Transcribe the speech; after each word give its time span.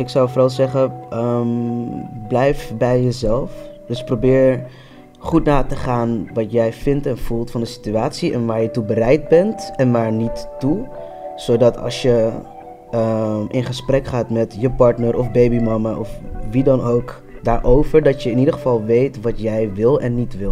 ik 0.00 0.08
zou 0.08 0.28
vooral 0.28 0.50
zeggen, 0.50 0.92
ehm, 1.10 1.48
blijf 2.28 2.72
bij 2.78 3.02
jezelf. 3.02 3.50
Dus 3.86 4.04
probeer 4.04 4.66
goed 5.18 5.44
na 5.44 5.62
te 5.62 5.76
gaan 5.76 6.28
wat 6.34 6.52
jij 6.52 6.72
vindt 6.72 7.06
en 7.06 7.18
voelt 7.18 7.50
van 7.50 7.60
de 7.60 7.66
situatie 7.66 8.32
en 8.32 8.46
waar 8.46 8.62
je 8.62 8.70
toe 8.70 8.84
bereid 8.84 9.28
bent 9.28 9.72
en 9.76 9.92
waar 9.92 10.12
niet 10.12 10.48
toe. 10.58 10.88
Zodat 11.36 11.78
als 11.78 12.02
je 12.02 12.30
ehm, 12.90 13.44
in 13.48 13.64
gesprek 13.64 14.06
gaat 14.06 14.30
met 14.30 14.56
je 14.58 14.70
partner 14.70 15.18
of 15.18 15.30
babymama 15.30 15.96
of 15.96 16.10
wie 16.50 16.62
dan 16.64 16.82
ook 16.82 17.22
daarover, 17.42 18.02
dat 18.02 18.22
je 18.22 18.30
in 18.30 18.38
ieder 18.38 18.54
geval 18.54 18.84
weet 18.84 19.20
wat 19.20 19.40
jij 19.40 19.72
wil 19.74 20.00
en 20.00 20.14
niet 20.14 20.36
wil. 20.38 20.50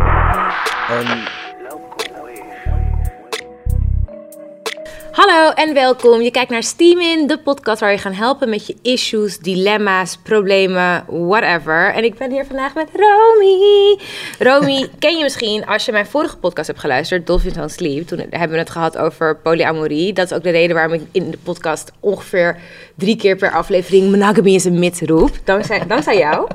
Hallo 5.18 5.50
en 5.50 5.74
welkom. 5.74 6.20
Je 6.22 6.30
kijkt 6.30 6.50
naar 6.50 6.62
Steam 6.62 7.00
In, 7.00 7.26
de 7.26 7.38
podcast 7.38 7.80
waar 7.80 7.90
je 7.90 7.98
gaan 7.98 8.12
helpen 8.12 8.48
met 8.48 8.66
je 8.66 8.76
issues, 8.82 9.38
dilemma's, 9.38 10.18
problemen, 10.22 11.04
whatever. 11.08 11.94
En 11.94 12.04
ik 12.04 12.18
ben 12.18 12.30
hier 12.30 12.46
vandaag 12.46 12.74
met 12.74 12.88
Romy. 12.92 13.98
Romy 14.38 14.88
ken 14.98 15.16
je 15.16 15.22
misschien 15.22 15.66
als 15.66 15.84
je 15.84 15.92
mijn 15.92 16.06
vorige 16.06 16.36
podcast 16.36 16.66
hebt 16.66 16.80
geluisterd, 16.80 17.26
Dolphins 17.26 17.56
on 17.56 17.68
Sleep. 17.68 18.06
Toen 18.06 18.18
hebben 18.18 18.50
we 18.50 18.58
het 18.58 18.70
gehad 18.70 18.98
over 18.98 19.36
polyamorie. 19.36 20.12
Dat 20.12 20.30
is 20.30 20.36
ook 20.36 20.42
de 20.42 20.50
reden 20.50 20.74
waarom 20.74 20.92
ik 20.92 21.02
in 21.12 21.30
de 21.30 21.38
podcast 21.38 21.92
ongeveer 22.00 22.60
drie 22.94 23.16
keer 23.16 23.36
per 23.36 23.52
aflevering 23.52 24.10
monogamy 24.10 24.54
is 24.54 24.64
een 24.64 24.78
mythe 24.78 25.06
roep. 25.06 25.30
Dankzij, 25.44 25.86
dankzij 25.94 26.18
jou. 26.18 26.48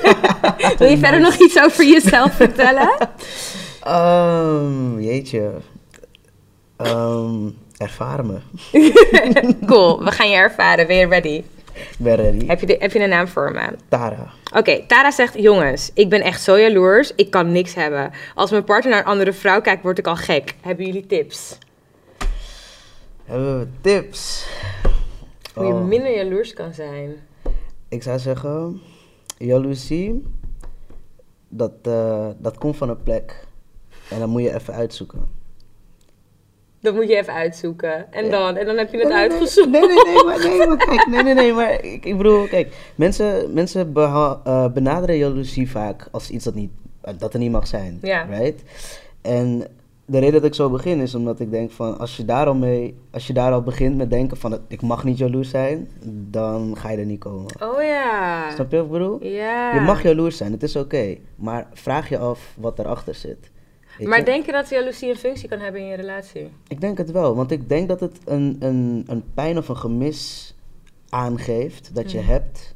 Wil 0.78 0.88
je 0.88 0.98
verder 0.98 1.20
nog 1.20 1.34
iets 1.34 1.58
over 1.58 1.84
jezelf 1.84 2.32
vertellen? 2.32 2.90
Ehm, 3.82 5.00
jeetje. 5.00 5.50
Ehm, 6.76 7.48
ervaren 7.80 8.26
me. 8.26 8.38
cool, 9.66 10.04
we 10.04 10.10
gaan 10.10 10.30
je 10.30 10.36
ervaren. 10.36 10.86
Ben 10.86 10.96
je 10.96 11.06
ready? 11.06 11.44
Ik 11.72 11.96
ben 11.98 12.16
ready. 12.16 12.46
Heb 12.46 12.60
je, 12.60 12.66
de, 12.66 12.76
heb 12.78 12.92
je 12.92 13.00
een 13.00 13.08
naam 13.08 13.28
voor 13.28 13.52
me? 13.52 13.76
Tara. 13.88 14.30
Oké, 14.56 14.86
Tara 14.86 15.10
zegt: 15.10 15.34
Jongens, 15.38 15.90
ik 15.94 16.08
ben 16.08 16.20
echt 16.20 16.42
zo 16.42 16.58
jaloers. 16.58 17.12
Ik 17.14 17.30
kan 17.30 17.52
niks 17.52 17.74
hebben. 17.74 18.10
Als 18.34 18.50
mijn 18.50 18.64
partner 18.64 18.92
naar 18.92 19.00
een 19.00 19.06
andere 19.06 19.32
vrouw 19.32 19.60
kijkt, 19.60 19.82
word 19.82 19.98
ik 19.98 20.06
al 20.06 20.16
gek. 20.16 20.54
Hebben 20.60 20.86
jullie 20.86 21.06
tips? 21.06 21.58
Hebben 23.24 23.58
we 23.58 23.66
tips? 23.80 24.46
Hoe 25.54 25.66
je 25.66 25.72
Oh, 25.72 25.84
minder 25.84 26.16
jaloers 26.16 26.52
kan 26.52 26.74
zijn. 26.74 27.16
Ik 27.88 28.02
zou 28.02 28.18
zeggen, 28.18 28.80
jaloezie, 29.38 30.26
dat, 31.48 31.72
eh, 31.82 32.28
dat 32.38 32.58
komt 32.58 32.76
van 32.76 32.88
een 32.88 33.02
plek. 33.02 33.46
En 34.10 34.18
dan 34.18 34.28
moet 34.28 34.42
je 34.42 34.54
even 34.54 34.74
uitzoeken. 34.74 35.39
Dat 36.80 36.94
moet 36.94 37.08
je 37.08 37.16
even 37.16 37.32
uitzoeken. 37.32 38.12
En 38.12 38.30
dan? 38.30 38.56
En 38.56 38.66
dan 38.66 38.76
heb 38.76 38.90
je 38.92 38.98
het 38.98 39.08
Nee, 39.08 39.16
nee, 39.16 39.30
uitgezocht. 39.30 39.70
Nee, 39.70 39.80
nee, 39.86 40.04
nee, 40.04 40.24
maar, 40.24 40.38
nee, 40.38 40.66
maar 40.66 40.76
kijk, 40.76 41.06
nee, 41.06 41.22
nee, 41.22 41.34
nee, 41.34 41.52
maar 41.52 41.84
ik, 41.84 42.04
ik 42.04 42.16
bedoel, 42.16 42.46
kijk, 42.46 42.92
mensen, 42.94 43.52
mensen 43.52 43.92
beha- 43.92 44.40
eh, 44.44 44.72
benaderen 44.72 45.16
jaloezie 45.16 45.70
vaak 45.70 46.08
als 46.10 46.30
iets 46.30 46.44
dat, 46.44 46.54
niet, 46.54 46.70
eh, 47.00 47.14
dat 47.18 47.32
er 47.32 47.38
niet 47.38 47.50
mag 47.50 47.66
zijn, 47.66 47.98
Ja. 48.02 48.22
right? 48.30 48.62
En 49.22 49.64
de 50.04 50.18
reden 50.18 50.32
dat 50.32 50.44
ik 50.44 50.54
zo 50.54 50.70
begin 50.70 51.00
is 51.00 51.14
omdat 51.14 51.40
ik 51.40 51.50
denk 51.50 51.70
van, 51.70 51.98
als 51.98 52.16
je 52.16 52.24
daar 52.24 52.46
al 52.46 52.54
mee, 52.54 52.96
als 53.10 53.26
je 53.26 53.32
daar 53.32 53.52
al 53.52 53.62
begint 53.62 53.96
met 53.96 54.10
denken 54.10 54.36
van, 54.36 54.58
ik 54.68 54.82
mag 54.82 55.04
niet 55.04 55.18
jaloers 55.18 55.50
zijn, 55.50 55.88
dan 56.30 56.76
ga 56.78 56.90
je 56.90 56.98
er 56.98 57.04
niet 57.04 57.20
komen. 57.20 57.54
Oh 57.62 57.82
ja. 57.82 58.50
Snap 58.54 58.70
je 58.70 58.76
wat 58.76 58.86
ik 58.86 58.92
bedoel? 58.92 59.24
Ja. 59.24 59.74
Je 59.74 59.80
mag 59.80 60.02
jaloers 60.02 60.36
zijn, 60.36 60.52
het 60.52 60.62
is 60.62 60.76
oké, 60.76 61.16
maar 61.36 61.66
vraag 61.72 62.08
je 62.08 62.18
af 62.18 62.54
wat 62.56 62.78
erachter 62.78 63.14
zit. 63.14 63.50
Maar 63.98 64.18
je? 64.18 64.24
denk 64.24 64.46
je 64.46 64.52
dat 64.52 64.68
jaloezie 64.68 65.08
een 65.10 65.16
functie 65.16 65.48
kan 65.48 65.58
hebben 65.58 65.80
in 65.80 65.86
je 65.86 65.96
relatie? 65.96 66.48
Ik 66.68 66.80
denk 66.80 66.98
het 66.98 67.10
wel, 67.10 67.34
want 67.34 67.50
ik 67.50 67.68
denk 67.68 67.88
dat 67.88 68.00
het 68.00 68.18
een, 68.24 68.56
een, 68.60 69.04
een 69.06 69.24
pijn 69.34 69.58
of 69.58 69.68
een 69.68 69.76
gemis 69.76 70.54
aangeeft 71.08 71.94
dat 71.94 72.10
je 72.12 72.18
Mm. 72.18 72.24
hebt. 72.26 72.74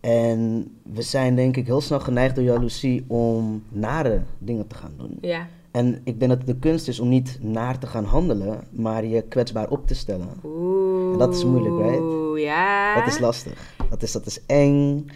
En 0.00 0.70
we 0.82 1.02
zijn 1.02 1.34
denk 1.36 1.56
ik 1.56 1.66
heel 1.66 1.80
snel 1.80 2.00
geneigd 2.00 2.34
door 2.34 2.44
jaloezie 2.44 3.04
om 3.08 3.64
nare 3.68 4.22
dingen 4.38 4.66
te 4.66 4.74
gaan 4.74 4.92
doen. 4.96 5.18
Ja. 5.20 5.46
En 5.70 6.00
ik 6.04 6.18
denk 6.18 6.30
dat 6.30 6.38
het 6.38 6.46
de 6.46 6.56
kunst 6.58 6.88
is 6.88 7.00
om 7.00 7.08
niet 7.08 7.38
naar 7.40 7.78
te 7.78 7.86
gaan 7.86 8.04
handelen, 8.04 8.64
maar 8.70 9.04
je 9.04 9.22
kwetsbaar 9.22 9.68
op 9.68 9.86
te 9.86 9.94
stellen. 9.94 10.28
Oeh. 10.44 11.12
En 11.12 11.18
dat 11.18 11.34
is 11.34 11.44
moeilijk, 11.44 11.78
right? 11.78 12.00
Oeh, 12.00 12.40
ja. 12.40 12.94
Dat 12.94 13.06
is 13.06 13.18
lastig. 13.18 13.74
Dat 13.90 14.02
is, 14.02 14.12
dat 14.12 14.26
is 14.26 14.40
eng. 14.46 15.06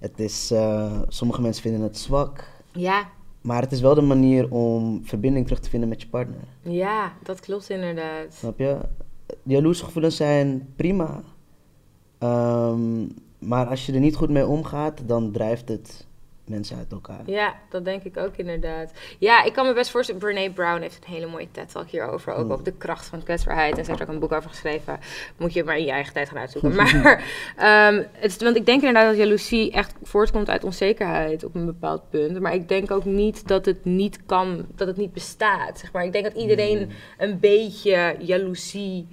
Het 0.00 0.18
is, 0.20 0.50
eh, 0.50 1.00
sommige 1.08 1.40
mensen 1.40 1.62
vinden 1.62 1.80
het 1.80 1.98
zwak. 1.98 2.48
Ja. 2.72 3.08
Maar 3.44 3.62
het 3.62 3.72
is 3.72 3.80
wel 3.80 3.94
de 3.94 4.00
manier 4.00 4.50
om 4.50 5.00
verbinding 5.04 5.44
terug 5.44 5.60
te 5.60 5.70
vinden 5.70 5.88
met 5.88 6.02
je 6.02 6.08
partner. 6.08 6.40
Ja, 6.60 7.12
dat 7.22 7.40
klopt 7.40 7.70
inderdaad. 7.70 8.34
Snap 8.34 8.58
je? 8.58 8.78
Jaloerse 9.42 9.84
gevoelens 9.84 10.16
zijn 10.16 10.68
prima. 10.76 11.22
Ehm, 12.18 13.06
maar 13.38 13.66
als 13.66 13.86
je 13.86 13.92
er 13.92 14.00
niet 14.00 14.16
goed 14.16 14.30
mee 14.30 14.46
omgaat, 14.46 15.02
dan 15.06 15.30
drijft 15.30 15.68
het 15.68 16.06
mensen 16.44 16.76
uit 16.76 16.92
elkaar. 16.92 17.20
Ja, 17.26 17.54
dat 17.70 17.84
denk 17.84 18.02
ik 18.02 18.16
ook 18.16 18.36
inderdaad. 18.36 18.92
Ja, 19.18 19.44
ik 19.44 19.52
kan 19.52 19.66
me 19.66 19.72
best 19.72 19.90
voorstellen. 19.90 20.20
Brene 20.20 20.50
Brown 20.52 20.80
heeft 20.80 21.04
een 21.06 21.12
hele 21.12 21.26
mooie 21.26 21.48
TED-talk 21.50 21.88
hierover. 21.88 22.32
Ook 22.34 22.44
Mm. 22.44 22.52
over 22.52 22.64
de 22.64 22.72
kracht 22.72 23.06
van 23.06 23.22
kwetsbaarheid. 23.22 23.78
En 23.78 23.84
ze 23.84 23.90
heeft 23.90 24.02
er 24.02 24.08
ook 24.08 24.14
een 24.14 24.20
boek 24.20 24.32
over 24.32 24.50
geschreven. 24.50 24.98
Moet 25.36 25.52
je 25.52 25.64
maar 25.64 25.78
in 25.78 25.84
je 25.84 25.90
eigen 25.90 26.12
tijd 26.12 26.28
gaan 26.28 26.38
uitzoeken. 26.38 26.74
Maar, 26.76 27.24
ehm, 27.56 28.02
het 28.12 28.30
is, 28.30 28.36
want 28.36 28.56
ik 28.56 28.66
denk 28.66 28.82
inderdaad 28.82 29.08
dat 29.10 29.16
jaloezie 29.16 29.72
echt 29.72 29.94
voortkomt 30.02 30.50
uit 30.50 30.64
onzekerheid 30.64 31.44
op 31.44 31.54
een 31.54 31.66
bepaald 31.66 32.10
punt. 32.10 32.40
Maar 32.40 32.54
ik 32.54 32.68
denk 32.68 32.90
ook 32.90 33.04
niet 33.04 33.48
dat 33.48 33.64
het 33.66 33.84
niet 33.84 34.18
kan, 34.26 34.66
dat 34.74 34.86
het 34.86 34.96
niet 34.96 35.12
bestaat. 35.12 35.78
Zeg 35.78 35.92
maar. 35.92 36.04
Ik 36.04 36.12
denk 36.12 36.24
dat 36.24 36.34
iedereen 36.34 36.90
een 37.18 37.38
beetje 37.40 38.16
jaloezie 38.18 39.06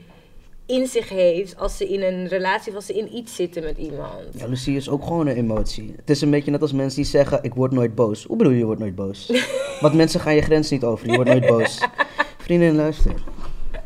in 0.71 0.87
zich 0.87 1.09
heeft 1.09 1.57
als 1.57 1.77
ze 1.77 1.87
in 1.89 2.01
een 2.01 2.27
relatie 2.27 2.69
of 2.69 2.75
als 2.75 2.85
ze 2.85 2.93
in 2.93 3.15
iets 3.15 3.35
zitten 3.35 3.63
met 3.63 3.77
iemand. 3.77 4.11
Jaloezie 4.37 4.75
is 4.75 4.89
ook 4.89 5.03
gewoon 5.03 5.27
een 5.27 5.35
emotie. 5.35 5.93
Het 5.95 6.09
is 6.09 6.21
een 6.21 6.29
beetje 6.29 6.51
net 6.51 6.61
als 6.61 6.73
mensen 6.73 7.01
die 7.01 7.09
zeggen, 7.11 7.39
ik 7.43 7.53
word 7.53 7.71
nooit 7.71 7.95
boos. 7.95 8.23
Hoe 8.23 8.37
bedoel 8.37 8.51
je, 8.53 8.59
je 8.59 8.65
wordt 8.65 8.79
nooit 8.79 8.95
boos? 8.95 9.31
Want 9.81 9.93
mensen 9.93 10.19
gaan 10.19 10.35
je 10.35 10.41
grens 10.41 10.69
niet 10.69 10.83
over, 10.83 11.07
je 11.07 11.15
wordt 11.15 11.29
nooit 11.29 11.45
boos. 11.45 11.79
Vriendin, 12.37 12.75
luister. 12.75 13.13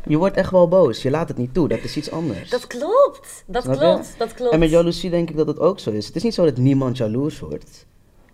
Je 0.08 0.16
wordt 0.16 0.36
echt 0.36 0.50
wel 0.50 0.68
boos, 0.68 1.02
je 1.02 1.10
laat 1.10 1.28
het 1.28 1.36
niet 1.36 1.54
toe, 1.54 1.68
dat 1.68 1.82
is 1.82 1.96
iets 1.96 2.10
anders. 2.10 2.50
Dat 2.50 2.66
klopt. 2.66 3.44
Dat 3.46 3.62
Snap 3.62 3.74
je? 3.74 3.80
klopt. 3.80 4.14
Dat 4.18 4.34
klopt. 4.34 4.52
En 4.52 4.58
met 4.58 4.70
jaloezie 4.70 5.10
denk 5.10 5.30
ik 5.30 5.36
dat 5.36 5.46
het 5.46 5.58
ook 5.58 5.78
zo 5.80 5.90
is. 5.90 6.06
Het 6.06 6.16
is 6.16 6.22
niet 6.22 6.34
zo 6.34 6.44
dat 6.44 6.56
niemand 6.56 6.96
jaloers 6.96 7.38
wordt. 7.40 7.86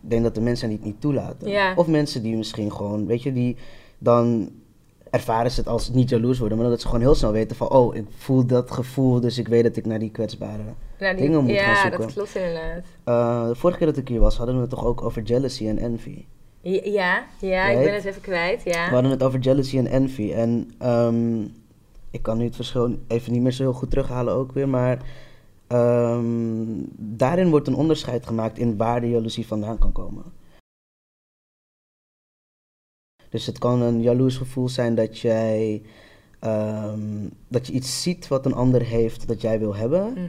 Ik 0.02 0.10
denk 0.10 0.22
dat 0.22 0.34
de 0.34 0.40
mensen 0.40 0.70
het 0.70 0.84
niet 0.84 1.00
toelaten. 1.00 1.48
Ja. 1.48 1.74
Of 1.76 1.86
mensen 1.86 2.22
die 2.22 2.36
misschien 2.36 2.72
gewoon, 2.72 3.06
weet 3.06 3.22
je, 3.22 3.32
die 3.32 3.56
dan 3.98 4.50
ervaren 5.12 5.50
ze 5.50 5.60
het 5.60 5.68
als 5.68 5.90
niet 5.90 6.08
jaloers 6.08 6.38
worden, 6.38 6.58
maar 6.58 6.68
dat 6.68 6.80
ze 6.80 6.86
gewoon 6.86 7.00
heel 7.00 7.14
snel 7.14 7.32
weten 7.32 7.56
van, 7.56 7.70
oh, 7.70 7.94
ik 7.94 8.06
voel 8.16 8.46
dat 8.46 8.70
gevoel, 8.70 9.20
dus 9.20 9.38
ik 9.38 9.48
weet 9.48 9.62
dat 9.62 9.76
ik 9.76 9.86
naar 9.86 9.98
die 9.98 10.10
kwetsbare 10.10 10.62
die- 10.98 11.14
dingen 11.14 11.42
moet 11.44 11.52
ja, 11.52 11.64
gaan 11.64 11.82
zoeken. 11.82 12.00
dat 12.00 12.12
klopt 12.12 12.36
inderdaad. 12.36 12.84
Eh, 13.04 13.48
de 13.48 13.54
vorige 13.54 13.78
keer 13.78 13.86
dat 13.86 13.96
ik 13.96 14.08
hier 14.08 14.20
was, 14.20 14.36
hadden 14.36 14.54
we 14.54 14.60
het 14.60 14.70
toch 14.70 14.84
ook 14.84 15.02
over 15.02 15.22
jealousy 15.22 15.68
en 15.68 15.78
envy. 15.78 16.24
Ja, 16.60 16.80
ja, 16.84 17.24
ja, 17.40 17.66
ik 17.68 17.84
ben 17.84 17.94
het 17.94 18.04
even 18.04 18.20
kwijt, 18.20 18.62
ja. 18.64 18.88
We 18.88 18.94
hadden 18.94 19.10
het 19.10 19.22
over 19.22 19.38
jealousy 19.38 19.78
en 19.78 19.86
envy. 19.86 20.32
En 20.32 20.70
ehm, 20.78 21.40
ik 22.10 22.22
kan 22.22 22.38
nu 22.38 22.44
het 22.44 22.56
verschil 22.56 22.96
even 23.06 23.32
niet 23.32 23.42
meer 23.42 23.52
zo 23.52 23.62
heel 23.62 23.72
goed 23.72 23.90
terughalen 23.90 24.34
ook 24.34 24.52
weer, 24.52 24.68
maar 24.68 24.98
ehm, 25.66 26.24
daarin 26.96 27.50
wordt 27.50 27.66
een 27.66 27.74
onderscheid 27.74 28.26
gemaakt 28.26 28.58
in 28.58 28.76
waar 28.76 29.00
de 29.00 29.10
jaloezie 29.10 29.46
vandaan 29.46 29.78
kan 29.78 29.92
komen. 29.92 30.22
Dus 33.32 33.46
het 33.46 33.58
kan 33.58 33.82
een 33.82 34.02
jaloers 34.02 34.36
gevoel 34.36 34.68
zijn 34.68 34.94
dat 34.94 35.18
jij 35.18 35.82
ehm, 36.38 37.28
dat 37.48 37.66
je 37.66 37.72
iets 37.72 38.02
ziet 38.02 38.28
wat 38.28 38.46
een 38.46 38.54
ander 38.54 38.82
heeft 38.82 39.28
dat 39.28 39.40
jij 39.40 39.58
wil 39.58 39.74
hebben, 39.74 40.12
Mhm. 40.12 40.22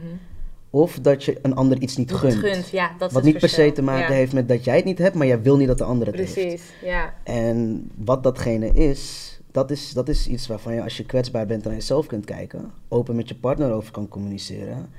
of 0.70 0.98
dat 1.00 1.24
je 1.24 1.38
een 1.42 1.54
ander 1.54 1.78
iets 1.80 1.96
niet 1.96 2.12
gunt. 2.14 2.34
gunt, 2.34 2.68
ja, 2.68 2.90
dat 2.98 3.08
is 3.08 3.14
Wat 3.14 3.24
niet 3.24 3.38
per 3.38 3.48
se 3.48 3.72
te 3.72 3.82
maken 3.82 4.12
Ja, 4.12 4.18
heeft 4.18 4.32
met 4.32 4.48
dat 4.48 4.64
jij 4.64 4.76
het 4.76 4.84
niet 4.84 4.98
hebt, 4.98 5.14
maar 5.14 5.26
jij 5.26 5.42
wil 5.42 5.56
niet 5.56 5.66
dat 5.68 5.78
de 5.78 5.84
ander 5.84 6.06
het 6.06 6.16
heeft. 6.16 6.32
Precies, 6.32 6.62
ja. 6.82 7.14
En 7.24 7.90
wat 7.96 8.22
datgene 8.22 8.66
is 8.72 9.32
dat, 9.52 9.70
is, 9.70 9.92
dat 9.92 10.08
is 10.08 10.26
iets 10.28 10.46
waarvan 10.46 10.74
je 10.74 10.82
als 10.82 10.96
je 10.96 11.04
kwetsbaar 11.06 11.46
bent 11.46 11.64
naar 11.64 11.72
jezelf 11.74 12.06
kunt 12.06 12.24
kijken, 12.24 12.72
open 12.88 13.16
met 13.16 13.28
je 13.28 13.34
partner 13.34 13.72
over 13.72 13.92
kan 13.92 14.08
communiceren, 14.08 14.90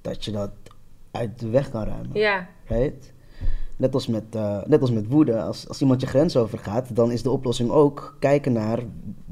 dat 0.00 0.24
je 0.24 0.30
dat 0.30 0.50
uit 1.10 1.38
de 1.38 1.48
weg 1.48 1.70
kan 1.70 1.84
ruimen. 1.84 2.10
Ja, 2.18 2.48
Right? 2.66 3.12
Net 3.76 3.94
als 3.94 4.06
met, 4.06 4.24
eh, 4.30 4.58
net 4.66 4.80
als 4.80 4.90
met 4.90 5.06
woede, 5.08 5.40
als, 5.40 5.68
als 5.68 5.80
iemand 5.80 6.00
je 6.00 6.06
grens 6.06 6.36
overgaat, 6.36 6.96
dan 6.96 7.12
is 7.12 7.22
de 7.22 7.30
oplossing 7.30 7.70
ook 7.70 8.16
kijken 8.18 8.52
naar 8.52 8.78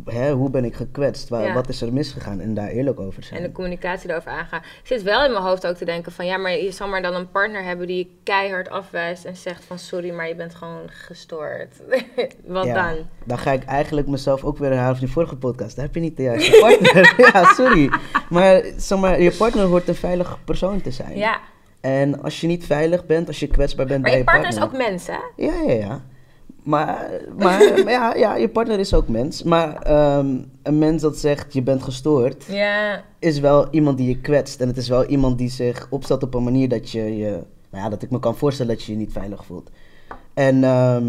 hè, 0.04 0.32
hoe 0.32 0.50
ben 0.50 0.64
ik 0.64 0.74
gekwetst, 0.74 1.28
Waar, 1.28 1.42
Ja. 1.44 1.52
wat 1.54 1.68
is 1.68 1.80
er 1.80 1.92
misgegaan 1.92 2.40
en 2.40 2.54
daar 2.54 2.68
eerlijk 2.68 3.00
over 3.00 3.22
zijn. 3.22 3.40
en 3.40 3.46
de 3.46 3.52
communicatie 3.52 4.10
erover 4.10 4.30
aangaan. 4.30 4.58
Ik 4.60 4.86
zit 4.86 5.02
wel 5.02 5.24
in 5.24 5.32
mijn 5.32 5.44
hoofd 5.44 5.66
ook 5.66 5.76
te 5.76 5.84
denken 5.84 6.12
van... 6.12 6.26
ja, 6.26 6.36
maar 6.36 6.50
je 6.58 6.70
zal 6.70 6.88
maar 6.88 7.02
dan 7.02 7.14
een 7.14 7.30
partner 7.30 7.64
hebben 7.64 7.86
die 7.86 7.96
je 7.96 8.10
keihard 8.22 8.68
afwijst... 8.68 9.24
en 9.24 9.36
zegt 9.36 9.64
van 9.64 9.78
sorry, 9.78 10.10
maar 10.14 10.28
je 10.28 10.34
bent 10.34 10.54
gewoon 10.54 10.82
gestoord. 10.86 11.74
Wat 12.46 12.64
Ja, 12.64 12.88
dan? 12.88 12.96
Dan 13.24 13.38
ga 13.38 13.52
ik 13.52 13.64
eigenlijk 13.64 14.06
mezelf 14.06 14.44
ook 14.44 14.58
weer 14.58 14.70
herhalen 14.70 14.96
van 14.96 15.04
die 15.04 15.14
vorige 15.14 15.36
podcast. 15.36 15.76
Daar 15.76 15.84
heb 15.84 15.94
je 15.94 16.00
niet 16.00 16.16
de 16.16 16.22
juiste 16.22 16.58
partner. 16.60 17.14
ja, 17.32 17.44
sorry. 17.52 17.90
Maar, 18.30 18.62
zeg 18.76 18.98
maar 18.98 19.20
je 19.20 19.30
partner 19.32 19.64
hoort 19.64 19.88
een 19.88 19.94
veilige 19.94 20.36
persoon 20.44 20.80
te 20.80 20.90
zijn. 20.90 21.16
Ja, 21.16 21.40
En 21.84 22.22
als 22.22 22.40
je 22.40 22.46
niet 22.46 22.66
veilig 22.66 23.06
bent, 23.06 23.28
als 23.28 23.40
je 23.40 23.46
kwetsbaar 23.46 23.86
bent 23.86 24.02
maar 24.02 24.10
bij 24.10 24.20
je 24.20 24.24
je 24.24 24.30
partner 24.30 24.54
partner... 24.54 24.72
is 24.72 24.80
ook 24.80 24.88
mens, 24.88 25.06
hè? 25.06 25.44
Ja, 25.44 25.72
ja, 25.72 25.72
ja. 25.72 26.02
Maar, 26.62 27.10
maar, 27.36 27.84
maar 27.84 27.90
ja, 28.00 28.14
ja, 28.14 28.36
je 28.36 28.48
partner 28.48 28.78
is 28.78 28.94
ook 28.94 29.08
mens. 29.08 29.42
Maar 29.42 29.76
ehm, 29.76 30.36
een 30.62 30.78
mens 30.78 31.02
dat 31.02 31.16
zegt 31.16 31.52
je 31.52 31.62
bent 31.62 31.82
gestoord, 31.82 32.44
Ja, 32.44 33.04
is 33.18 33.40
wel 33.40 33.68
iemand 33.70 33.98
die 33.98 34.08
je 34.08 34.20
kwetst. 34.20 34.60
En 34.60 34.68
het 34.68 34.76
is 34.76 34.88
wel 34.88 35.04
iemand 35.04 35.38
die 35.38 35.50
zich 35.50 35.86
opstelt 35.90 36.22
op 36.22 36.34
een 36.34 36.42
manier 36.42 36.68
dat 36.68 36.90
je 36.90 37.16
je... 37.16 37.30
Nou 37.70 37.84
ja, 37.84 37.88
dat 37.88 38.02
ik 38.02 38.10
me 38.10 38.18
kan 38.18 38.36
voorstellen 38.36 38.74
dat 38.74 38.84
je 38.84 38.92
je 38.92 38.98
niet 38.98 39.12
veilig 39.12 39.44
voelt. 39.44 39.70
En 40.34 40.64
ehm, 40.64 41.04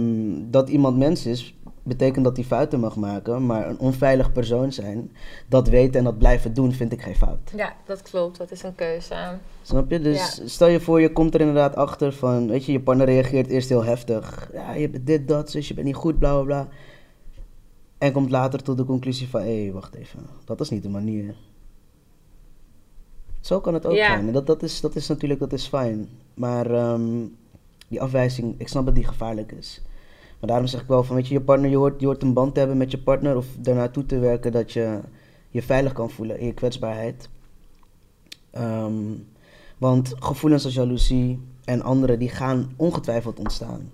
dat 0.51 0.69
iemand 0.69 0.98
mens 0.98 1.25
is, 1.25 1.55
betekent 1.86 2.24
dat 2.26 2.36
hij 2.36 2.46
fouten 2.46 2.80
mag 2.80 2.96
maken. 2.96 3.46
Maar 3.46 3.70
een 3.70 3.80
onveilig 3.80 4.32
persoon 4.32 4.72
zijn, 4.72 5.12
dat 5.48 5.68
weten 5.68 5.98
en 6.00 6.04
dat 6.04 6.18
blijven 6.18 6.54
doen, 6.54 6.72
vind 6.72 6.92
ik 6.92 7.02
geen 7.02 7.16
fout. 7.16 7.52
ja, 7.56 7.74
dat 7.86 8.02
klopt. 8.02 8.38
Dat 8.38 8.52
is 8.52 8.64
een 8.64 8.76
keuze. 8.76 9.16
Snap 9.62 9.90
je? 9.92 10.00
Dus 10.00 10.42
stel 10.46 10.68
je 10.68 10.80
voor, 10.80 11.02
je 11.02 11.12
komt 11.12 11.34
er 11.34 11.40
inderdaad 11.40 11.76
achter 11.76 12.14
van, 12.14 12.48
weet 12.48 12.66
je, 12.66 12.72
je 12.72 12.80
partner 12.80 13.06
reageert 13.06 13.48
eerst 13.48 13.70
heel 13.70 13.84
heftig. 13.84 14.50
Ja, 14.54 14.74
je 14.74 14.90
bent 14.90 15.08
dit, 15.08 15.28
dat, 15.28 15.52
zus, 15.52 15.68
je 15.68 15.74
bent 15.74 15.86
niet 15.86 15.96
goed, 15.96 16.20
bla 16.20 16.34
bla 16.34 16.44
bla. 16.44 16.68
En 17.98 18.12
komt 18.12 18.30
later 18.31 18.64
tot 18.64 18.78
de 18.78 18.86
conclusie 18.86 19.28
van, 19.30 19.42
hé, 19.42 19.72
wacht 19.74 19.96
even, 19.96 20.20
dat 20.46 20.60
is 20.62 20.70
niet 20.70 20.84
de 20.84 20.90
manier. 20.90 21.36
Zo 23.42 23.60
kan 23.60 23.74
het 23.74 23.86
ook 23.86 23.94
Ja. 23.96 24.08
gaan. 24.08 24.28
En 24.28 24.34
dat, 24.34 24.48
dat, 24.48 24.64
is, 24.64 24.81
dat 24.81 24.96
is 24.96 25.08
natuurlijk, 25.08 25.40
dat 25.40 25.54
is 25.54 25.68
fijn. 25.68 26.10
Maar 26.34 26.72
ehm, 26.72 27.04
die 27.88 28.02
afwijzing, 28.02 28.56
ik 28.58 28.68
snap 28.68 28.86
dat 28.86 28.96
die 28.96 29.04
gevaarlijk 29.08 29.52
is. 29.52 29.81
Maar 30.45 30.53
daarom 30.53 30.71
zeg 30.74 30.81
ik 30.81 30.88
wel 30.88 31.03
van, 31.03 31.15
weet 31.15 31.27
je, 31.27 31.33
je 31.33 31.42
partner, 31.42 31.69
je 31.69 31.75
hoort, 31.75 32.00
je 32.00 32.06
hoort 32.06 32.21
een 32.21 32.33
band 32.33 32.53
te 32.53 32.59
hebben 32.59 32.77
met 32.77 32.92
je 32.92 32.97
partner 32.97 33.38
of 33.38 33.45
daarnaartoe 33.57 34.06
te 34.06 34.19
werken 34.19 34.51
dat 34.51 34.71
je 34.71 35.00
je 35.50 35.62
veilig 35.62 35.94
kan 35.94 36.09
voelen 36.09 36.39
in 36.39 36.45
je 36.45 36.53
kwetsbaarheid. 36.53 37.30
Ehm, 38.51 38.94
want 39.77 40.13
gevoelens 40.19 40.65
als 40.65 40.74
jaloezie 40.74 41.39
en 41.63 41.81
andere, 41.81 42.18
die 42.18 42.30
gaan 42.30 42.74
ongetwijfeld 42.75 43.39
ontstaan. 43.39 43.89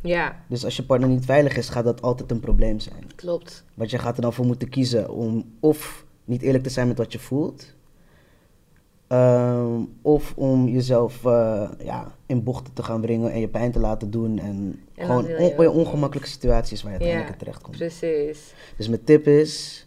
Ja, 0.00 0.42
Dus 0.48 0.64
als 0.64 0.76
je 0.76 0.82
partner 0.84 1.08
niet 1.08 1.24
veilig 1.24 1.56
is, 1.56 1.68
gaat 1.68 1.84
dat 1.84 2.02
altijd 2.02 2.30
een 2.30 2.40
probleem 2.40 2.80
zijn. 2.80 3.06
klopt. 3.14 3.64
Want 3.74 3.90
je 3.90 3.98
gaat 3.98 4.16
er 4.16 4.22
dan 4.22 4.32
voor 4.32 4.46
moeten 4.46 4.68
kiezen 4.68 5.10
om 5.10 5.44
of 5.60 6.04
niet 6.24 6.42
eerlijk 6.42 6.64
te 6.64 6.70
zijn 6.70 6.88
met 6.88 6.98
wat 6.98 7.12
je 7.12 7.18
voelt. 7.18 7.74
Ehm, 9.12 9.80
of 10.02 10.32
om 10.36 10.68
jezelf 10.68 11.24
eh, 11.24 11.68
ja, 11.84 12.14
in 12.26 12.42
bochten 12.42 12.72
te 12.74 12.82
gaan 12.82 13.00
brengen 13.00 13.32
en 13.32 13.40
je 13.40 13.48
pijn 13.48 13.72
te 13.72 13.78
laten 13.78 14.10
doen. 14.10 14.38
En, 14.38 14.80
gewoon 14.96 15.26
on- 15.38 15.62
je 15.62 15.70
ongemakkelijke 15.70 16.30
situaties 16.30 16.82
waar 16.82 16.92
je 16.92 16.98
uiteindelijk 16.98 17.32
in 17.40 17.44
terecht 17.44 17.62
komt. 17.62 17.76
Precies. 17.76 18.54
Dus 18.76 18.88
mijn 18.88 19.04
tip 19.04 19.26
is, 19.26 19.86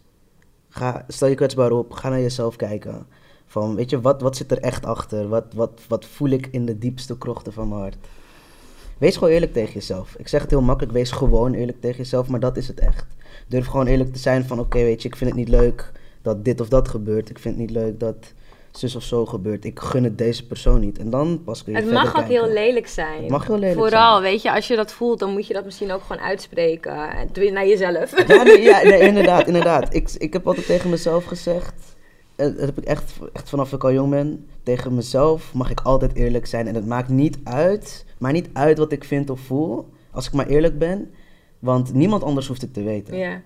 ga, 0.68 1.04
stel 1.08 1.28
je 1.28 1.34
kwetsbaar 1.34 1.70
op, 1.72 1.92
ga 1.92 2.08
naar 2.08 2.20
jezelf 2.20 2.56
kijken. 2.56 3.06
Van, 3.46 3.74
weet 3.74 3.90
je, 3.90 4.00
wat, 4.00 4.20
wat 4.20 4.36
zit 4.36 4.50
er 4.50 4.58
echt 4.60 4.86
achter? 4.86 5.28
Wat, 5.28 5.44
wat, 5.54 5.80
wat 5.88 6.04
voel 6.04 6.28
ik 6.28 6.46
in 6.50 6.66
de 6.66 6.78
diepste 6.78 7.18
krochten 7.18 7.52
van 7.52 7.68
mijn 7.68 7.80
hart? 7.80 7.96
Wees 8.98 9.16
gewoon 9.16 9.32
eerlijk 9.32 9.52
tegen 9.52 9.72
jezelf. 9.74 10.14
Ik 10.18 10.28
zeg 10.28 10.40
het 10.42 10.50
heel 10.50 10.62
makkelijk, 10.62 10.92
wees 10.94 11.10
gewoon 11.10 11.54
eerlijk 11.54 11.80
tegen 11.80 11.96
jezelf, 11.96 12.28
maar 12.28 12.40
dat 12.40 12.56
is 12.56 12.68
het 12.68 12.80
echt. 12.80 13.06
Durf 13.48 13.66
gewoon 13.66 13.86
eerlijk 13.86 14.12
te 14.12 14.18
zijn 14.18 14.44
van, 14.44 14.58
oké, 14.60 14.78
weet 14.78 15.02
je, 15.02 15.08
ik 15.08 15.16
vind 15.16 15.30
het 15.30 15.38
niet 15.38 15.48
leuk 15.48 15.92
dat 16.22 16.44
dit 16.44 16.60
of 16.60 16.68
dat 16.68 16.88
gebeurt. 16.88 17.30
Ik 17.30 17.38
vind 17.38 17.56
het 17.56 17.66
niet 17.66 17.76
leuk 17.76 18.00
dat 18.00 18.16
zus 18.78 18.96
of 18.96 19.02
zo 19.02 19.26
gebeurt. 19.26 19.64
Ik 19.64 19.78
gun 19.80 20.04
het 20.04 20.18
deze 20.18 20.46
persoon 20.46 20.80
niet. 20.80 20.98
En 20.98 21.10
dan 21.10 21.42
pas 21.44 21.64
kun 21.64 21.72
je 21.72 21.78
Het 21.78 21.90
mag 21.92 22.06
ook 22.06 22.12
kijken. 22.12 22.32
heel 22.32 22.48
lelijk 22.52 22.86
zijn. 22.86 23.20
Het 23.22 23.30
mag 23.30 23.46
heel 23.46 23.58
lelijk 23.58 23.78
Vooral, 23.78 24.10
zijn. 24.10 24.22
weet 24.22 24.42
je, 24.42 24.52
als 24.52 24.66
je 24.66 24.76
dat 24.76 24.92
voelt, 24.92 25.18
dan 25.18 25.32
moet 25.32 25.46
je 25.46 25.54
dat 25.54 25.64
misschien 25.64 25.92
ook 25.92 26.02
gewoon 26.02 26.22
uitspreken. 26.22 27.10
En 27.10 27.28
doe 27.32 27.44
je 27.44 27.52
naar 27.52 27.66
jezelf. 27.66 28.26
Ja, 28.28 28.42
nee, 28.42 28.60
ja 28.62 28.82
nee, 28.88 29.00
inderdaad, 29.00 29.46
inderdaad. 29.46 29.94
Ik, 29.94 30.10
ik 30.18 30.32
heb 30.32 30.46
altijd 30.46 30.66
tegen 30.66 30.90
mezelf 30.90 31.24
gezegd, 31.24 31.74
eh, 32.36 32.46
dat 32.46 32.58
heb 32.58 32.78
ik 32.78 32.84
echt, 32.84 33.12
echt 33.32 33.48
vanaf 33.48 33.72
ik 33.72 33.84
al 33.84 33.92
jong 33.92 34.10
ben, 34.10 34.46
tegen 34.62 34.94
mezelf 34.94 35.54
mag 35.54 35.70
ik 35.70 35.80
altijd 35.80 36.14
eerlijk 36.14 36.46
zijn. 36.46 36.66
En 36.66 36.74
het 36.74 36.86
maakt 36.86 37.08
niet 37.08 37.38
uit, 37.44 38.04
maar 38.18 38.32
niet 38.32 38.48
uit 38.52 38.78
wat 38.78 38.92
ik 38.92 39.04
vind 39.04 39.30
of 39.30 39.40
voel, 39.40 39.88
als 40.10 40.26
ik 40.26 40.32
maar 40.32 40.46
eerlijk 40.46 40.78
ben. 40.78 41.10
Want 41.58 41.94
niemand 41.94 42.22
anders 42.22 42.46
hoeft 42.48 42.60
het 42.60 42.74
te 42.74 42.82
weten. 42.82 43.16
Ja, 43.16 43.42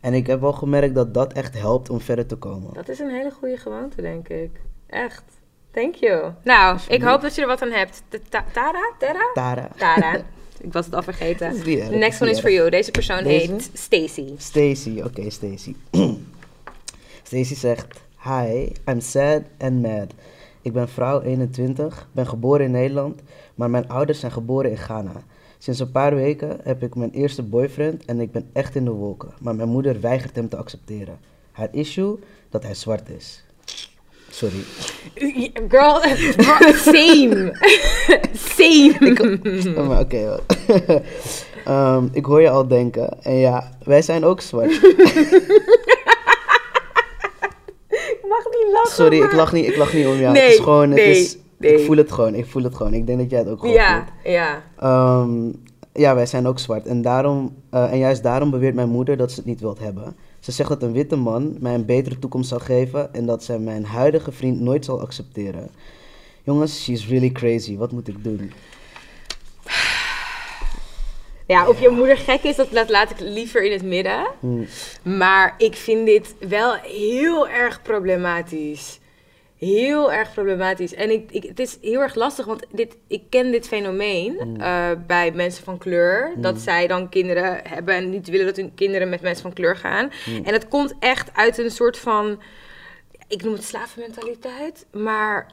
En 0.00 0.14
ik 0.14 0.26
heb 0.26 0.40
wel 0.40 0.52
gemerkt 0.52 0.94
dat 0.94 1.14
dat 1.14 1.32
echt 1.32 1.58
helpt 1.58 1.90
om 1.90 2.00
verder 2.00 2.26
te 2.26 2.36
komen. 2.36 2.74
dat 2.74 2.88
is 2.88 2.98
een 2.98 3.10
hele 3.10 3.30
goede 3.30 3.56
gewoonte, 3.56 4.02
denk 4.02 4.28
ik. 4.28 4.50
Echt. 4.90 5.22
Thank 5.70 5.94
you. 5.94 6.32
Nou, 6.44 6.78
ik 6.88 7.02
hoop 7.02 7.20
dat 7.20 7.34
je 7.34 7.40
er 7.40 7.46
wat 7.46 7.62
aan 7.62 7.70
hebt. 7.70 8.02
Ta- 8.08 8.18
ta- 8.28 8.44
Tara? 8.52 8.92
Tara? 8.98 9.30
Tara. 9.34 9.68
Tara. 9.76 10.16
ik 10.66 10.72
was 10.72 10.84
het 10.84 10.94
al 10.94 11.02
vergeten. 11.02 11.62
The 11.62 11.96
next 11.96 12.22
one 12.22 12.30
is 12.30 12.40
for 12.40 12.50
you. 12.50 12.70
Deze 12.70 12.90
persoon 12.90 13.24
Deze? 13.24 13.52
heet 13.52 13.70
Stacy. 13.72 14.34
Stacy, 14.36 15.00
oké, 15.04 15.30
Stacy. 15.30 15.74
Stacy 17.22 17.54
zegt: 17.54 17.86
Hi, 18.24 18.72
I'm 18.88 19.00
sad 19.00 19.42
and 19.58 19.82
mad. 19.82 20.14
Ik 20.62 20.72
ben 20.72 20.88
vrouw 20.88 21.20
21, 21.20 22.08
ben 22.12 22.26
geboren 22.26 22.64
in 22.64 22.70
Nederland, 22.70 23.20
maar 23.54 23.70
mijn 23.70 23.88
ouders 23.88 24.20
zijn 24.20 24.32
geboren 24.32 24.70
in 24.70 24.78
Ghana. 24.78 25.12
Sinds 25.58 25.80
een 25.80 25.90
paar 25.90 26.14
weken 26.14 26.60
heb 26.62 26.82
ik 26.82 26.94
mijn 26.94 27.10
eerste 27.10 27.42
boyfriend 27.42 28.04
en 28.04 28.20
ik 28.20 28.32
ben 28.32 28.50
echt 28.52 28.74
in 28.74 28.84
de 28.84 28.90
wolken. 28.90 29.32
Maar 29.40 29.54
mijn 29.54 29.68
moeder 29.68 30.00
weigert 30.00 30.36
hem 30.36 30.48
te 30.48 30.56
accepteren. 30.56 31.18
Haar 31.52 31.68
issue 31.72 32.18
dat 32.48 32.62
hij 32.62 32.74
zwart 32.74 33.08
is. 33.08 33.44
Sorry. 34.40 34.64
Girl, 35.68 36.00
same. 36.74 37.52
same. 38.56 39.74
Oh, 39.76 39.88
maar 39.88 40.00
oké. 40.00 40.24
wel. 40.24 40.40
Ehm, 41.64 42.04
ik 42.12 42.24
hoor 42.24 42.40
je 42.40 42.50
al 42.50 42.68
denken. 42.68 43.22
En 43.22 43.34
ja, 43.36 43.70
wij 43.84 44.02
zijn 44.02 44.24
ook 44.24 44.40
zwart. 44.40 44.70
Ik 44.70 44.82
mag 48.28 48.44
niet 48.44 48.72
lachen. 48.72 48.90
Sorry, 48.92 49.22
ik 49.22 49.32
lach 49.32 49.52
niet, 49.52 49.66
ik 49.66 49.76
lach 49.76 49.92
niet 49.92 50.06
om 50.06 50.16
jou. 50.16 50.32
Nee, 50.32 50.42
het 50.42 50.52
is 50.52 50.58
gewoon, 50.58 50.90
het 50.90 50.98
nee, 50.98 51.10
is, 51.20 51.36
nee. 51.58 51.72
ik 51.72 51.84
voel 51.86 51.96
het 51.96 52.12
gewoon, 52.12 52.34
ik 52.34 52.46
voel 52.46 52.62
het 52.62 52.74
gewoon. 52.74 52.94
Ik 52.94 53.06
denk 53.06 53.18
dat 53.18 53.30
jij 53.30 53.38
het 53.38 53.48
ook 53.48 53.60
gewoon 53.60 53.74
Ja, 53.74 53.96
voelt. 53.96 54.34
ja. 54.34 54.62
Ehm, 54.78 55.48
ja, 56.00 56.14
wij 56.14 56.26
zijn 56.26 56.46
ook 56.46 56.58
zwart. 56.58 56.86
En, 56.86 57.02
daarom, 57.02 57.56
eh, 57.70 57.92
en 57.92 57.98
juist 57.98 58.22
daarom 58.22 58.50
beweert 58.50 58.74
mijn 58.74 58.88
moeder 58.88 59.16
dat 59.16 59.30
ze 59.30 59.36
het 59.36 59.46
niet 59.46 59.60
wilt 59.60 59.78
hebben. 59.78 60.16
Ze 60.40 60.52
zegt 60.52 60.68
dat 60.68 60.82
een 60.82 60.92
witte 60.92 61.16
man 61.16 61.56
mij 61.58 61.74
een 61.74 61.84
betere 61.84 62.18
toekomst 62.18 62.48
zal 62.48 62.58
geven 62.58 63.14
en 63.14 63.26
dat 63.26 63.44
zij 63.44 63.58
mijn 63.58 63.84
huidige 63.84 64.32
vriend 64.32 64.60
nooit 64.60 64.84
zal 64.84 65.00
accepteren. 65.00 65.70
Jongens, 66.42 66.82
she's 66.82 67.08
really 67.08 67.32
crazy. 67.32 67.76
Wat 67.76 67.92
moet 67.92 68.08
ik 68.08 68.24
doen? 68.24 68.52
Ja, 71.46 71.68
of 71.68 71.80
je 71.80 71.88
moeder 71.88 72.16
gek 72.16 72.42
is, 72.42 72.56
dat, 72.56 72.90
laat 72.90 73.10
ik 73.10 73.20
liever 73.20 73.64
in 73.64 73.72
het 73.72 73.82
midden. 73.82 74.26
Hm. 74.40 74.64
Maar 75.16 75.54
ik 75.58 75.76
vind 75.76 76.06
dit 76.06 76.34
wel 76.48 76.74
heel 76.74 77.48
erg 77.48 77.82
problematisch. 77.82 79.00
Heel 79.60 80.12
erg 80.12 80.32
problematisch. 80.32 80.94
En 80.94 81.10
ik, 81.10 81.30
ik, 81.30 81.42
het 81.42 81.58
is 81.58 81.78
heel 81.80 82.00
erg 82.00 82.14
lastig, 82.14 82.46
want 82.46 82.66
dit, 82.72 82.96
ik 83.06 83.22
ken 83.30 83.50
dit 83.50 83.68
fenomeen 83.68 84.38
Mm. 84.44 84.60
eh, 84.60 84.90
bij 85.06 85.32
mensen 85.32 85.64
van 85.64 85.78
kleur. 85.78 86.32
Dat 86.36 86.58
zij 86.58 86.86
dan 86.86 87.08
kinderen 87.08 87.60
hebben 87.68 87.94
en 87.94 88.10
niet 88.10 88.28
willen 88.28 88.46
dat 88.46 88.56
hun 88.56 88.74
kinderen 88.74 89.08
met 89.08 89.20
mensen 89.20 89.42
van 89.42 89.52
kleur 89.52 89.76
gaan. 89.76 90.10
Mm. 90.26 90.44
En 90.44 90.52
het 90.52 90.68
komt 90.68 90.94
echt 90.98 91.30
uit 91.34 91.58
een 91.58 91.70
soort 91.70 91.98
van, 91.98 92.42
ik 93.28 93.42
noem 93.42 93.52
het 93.52 93.64
slavenmentaliteit, 93.64 94.86
maar 94.92 95.46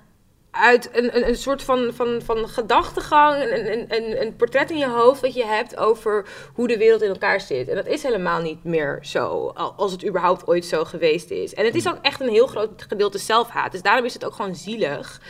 uit 0.52 0.90
een, 0.94 1.16
een, 1.16 1.28
een 1.28 1.36
soort 1.36 1.64
van, 1.64 1.94
van, 1.94 2.22
van 2.22 2.48
gedachtegang, 2.50 3.44
een, 3.44 3.72
een, 3.72 3.86
een, 3.96 4.22
een 4.22 4.36
portret 4.36 4.72
in 4.72 4.78
je 4.78 4.88
hoofd 4.88 5.22
dat 5.22 5.34
je 5.34 5.46
hebt 5.46 5.78
over 5.78 6.26
hoe 6.54 6.68
de 6.68 6.78
wereld 6.78 7.02
in 7.02 7.10
elkaar 7.10 7.42
zit. 7.42 7.68
En 7.68 7.76
dat 7.76 7.88
is 7.88 8.04
helemaal 8.04 8.42
niet 8.42 8.64
meer 8.64 9.00
zo, 9.02 9.52
al- 9.56 9.74
als 9.78 9.92
het 9.92 10.08
überhaupt 10.08 10.48
ooit 10.48 10.66
zo 10.66 10.86
geweest 10.86 11.30
is. 11.32 11.54
En 11.54 11.66
het 11.66 11.76
is 11.76 11.88
ook 11.88 11.98
echt 12.02 12.20
een 12.22 12.30
heel 12.30 12.48
groot 12.48 12.86
gedeelte 12.88 13.18
zelfhaat. 13.18 13.72
Dus 13.72 13.82
daarom 13.82 14.06
is 14.06 14.14
het 14.14 14.26
ook 14.26 14.34
gewoon 14.34 14.56
zielig 14.56 15.22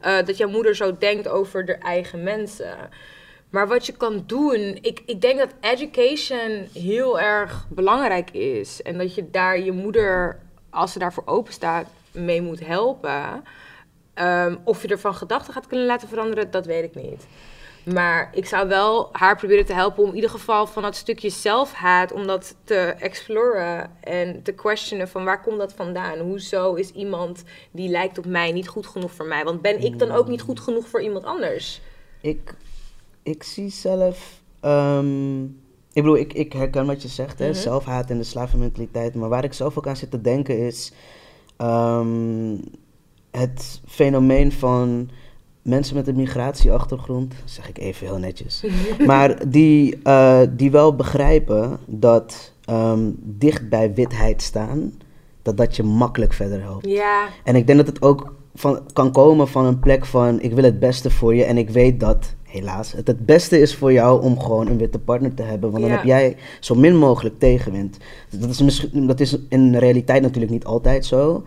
eh, 0.00 0.16
dat 0.24 0.36
jouw 0.36 0.48
moeder 0.48 0.76
zo 0.76 0.96
denkt 0.98 1.28
over 1.28 1.64
de 1.64 1.74
eigen 1.74 2.22
mensen. 2.22 2.76
Maar 3.50 3.68
wat 3.68 3.86
je 3.86 3.92
kan 3.92 4.24
doen, 4.26 4.78
ik, 4.80 5.02
ik 5.06 5.20
denk 5.20 5.38
dat 5.38 5.54
education 5.60 6.68
heel 6.72 7.20
erg 7.20 7.66
belangrijk 7.68 8.30
is. 8.30 8.82
En 8.82 8.98
dat 8.98 9.14
je 9.14 9.30
daar 9.30 9.60
je 9.60 9.72
moeder, 9.72 10.40
als 10.70 10.92
ze 10.92 10.98
daarvoor 10.98 11.22
open 11.26 11.52
staat, 11.52 11.86
mee 12.12 12.42
moet 12.42 12.66
helpen. 12.66 13.44
Ehm, 14.14 14.56
of 14.64 14.82
je 14.82 14.88
er 14.88 14.98
van 14.98 15.14
gedachten 15.14 15.52
gaat 15.52 15.66
kunnen 15.66 15.86
laten 15.86 16.08
veranderen, 16.08 16.50
dat 16.50 16.66
weet 16.66 16.84
ik 16.84 16.94
niet. 17.02 17.26
Maar 17.94 18.30
ik 18.34 18.46
zou 18.46 18.68
wel 18.68 19.08
haar 19.12 19.36
proberen 19.36 19.64
te 19.66 19.72
helpen 19.74 20.02
om 20.02 20.08
in 20.08 20.14
ieder 20.14 20.30
geval 20.30 20.66
van 20.66 20.82
dat 20.82 20.96
stukje 20.96 21.30
zelfhaat, 21.30 22.12
om 22.12 22.26
dat 22.26 22.56
te 22.64 22.76
exploren 22.98 23.90
en 24.00 24.42
te 24.42 24.52
questionen 24.52 25.08
van 25.08 25.24
waar 25.24 25.42
komt 25.42 25.58
dat 25.58 25.72
vandaan? 25.72 26.18
Hoezo 26.18 26.74
is 26.74 26.90
iemand 26.90 27.42
die 27.70 27.88
lijkt 27.88 28.18
op 28.18 28.26
mij 28.26 28.52
niet 28.52 28.68
goed 28.68 28.86
genoeg 28.86 29.12
voor 29.12 29.26
mij? 29.26 29.44
Want 29.44 29.62
ben 29.62 29.80
ik 29.82 29.98
dan 29.98 30.10
ook 30.10 30.28
niet 30.28 30.40
goed 30.42 30.60
genoeg 30.60 30.88
voor 30.88 31.02
iemand 31.02 31.24
anders? 31.24 31.80
Ik, 32.20 32.54
ik 33.22 33.42
zie 33.42 33.70
zelf. 33.70 34.40
ehm, 34.60 35.42
ik 35.92 36.02
bedoel, 36.02 36.16
ik, 36.16 36.32
ik 36.32 36.52
herken 36.52 36.86
wat 36.86 37.02
je 37.02 37.08
zegt, 37.08 37.38
hè, 37.38 37.48
Mhm. 37.48 37.54
zelfhaat 37.58 38.10
en 38.10 38.18
de 38.18 38.24
slavenmentaliteit. 38.24 39.14
Maar 39.14 39.28
waar 39.28 39.44
ik 39.44 39.52
zelf 39.52 39.78
ook 39.78 39.86
aan 39.86 39.96
zit 39.96 40.10
te 40.10 40.20
denken 40.20 40.58
is. 40.58 40.92
ehm, 41.56 42.54
het 43.36 43.80
fenomeen 43.86 44.52
van 44.52 45.10
mensen 45.62 45.96
met 45.96 46.08
een 46.08 46.16
migratieachtergrond, 46.16 47.34
zeg 47.44 47.68
ik 47.68 47.78
even 47.78 48.06
heel 48.06 48.18
netjes. 48.18 48.64
maar 49.06 49.48
die, 49.48 49.98
eh, 50.02 50.40
die 50.50 50.70
wel 50.70 50.94
begrijpen 50.94 51.78
dat 51.86 52.52
ehm, 52.64 53.10
dicht 53.18 53.68
bij 53.68 53.94
witheid 53.94 54.42
staan, 54.42 54.92
dat 55.42 55.56
dat 55.56 55.76
je 55.76 55.82
makkelijk 55.82 56.32
verder 56.32 56.62
helpt. 56.62 56.86
Ja, 56.86 57.28
En 57.44 57.56
ik 57.56 57.66
denk 57.66 57.78
dat 57.78 57.86
het 57.86 58.02
ook 58.02 58.34
van, 58.54 58.80
kan 58.92 59.12
komen 59.12 59.48
van 59.48 59.64
een 59.64 59.78
plek 59.78 60.04
van 60.04 60.40
ik 60.40 60.52
wil 60.52 60.64
het 60.64 60.78
beste 60.78 61.10
voor 61.10 61.34
je 61.34 61.44
en 61.44 61.58
ik 61.58 61.70
weet 61.70 62.00
dat 62.00 62.34
helaas, 62.42 62.92
het 62.92 63.06
het 63.06 63.26
beste 63.26 63.60
is 63.60 63.74
voor 63.74 63.92
jou 63.92 64.22
om 64.22 64.40
gewoon 64.40 64.66
een 64.66 64.78
witte 64.78 64.98
partner 64.98 65.34
te 65.34 65.42
hebben. 65.42 65.70
Want 65.70 65.82
dan 65.82 65.92
heb 65.92 66.04
jij 66.04 66.36
zo 66.60 66.74
min 66.74 66.96
mogelijk 66.96 67.38
tegenwind. 67.38 67.98
Dat 68.30 68.50
is, 68.50 68.62
misschien, 68.62 69.06
dat 69.06 69.20
is 69.20 69.38
in 69.48 69.72
de 69.72 69.78
realiteit 69.78 70.22
natuurlijk 70.22 70.52
niet 70.52 70.64
altijd 70.64 71.06
zo. 71.06 71.42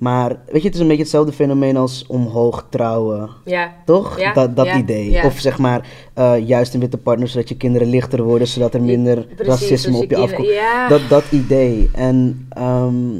Maar 0.00 0.28
weet 0.28 0.62
je, 0.62 0.66
het 0.66 0.74
is 0.74 0.80
een 0.80 0.86
beetje 0.86 1.02
hetzelfde 1.02 1.32
fenomeen 1.32 1.76
als 1.76 2.06
omhoog 2.06 2.66
trouwen. 2.70 3.30
Ja. 3.44 3.74
Toch? 3.84 4.18
Ja, 4.18 4.32
dat 4.32 4.56
dat 4.56 4.66
ja, 4.66 4.76
idee. 4.78 5.10
ja. 5.10 5.24
Of 5.26 5.38
zeg 5.38 5.58
maar, 5.58 5.88
eh, 6.14 6.46
juist 6.46 6.74
een 6.74 6.80
witte 6.80 6.98
partner, 6.98 7.28
zodat 7.28 7.48
je 7.48 7.56
kinderen 7.56 7.88
lichter 7.88 8.22
worden, 8.22 8.46
zodat 8.46 8.74
er 8.74 8.82
minder 8.82 9.26
Precies, 9.26 9.46
racisme 9.46 9.96
op 9.96 10.10
je 10.10 10.16
afkomt. 10.16 10.48
Ja. 10.48 10.88
Dat, 10.88 11.00
dat 11.08 11.24
idee. 11.30 11.90
En 11.92 12.46
ehm, 12.48 13.16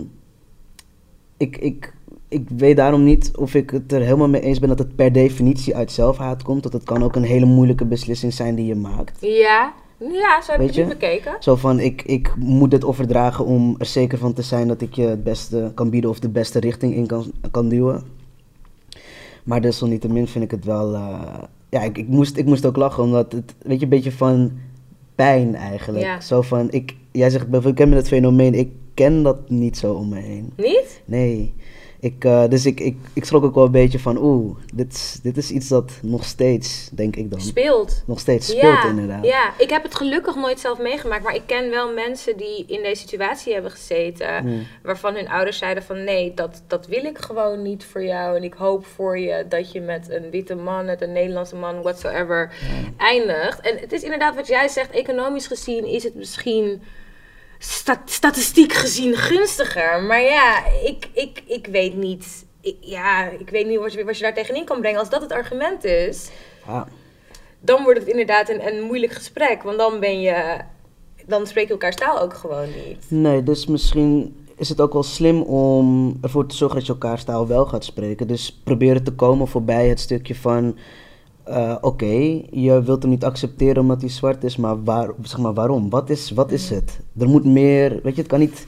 ik, 1.36 1.56
ik, 1.56 1.94
ik 2.28 2.48
weet 2.56 2.76
daarom 2.76 3.04
niet 3.04 3.30
of 3.36 3.54
ik 3.54 3.70
het 3.70 3.92
er 3.92 4.00
helemaal 4.00 4.28
mee 4.28 4.42
eens 4.42 4.58
ben 4.58 4.68
dat 4.68 4.78
het 4.78 4.96
per 4.96 5.12
definitie 5.12 5.76
uit 5.76 5.92
zelfhaat 5.92 6.42
komt. 6.42 6.62
Dat 6.62 6.72
het 6.72 6.84
kan 6.84 7.02
ook 7.02 7.16
een 7.16 7.22
hele 7.22 7.46
moeilijke 7.46 7.84
beslissing 7.84 8.32
zijn 8.32 8.54
die 8.54 8.66
je 8.66 8.74
maakt. 8.74 9.18
Ja. 9.20 9.72
Ja, 10.08 10.40
zo 10.42 10.50
heb 10.50 10.60
Weet 10.60 10.66
het 10.66 10.76
je? 10.76 10.84
niet 10.84 10.98
bekeken. 10.98 11.36
Zo 11.40 11.56
van, 11.56 11.80
ik, 11.80 12.02
ik 12.02 12.34
moet 12.36 12.70
dit 12.70 12.84
offer 12.84 13.06
dragen 13.06 13.44
om 13.44 13.74
er 13.78 13.86
zeker 13.86 14.18
van 14.18 14.32
te 14.32 14.42
zijn 14.42 14.68
dat 14.68 14.80
ik 14.80 14.94
je 14.94 15.02
het 15.06 15.24
beste 15.24 15.72
kan 15.74 15.90
bieden 15.90 16.10
of 16.10 16.18
de 16.18 16.28
beste 16.28 16.60
richting 16.60 16.94
in 16.94 17.06
kan, 17.06 17.32
kan 17.50 17.68
duwen. 17.68 18.02
Maar 19.44 19.60
desalniettemin 19.60 20.26
vind 20.26 20.44
ik 20.44 20.50
het 20.50 20.64
wel... 20.64 20.94
eh, 20.94 21.42
ja, 21.68 21.80
ik, 21.82 21.98
ik, 21.98 22.08
moest, 22.08 22.36
ik 22.36 22.44
moest 22.46 22.66
ook 22.66 22.76
lachen, 22.76 23.02
omdat 23.02 23.32
het, 23.32 23.54
weet 23.62 23.78
je, 23.78 23.84
een 23.84 23.90
beetje 23.90 24.12
van 24.12 24.52
pijn 25.14 25.54
eigenlijk. 25.54 26.04
Ja. 26.04 26.20
Zo 26.20 26.42
van, 26.42 26.70
ik, 26.70 26.96
jij 27.12 27.30
zegt, 27.30 27.46
ik 27.64 27.74
ken 27.74 27.88
me 27.88 27.94
dat 27.94 28.08
fenomeen, 28.08 28.54
ik 28.54 28.68
ken 28.94 29.22
dat 29.22 29.50
niet 29.50 29.78
zo 29.78 29.92
om 29.92 30.08
me 30.08 30.18
heen. 30.18 30.52
Niet? 30.56 31.02
Nee. 31.04 31.54
Ik, 32.02 32.24
eh, 32.24 32.48
dus 32.48 32.66
ik, 32.66 32.80
ik, 32.80 32.96
ik 33.12 33.24
schrok 33.24 33.44
ook 33.44 33.54
wel 33.54 33.64
een 33.64 33.70
beetje 33.70 33.98
van, 33.98 34.16
oeh, 34.18 34.56
dit, 34.74 34.92
is- 34.92 35.18
dit 35.22 35.36
is 35.36 35.50
iets 35.50 35.68
dat 35.68 35.92
nog 36.02 36.24
steeds, 36.24 36.88
denk 36.92 37.16
ik 37.16 37.30
dan, 37.30 37.40
Speelt. 37.40 38.02
nog 38.06 38.20
steeds 38.20 38.46
speelt 38.46 38.62
ja, 38.82 38.88
inderdaad. 38.88 39.24
Ja, 39.24 39.52
ik 39.58 39.70
heb 39.70 39.82
het 39.82 39.94
gelukkig 39.94 40.36
nooit 40.36 40.60
zelf 40.60 40.78
meegemaakt, 40.78 41.22
maar 41.22 41.34
ik 41.34 41.42
ken 41.46 41.70
wel 41.70 41.92
mensen 41.92 42.36
die 42.36 42.64
in 42.66 42.82
deze 42.82 43.00
situatie 43.08 43.52
hebben 43.52 43.70
gezeten, 43.70 44.46
Mm. 44.46 44.66
waarvan 44.82 45.14
hun 45.14 45.28
ouders 45.28 45.58
zeiden 45.58 45.82
van 45.82 46.04
nee, 46.04 46.34
dat, 46.34 46.62
dat 46.66 46.86
wil 46.86 47.04
ik 47.04 47.18
gewoon 47.18 47.62
niet 47.62 47.84
voor 47.84 48.04
jou 48.04 48.36
en 48.36 48.42
ik 48.42 48.54
hoop 48.54 48.86
voor 48.86 49.18
je 49.18 49.44
dat 49.48 49.72
je 49.72 49.80
met 49.80 50.10
een 50.10 50.30
witte 50.30 50.54
man, 50.54 50.84
met 50.84 51.02
een 51.02 51.12
Nederlandse 51.12 51.56
man, 51.56 51.82
whatsoever, 51.82 52.52
eindigt. 52.96 53.60
En 53.60 53.76
het 53.78 53.92
is 53.92 54.02
inderdaad 54.02 54.34
wat 54.34 54.46
jij 54.46 54.68
zegt, 54.68 54.90
economisch 54.90 55.46
gezien 55.46 55.84
is 55.86 56.02
het 56.04 56.14
misschien 56.14 56.82
sta- 57.62 58.02
statistiek 58.04 58.72
gezien 58.72 59.14
gunstiger, 59.16 60.02
maar 60.02 60.22
ja, 60.22 60.64
ik, 60.84 61.08
ik, 61.12 61.42
ik 61.46 61.66
weet 61.66 61.94
niet... 61.96 62.46
Ik, 62.62 62.76
ja, 62.80 63.28
ik 63.28 63.50
weet 63.50 63.66
niet 63.66 63.78
wat 63.78 63.92
je, 63.92 64.04
wat 64.04 64.16
je 64.16 64.22
daar 64.22 64.34
tegenin 64.34 64.64
kan 64.64 64.80
brengen. 64.80 64.98
Als 65.00 65.10
dat 65.10 65.22
het 65.22 65.32
argument 65.32 65.84
is, 65.84 66.30
Ja. 66.66 66.86
dan 67.60 67.82
wordt 67.82 67.98
het 67.98 68.08
inderdaad 68.08 68.48
een, 68.48 68.66
een 68.66 68.82
moeilijk 68.82 69.12
gesprek. 69.12 69.62
Want 69.62 69.78
dan 69.78 70.00
ben 70.00 70.20
je. 70.20 70.58
Dan 71.26 71.46
spreek 71.46 71.66
je 71.66 71.72
elkaars 71.72 71.96
taal 71.96 72.20
ook 72.20 72.34
gewoon 72.34 72.68
niet. 72.86 73.04
Nee, 73.08 73.42
dus 73.42 73.66
misschien 73.66 74.36
is 74.56 74.68
het 74.68 74.80
ook 74.80 74.92
wel 74.92 75.02
slim 75.02 75.42
om 75.42 76.18
ervoor 76.22 76.46
te 76.46 76.56
zorgen 76.56 76.76
dat 76.78 76.86
je 76.86 76.92
elkaars 76.92 77.24
taal 77.24 77.46
wel 77.46 77.66
gaat 77.66 77.84
spreken. 77.84 78.26
Dus 78.26 78.60
proberen 78.64 79.04
te 79.04 79.12
komen 79.12 79.48
voorbij 79.48 79.88
het 79.88 80.00
stukje 80.00 80.34
van... 80.34 80.78
eh, 81.44 81.76
Oké, 81.80 82.42
je 82.50 82.82
wilt 82.82 83.02
hem 83.02 83.10
niet 83.10 83.24
accepteren 83.24 83.82
omdat 83.82 84.00
hij 84.00 84.10
zwart 84.10 84.44
is, 84.44 84.56
maar, 84.56 84.84
waar, 84.84 85.10
zeg 85.22 85.38
maar 85.38 85.54
waarom? 85.54 85.90
Wat 85.90 86.10
is, 86.10 86.30
wat 86.30 86.52
is 86.52 86.70
het? 86.70 87.00
Er 87.18 87.28
moet 87.28 87.44
meer, 87.44 88.00
weet 88.02 88.14
je, 88.14 88.20
het 88.20 88.30
kan 88.30 88.38
niet, 88.38 88.58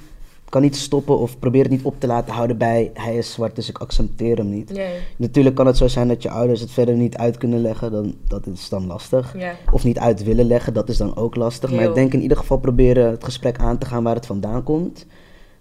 het 0.40 0.50
kan 0.50 0.62
niet 0.62 0.76
stoppen 0.76 1.18
of 1.18 1.38
probeer 1.38 1.62
het 1.62 1.70
niet 1.70 1.82
op 1.82 1.94
te 2.00 2.06
laten 2.06 2.34
houden 2.34 2.58
bij 2.58 2.90
hij 2.94 3.16
is 3.16 3.32
zwart, 3.32 3.56
dus 3.56 3.68
ik 3.68 3.78
accepteer 3.78 4.36
hem 4.36 4.48
niet. 4.48 4.72
Nee. 4.72 4.94
Natuurlijk 5.16 5.54
kan 5.54 5.66
het 5.66 5.76
zo 5.76 5.88
zijn 5.88 6.08
dat 6.08 6.22
je 6.22 6.30
ouders 6.30 6.60
het 6.60 6.70
verder 6.70 6.94
niet 6.94 7.16
uit 7.16 7.36
kunnen 7.36 7.60
leggen, 7.60 7.92
dan, 7.92 8.14
dat 8.28 8.46
is 8.46 8.68
dan 8.68 8.86
lastig. 8.86 9.38
Ja. 9.38 9.54
Of 9.72 9.84
niet 9.84 9.98
uit 9.98 10.24
willen 10.24 10.46
leggen, 10.46 10.74
dat 10.74 10.88
is 10.88 10.96
dan 10.96 11.16
ook 11.16 11.36
lastig. 11.36 11.72
Maar 11.72 11.84
ik 11.84 11.94
denk 11.94 12.12
in 12.12 12.22
ieder 12.22 12.36
geval 12.36 12.58
proberen 12.58 13.10
het 13.10 13.24
gesprek 13.24 13.58
aan 13.58 13.78
te 13.78 13.86
gaan 13.86 14.02
waar 14.02 14.14
het 14.14 14.26
vandaan 14.26 14.62
komt. 14.62 15.06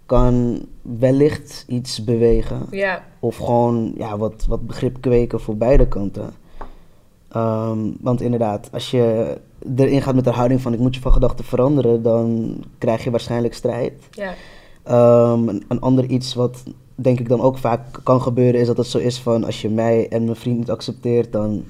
Kan 0.06 0.64
wellicht 0.82 1.64
iets 1.68 2.04
bewegen. 2.04 2.66
Ja. 2.70 3.04
Of 3.20 3.36
gewoon 3.36 3.92
ja, 3.96 4.16
wat, 4.16 4.44
wat 4.48 4.66
begrip 4.66 5.00
kweken 5.00 5.40
voor 5.40 5.56
beide 5.56 5.88
kanten. 5.88 6.40
Ehm, 7.32 7.78
want 8.00 8.20
inderdaad, 8.20 8.68
als 8.72 8.90
je 8.90 9.36
erin 9.76 10.02
gaat 10.02 10.14
met 10.14 10.24
de 10.24 10.30
houding 10.30 10.60
van 10.60 10.72
ik 10.72 10.78
moet 10.78 10.94
je 10.94 11.00
van 11.00 11.12
gedachten 11.12 11.44
veranderen, 11.44 12.02
dan 12.02 12.56
krijg 12.78 13.04
je 13.04 13.10
waarschijnlijk 13.10 13.54
strijd. 13.54 13.92
Ja. 14.10 14.34
Ehm, 14.82 15.48
een, 15.48 15.64
een 15.68 15.80
ander 15.80 16.04
iets 16.04 16.34
wat 16.34 16.62
denk 16.94 17.20
ik 17.20 17.28
dan 17.28 17.40
ook 17.40 17.58
vaak 17.58 17.80
kan 18.02 18.22
gebeuren 18.22 18.60
is 18.60 18.66
dat 18.66 18.76
het 18.76 18.86
zo 18.86 18.98
is 18.98 19.18
van 19.18 19.44
als 19.44 19.62
je 19.62 19.68
mij 19.68 20.08
en 20.08 20.24
mijn 20.24 20.36
vriend 20.36 20.58
niet 20.58 20.70
accepteert, 20.70 21.32
dan, 21.32 21.64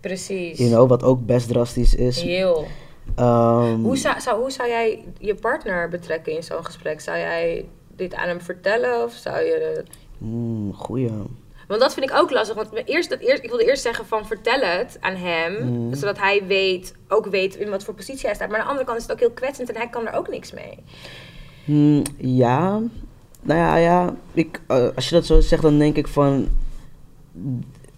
Precies. 0.00 0.58
you 0.58 0.70
know, 0.70 0.88
wat 0.88 1.02
ook 1.02 1.26
best 1.26 1.48
drastisch 1.48 1.94
is. 1.94 2.22
Heel. 2.22 2.66
Ehm, 3.14 3.80
Hoe 3.82 3.96
zou, 3.96 4.20
zou, 4.20 4.40
hoe 4.40 4.50
zou 4.50 4.68
jij 4.68 5.04
je 5.18 5.34
partner 5.34 5.88
betrekken 5.88 6.36
in 6.36 6.42
zo'n 6.42 6.64
gesprek? 6.64 7.00
Zou 7.00 7.18
jij 7.18 7.64
dit 7.96 8.14
aan 8.14 8.28
hem 8.28 8.40
vertellen? 8.40 9.04
Of 9.04 9.12
zou 9.12 9.38
je. 9.38 9.84
hmm, 10.18 10.72
goeie. 10.74 11.10
Want 11.68 11.80
dat 11.80 11.94
vind 11.94 12.10
ik 12.10 12.16
ook 12.16 12.30
lastig. 12.30 12.56
Want 12.56 12.68
eerst, 12.84 13.10
dat 13.10 13.18
eerst, 13.18 13.42
ik 13.42 13.48
wilde 13.48 13.64
eerst 13.66 13.82
zeggen 13.82 14.06
van 14.06 14.26
vertel 14.26 14.60
het 14.60 14.96
aan 15.00 15.14
hem. 15.16 15.52
Mhm. 15.52 15.94
Zodat 15.94 16.18
hij 16.18 16.42
weet, 16.46 16.94
ook 17.08 17.26
weet 17.26 17.56
in 17.56 17.70
wat 17.70 17.84
voor 17.84 17.94
positie 17.94 18.26
hij 18.26 18.34
staat. 18.34 18.48
Maar 18.48 18.58
aan 18.58 18.64
de 18.64 18.70
andere 18.70 18.86
kant 18.86 18.98
is 18.98 19.02
het 19.04 19.12
ook 19.12 19.20
heel 19.20 19.30
kwetsend 19.30 19.68
en 19.68 19.76
hij 19.76 19.88
kan 19.88 20.06
er 20.06 20.14
ook 20.14 20.28
niks 20.28 20.52
mee. 20.52 20.78
Hmm, 21.64 22.02
ja, 22.16 22.80
nou 23.42 23.58
ja, 23.60 23.76
ja 23.76 24.14
ik, 24.32 24.60
eh, 24.66 24.86
als 24.94 25.08
je 25.08 25.14
dat 25.14 25.26
zo 25.26 25.40
zegt, 25.40 25.62
dan 25.62 25.78
denk 25.78 25.96
ik 25.96 26.06
van. 26.08 26.48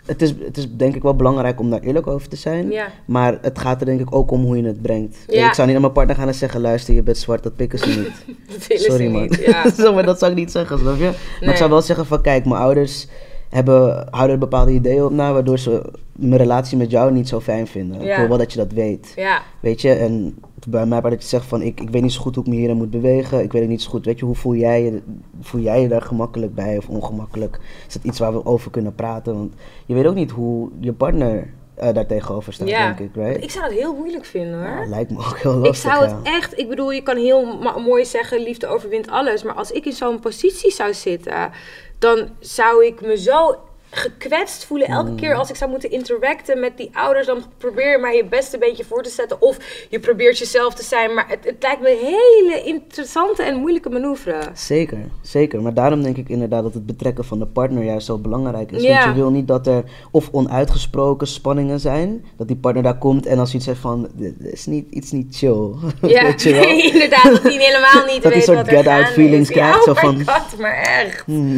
Het 0.06 0.22
is, 0.22 0.30
het 0.44 0.56
is 0.56 0.66
denk 0.76 0.94
ik 0.94 1.02
wel 1.02 1.16
belangrijk 1.16 1.60
om 1.60 1.70
daar 1.70 1.80
eerlijk 1.80 2.06
over 2.06 2.28
te 2.28 2.36
zijn. 2.36 2.70
Ja. 2.70 2.88
Maar 3.04 3.38
het 3.42 3.58
gaat 3.58 3.80
er 3.80 3.86
denk 3.86 4.00
ik 4.00 4.14
ook 4.14 4.30
om 4.30 4.44
hoe 4.44 4.56
je 4.56 4.64
het 4.66 4.82
brengt. 4.82 5.16
Ja. 5.26 5.48
Ik 5.48 5.54
zou 5.54 5.62
niet 5.66 5.72
naar 5.72 5.80
mijn 5.80 5.92
partner 5.92 6.16
gaan 6.16 6.28
en 6.28 6.34
zeggen: 6.34 6.60
luister, 6.60 6.94
je 6.94 7.02
bent 7.02 7.16
zwart, 7.18 7.42
dat 7.42 7.56
pikken 7.56 7.78
ze 7.78 7.88
niet. 7.88 8.36
Sorry 8.82 9.10
man. 9.10 9.22
niet. 9.22 9.36
Ja. 9.46 9.70
Zo, 9.82 9.94
maar 9.94 10.06
dat 10.06 10.18
zou 10.18 10.30
ik 10.30 10.36
niet 10.36 10.50
zeggen, 10.50 10.78
snap 10.78 10.96
je? 10.96 11.02
Maar 11.04 11.14
Nee. 11.40 11.50
ik 11.50 11.56
zou 11.56 11.70
wel 11.70 11.82
zeggen: 11.82 12.06
van 12.06 12.22
kijk, 12.22 12.44
mijn 12.44 12.60
ouders 12.60 13.06
hebben, 13.50 14.06
houden 14.10 14.34
er 14.34 14.38
bepaalde 14.38 14.72
ideeën 14.72 15.04
op 15.04 15.10
na, 15.10 15.32
waardoor 15.32 15.58
ze 15.58 15.92
mijn 16.12 16.36
relatie 16.36 16.78
met 16.78 16.90
jou 16.90 17.12
niet 17.12 17.28
zo 17.28 17.40
fijn 17.40 17.66
vinden. 17.66 18.02
Ja. 18.02 18.10
Ik 18.10 18.18
wil 18.18 18.28
wel 18.28 18.38
dat 18.38 18.52
je 18.52 18.58
dat 18.58 18.72
weet. 18.72 19.12
ja. 19.16 19.42
Weet 19.60 19.80
je, 19.80 19.92
en 19.92 20.34
bij 20.68 20.86
mij 20.86 21.00
waar 21.00 21.10
dat 21.10 21.22
je 21.22 21.28
zegt 21.28 21.46
van 21.46 21.62
ik, 21.62 21.80
ik 21.80 21.90
weet 21.90 22.02
niet 22.02 22.12
zo 22.12 22.20
goed 22.20 22.34
hoe 22.34 22.44
ik 22.44 22.50
me 22.50 22.56
hierin 22.56 22.76
moet 22.76 22.90
bewegen. 22.90 23.42
Ik 23.42 23.52
weet 23.52 23.62
het 23.62 23.70
niet 23.70 23.82
zo 23.82 23.90
goed. 23.90 24.04
Weet 24.04 24.18
je, 24.18 24.24
hoe 24.24 24.34
voel 24.34 24.54
jij 24.54 24.82
je, 24.82 25.02
voel 25.40 25.60
jij 25.60 25.80
je 25.82 25.88
daar 25.88 26.02
gemakkelijk 26.02 26.54
bij 26.54 26.76
of 26.76 26.88
ongemakkelijk? 26.88 27.60
Is 27.86 27.92
dat 27.92 28.04
iets 28.04 28.18
waar 28.18 28.32
we 28.32 28.44
over 28.44 28.70
kunnen 28.70 28.94
praten? 28.94 29.34
Want 29.34 29.52
je 29.86 29.94
weet 29.94 30.06
ook 30.06 30.14
niet 30.14 30.30
hoe 30.30 30.68
je 30.80 30.92
partner 30.92 31.52
eh, 31.80 31.94
daar 31.94 32.06
tegenover 32.06 32.52
staat, 32.52 32.68
Ja. 32.68 32.92
denk 32.92 32.98
ik, 32.98 33.22
right? 33.22 33.42
Ik 33.42 33.50
zou 33.50 33.64
het 33.64 33.74
heel 33.74 33.94
moeilijk 33.94 34.24
vinden 34.24 34.58
hoor. 34.60 34.80
Ja, 34.82 34.86
lijkt 34.88 35.10
me 35.10 35.18
ook 35.18 35.38
heel 35.38 35.54
lastig, 35.54 35.84
ik 35.84 35.90
zou 35.90 36.04
het 36.04 36.14
ja. 36.24 36.32
echt, 36.32 36.58
ik 36.58 36.68
bedoel, 36.68 36.90
je 36.90 37.02
kan 37.02 37.16
heel 37.16 37.58
mooi 37.78 38.04
zeggen, 38.04 38.42
liefde 38.42 38.66
overwint 38.66 39.10
alles. 39.10 39.42
Maar 39.42 39.54
als 39.54 39.70
ik 39.70 39.84
in 39.86 39.92
zo'n 39.92 40.20
positie 40.20 40.70
zou 40.72 40.94
zitten, 40.94 41.50
dan 41.98 42.28
zou 42.38 42.86
ik 42.86 43.00
me 43.00 43.16
zo 43.18 43.56
gekwetst 43.90 44.64
voelen 44.64 44.88
elke 44.88 45.14
keer 45.14 45.34
als 45.34 45.50
ik 45.50 45.56
zou 45.56 45.70
moeten 45.70 45.90
interacten 45.90 46.60
met 46.60 46.76
die 46.76 46.90
ouders. 46.92 47.26
Dan 47.26 47.42
probeer 47.58 47.90
je 47.90 47.98
maar 47.98 48.14
je 48.14 48.24
beste 48.24 48.58
beetje 48.58 48.84
voor 48.84 49.02
te 49.02 49.10
zetten. 49.10 49.42
Of 49.42 49.56
je 49.88 49.98
probeert 50.00 50.38
jezelf 50.38 50.74
te 50.74 50.82
zijn. 50.82 51.14
Maar 51.14 51.24
het, 51.28 51.38
het 51.44 51.56
lijkt 51.60 51.80
me 51.80 51.90
een 51.90 52.06
hele 52.06 52.62
interessante 52.64 53.42
en 53.42 53.56
moeilijke 53.56 53.88
manoeuvre. 53.90 54.38
Zeker, 54.54 54.98
zeker. 55.22 55.62
Maar 55.62 55.74
daarom 55.74 56.02
denk 56.02 56.16
ik 56.16 56.28
inderdaad 56.28 56.62
dat 56.62 56.74
het 56.74 56.86
betrekken 56.86 57.24
van 57.24 57.38
de 57.38 57.46
partner 57.46 57.82
juist 57.84 58.06
zo 58.06 58.18
belangrijk 58.18 58.72
is. 58.72 58.82
Ja. 58.82 58.92
Want 59.04 59.04
je 59.16 59.20
wil 59.22 59.30
niet 59.30 59.48
dat 59.48 59.66
er 59.66 59.82
of 60.10 60.28
onuitgesproken 60.32 61.26
spanningen 61.26 61.80
zijn. 61.80 62.24
Dat 62.36 62.46
die 62.48 62.56
partner 62.56 62.82
daar 62.82 62.98
komt 62.98 63.26
en 63.26 63.38
als 63.38 63.54
iets 63.54 63.64
zegt 63.64 63.80
van, 63.80 64.08
dit 64.14 64.34
is 64.40 64.66
niet, 64.66 64.90
iets 64.90 65.10
niet 65.10 65.36
chill. 65.36 65.68
Ja, 66.10 66.22
Weet 66.22 66.42
je 66.42 66.52
wel? 66.54 66.68
inderdaad. 66.68 67.22
Dat 67.24 67.42
hij 67.42 67.52
helemaal 67.52 68.06
niet 68.14 68.22
Dat 68.30 68.32
weet 68.32 68.44
soort 68.44 68.56
wat 68.58 68.66
er 68.68 68.76
get-out 68.76 69.08
feelings 69.08 69.48
is. 69.48 69.54
krijgt, 69.56 69.76
Ja, 69.76 69.82
zo 69.82 69.90
oh 69.90 70.02
my 70.02 70.24
van- 70.24 70.34
god, 70.34 70.58
maar 70.58 70.74
echt. 70.82 71.22
Hmm. 71.26 71.54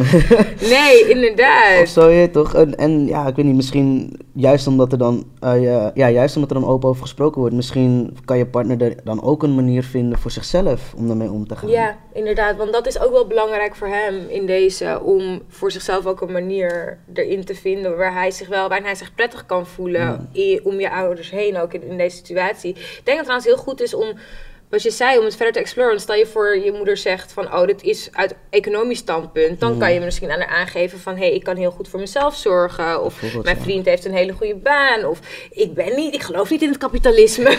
Nee, 0.61 1.09
inderdaad. 1.09 1.83
Of 1.83 1.89
zo, 1.89 2.09
je 2.23 2.31
toch? 2.31 2.55
En, 2.55 2.75
en 2.77 3.07
ja, 3.07 3.27
ik 3.27 3.37
weet 3.37 3.45
niet, 3.45 3.55
misschien 3.55 4.21
juist 4.33 4.67
omdat 4.67 4.93
er 4.93 4.99
dan, 4.99 5.25
eh, 5.41 5.63
ja, 5.63 5.91
ja, 5.95 6.11
juist 6.11 6.35
omdat 6.37 6.51
er 6.51 6.61
dan 6.61 6.69
open 6.71 6.89
over 6.89 7.03
gesproken 7.03 7.41
wordt, 7.41 7.55
misschien 7.55 8.17
kan 8.25 8.39
je 8.39 8.47
partner 8.47 8.83
er 8.83 8.97
dan 9.05 9.23
ook 9.23 9.43
een 9.43 9.55
manier 9.55 9.83
vinden 9.85 10.19
voor 10.19 10.31
zichzelf 10.31 10.95
om 10.97 11.07
daarmee 11.07 11.31
om 11.31 11.47
te 11.47 11.57
gaan. 11.57 11.69
Ja, 11.69 11.97
inderdaad. 12.13 12.57
Want 12.57 12.73
dat 12.73 12.87
is 12.87 13.01
ook 13.01 13.11
wel 13.13 13.27
belangrijk 13.27 13.75
voor 13.77 13.89
hem 13.89 14.15
in 14.29 14.47
deze. 14.47 15.01
Om 15.05 15.41
voor 15.49 15.71
zichzelf 15.71 16.07
ook 16.07 16.21
een 16.21 16.33
manier 16.33 16.99
erin 17.15 17.45
te 17.45 17.55
vinden 17.55 17.97
waar 17.97 18.15
hij 18.15 18.31
zich 18.31 18.49
wel, 18.49 18.69
waarin 18.69 18.87
hij 18.87 18.95
zich 18.97 19.15
prettig 19.15 19.47
kan 19.47 19.67
voelen. 19.67 20.01
Ja. 20.01 20.27
i- 20.35 20.61
om 20.65 20.81
je 20.81 20.91
ouders 20.91 21.31
heen, 21.31 21.59
ook 21.59 21.73
in, 21.75 21.83
in 21.83 21.97
deze 21.97 22.17
situatie. 22.17 22.71
Ik 22.71 23.01
denk 23.05 23.05
dat 23.05 23.17
het 23.17 23.25
trouwens 23.25 23.47
heel 23.47 23.57
goed 23.57 23.81
is 23.81 23.95
om. 23.95 24.07
Wat 24.73 24.83
je 24.83 24.91
zei, 24.91 25.19
om 25.19 25.25
het 25.25 25.37
verder 25.37 25.53
te 25.53 25.59
exploren. 25.59 26.01
Stel 26.01 26.15
je 26.15 26.27
voor, 26.27 26.59
je 26.59 26.73
moeder 26.73 26.97
zegt 26.97 27.33
van, 27.33 27.55
oh, 27.55 27.67
dit 27.67 27.83
is 27.83 28.09
uit 28.13 28.35
economisch 28.51 28.99
standpunt. 28.99 29.61
Dan 29.61 29.79
kan 29.79 29.93
je 29.93 30.01
misschien 30.01 30.31
aan 30.31 30.41
haar 30.41 30.59
aangeven 30.59 30.99
van, 30.99 31.13
hé, 31.15 31.27
hey, 31.27 31.35
ik 31.35 31.45
kan 31.45 31.57
heel 31.57 31.71
goed 31.71 31.89
voor 31.89 32.01
mezelf 32.01 32.37
zorgen. 32.37 33.03
Of 33.03 33.23
mijn 33.43 33.57
ja. 33.57 33.63
vriend 33.63 33.87
heeft 33.87 34.05
een 34.05 34.15
hele 34.15 34.33
goede 34.33 34.55
baan. 34.55 35.05
Of 35.05 35.19
ik 35.51 35.75
ben 35.75 35.97
niet, 35.97 36.15
ik 36.15 36.23
geloof 36.23 36.51
niet 36.51 36.63
in 36.63 36.69
het 36.69 36.79
kapitalisme. 36.79 37.51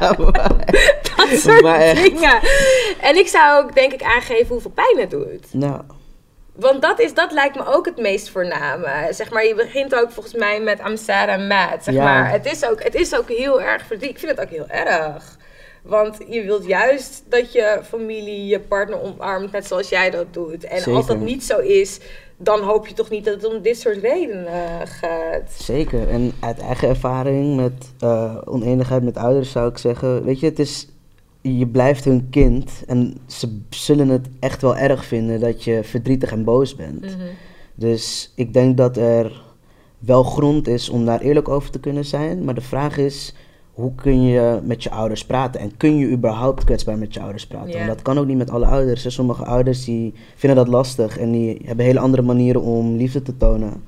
dat 1.16 1.28
soort 1.30 1.62
Maar 1.62 1.94
dingen. 1.94 2.40
En 3.00 3.16
ik 3.16 3.28
zou 3.28 3.64
ook 3.64 3.74
denk 3.74 3.92
ik 3.92 4.02
aangeven 4.02 4.48
hoeveel 4.48 4.70
pijn 4.74 4.98
het 4.98 5.10
doet. 5.10 5.54
Nou, 5.54 5.80
Want 6.52 6.82
dat, 6.82 7.00
is, 7.00 7.14
dat 7.14 7.32
lijkt 7.32 7.56
me 7.56 7.66
ook 7.66 7.86
het 7.86 7.98
meest 7.98 8.30
voorname. 8.30 9.08
Zeg 9.10 9.30
maar, 9.30 9.46
je 9.46 9.54
begint 9.54 9.94
ook 9.94 10.10
volgens 10.10 10.34
mij 10.34 10.60
met 10.60 10.80
and 10.80 11.08
mad. 11.48 11.84
Zeg 11.84 11.94
Ja. 11.94 12.04
maar, 12.04 12.30
het 12.30 12.46
is, 12.46 12.64
ook, 12.64 12.82
het 12.82 12.94
is 12.94 13.16
ook 13.16 13.28
heel 13.28 13.62
erg 13.62 13.86
verdriet. 13.86 14.10
Ik 14.10 14.18
vind 14.18 14.30
het 14.30 14.40
ook 14.40 14.50
heel 14.50 14.68
erg. 14.68 15.40
Want 15.82 16.18
je 16.28 16.42
wilt 16.42 16.66
juist 16.66 17.24
dat 17.28 17.52
je 17.52 17.80
familie 17.82 18.46
je 18.46 18.60
partner 18.60 19.00
omarmt 19.00 19.52
net 19.52 19.66
zoals 19.66 19.88
jij 19.88 20.10
dat 20.10 20.26
doet. 20.30 20.64
En 20.64 20.94
als 20.94 21.06
dat 21.06 21.20
niet 21.20 21.44
zo 21.44 21.58
is, 21.58 22.00
dan 22.36 22.60
hoop 22.60 22.86
je 22.86 22.94
toch 22.94 23.10
niet 23.10 23.24
dat 23.24 23.34
het 23.34 23.54
om 23.54 23.62
dit 23.62 23.78
soort 23.78 23.96
redenen 23.96 24.86
gaat. 24.86 25.52
Zeker. 25.58 26.08
En 26.08 26.32
uit 26.40 26.58
eigen 26.58 26.88
ervaring 26.88 27.56
met 27.56 27.92
eh, 27.98 28.36
oneenigheid 28.44 29.02
met 29.02 29.16
ouders 29.16 29.50
zou 29.50 29.68
ik 29.68 29.78
zeggen, 29.78 30.24
weet 30.24 30.40
je, 30.40 30.46
het 30.46 30.58
is, 30.58 30.88
je 31.40 31.66
blijft 31.66 32.04
hun 32.04 32.26
kind 32.30 32.70
en 32.86 33.18
ze 33.26 33.60
zullen 33.70 34.08
het 34.08 34.28
echt 34.40 34.62
wel 34.62 34.76
erg 34.76 35.04
vinden 35.04 35.40
dat 35.40 35.64
je 35.64 35.84
verdrietig 35.84 36.32
en 36.32 36.44
boos 36.44 36.74
bent. 36.74 37.00
Mhm. 37.00 37.26
Dus 37.74 38.32
ik 38.34 38.52
denk 38.52 38.76
dat 38.76 38.96
er 38.96 39.42
wel 39.98 40.22
grond 40.22 40.68
is 40.68 40.88
om 40.88 41.04
daar 41.04 41.20
eerlijk 41.20 41.48
over 41.48 41.70
te 41.70 41.80
kunnen 41.80 42.04
zijn, 42.04 42.44
maar 42.44 42.54
de 42.54 42.60
vraag 42.60 42.96
is, 42.96 43.34
hoe 43.72 43.94
kun 43.94 44.22
je 44.22 44.60
met 44.62 44.82
je 44.82 44.90
ouders 44.90 45.24
praten? 45.24 45.60
En 45.60 45.76
kun 45.76 45.96
je 45.96 46.06
überhaupt 46.06 46.64
kwetsbaar 46.64 46.98
met 46.98 47.14
je 47.14 47.20
ouders 47.20 47.46
praten? 47.46 47.70
Ja. 47.70 47.76
Want 47.76 47.88
dat 47.88 48.02
kan 48.02 48.18
ook 48.18 48.26
niet 48.26 48.36
met 48.36 48.50
alle 48.50 48.66
ouders. 48.66 49.04
hè. 49.04 49.10
Sommige 49.10 49.44
ouders 49.44 49.84
die 49.84 50.14
vinden 50.34 50.64
dat 50.64 50.74
lastig 50.74 51.18
en 51.18 51.32
die 51.32 51.60
hebben 51.64 51.84
hele 51.84 51.98
andere 51.98 52.22
manieren 52.22 52.62
om 52.62 52.96
liefde 52.96 53.22
te 53.22 53.36
tonen. 53.36 53.84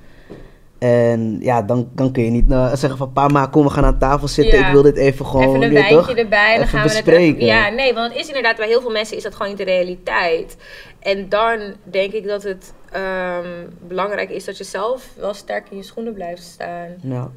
En 0.78 1.38
ja, 1.40 1.62
dan, 1.62 1.88
dan 1.94 2.12
kun 2.12 2.24
je 2.24 2.30
niet 2.30 2.50
eh, 2.50 2.74
zeggen 2.74 2.98
van 2.98 3.12
pa, 3.12 3.28
maar 3.28 3.50
kom 3.50 3.64
we 3.64 3.70
gaan 3.70 3.84
aan 3.84 3.98
tafel 3.98 4.28
zitten. 4.28 4.58
Ja. 4.58 4.66
Ik 4.66 4.72
wil 4.72 4.82
dit 4.82 4.96
even 4.96 5.26
gewoon 5.26 5.48
even 5.48 5.62
een 5.62 5.72
wijntje 5.72 5.94
toch? 5.94 6.10
erbij 6.10 6.52
en 6.52 6.58
dan 6.58 6.66
Even 6.66 6.78
gaan 6.78 6.88
we 6.88 6.94
het 6.94 7.04
bespreken. 7.04 7.46
Ja, 7.46 7.68
nee, 7.68 7.94
want 7.94 8.12
het 8.12 8.20
is 8.20 8.26
inderdaad 8.26 8.56
bij 8.56 8.66
heel 8.66 8.80
veel 8.80 8.90
mensen 8.90 9.16
is 9.16 9.22
dat 9.22 9.32
gewoon 9.32 9.48
niet 9.48 9.58
de 9.58 9.64
realiteit. 9.64 10.56
En 10.98 11.28
dan 11.28 11.58
denk 11.82 12.12
ik 12.12 12.26
dat 12.26 12.42
het 12.42 12.72
ehm, 12.90 13.48
belangrijk 13.88 14.30
is 14.30 14.44
dat 14.44 14.58
je 14.58 14.64
zelf 14.64 15.10
wel 15.18 15.34
sterk 15.34 15.70
in 15.70 15.76
je 15.76 15.82
schoenen 15.82 16.14
blijft 16.14 16.42
staan. 16.42 16.88
Ja. 17.00 17.30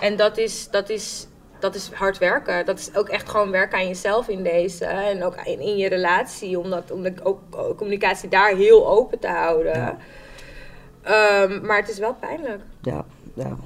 En 0.00 0.16
dat 0.16 0.38
is, 0.38 0.68
dat 0.70 0.88
is, 0.90 1.26
dat 1.66 1.74
is 1.74 1.90
hard 1.92 2.18
werken. 2.18 2.66
Dat 2.66 2.78
is 2.78 2.90
ook 2.94 3.08
echt 3.08 3.28
gewoon 3.28 3.50
werken 3.50 3.78
aan 3.78 3.86
jezelf 3.86 4.28
in 4.28 4.42
deze. 4.42 4.84
En 4.84 5.24
ook 5.24 5.34
in, 5.44 5.60
in 5.60 5.76
je 5.76 5.88
relatie. 5.88 6.58
Om, 6.58 6.70
dat, 6.70 6.90
om 6.90 7.02
de 7.02 7.12
ook, 7.22 7.40
ook 7.50 7.76
communicatie 7.76 8.28
daar 8.28 8.54
heel 8.54 8.88
open 8.88 9.18
te 9.18 9.28
houden. 9.28 9.72
Ja. 9.72 9.96
Ehm, 11.02 11.66
maar 11.66 11.76
het 11.76 11.88
is 11.88 11.98
wel 11.98 12.14
pijnlijk. 12.14 12.60
Ja, 12.82 13.04
ja. 13.34 13.56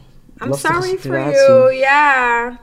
I'm 0.45 0.53
sorry 0.55 0.83
situatie. 0.83 1.37
for 1.39 1.75
you. 1.75 1.75
Ja. 1.75 2.59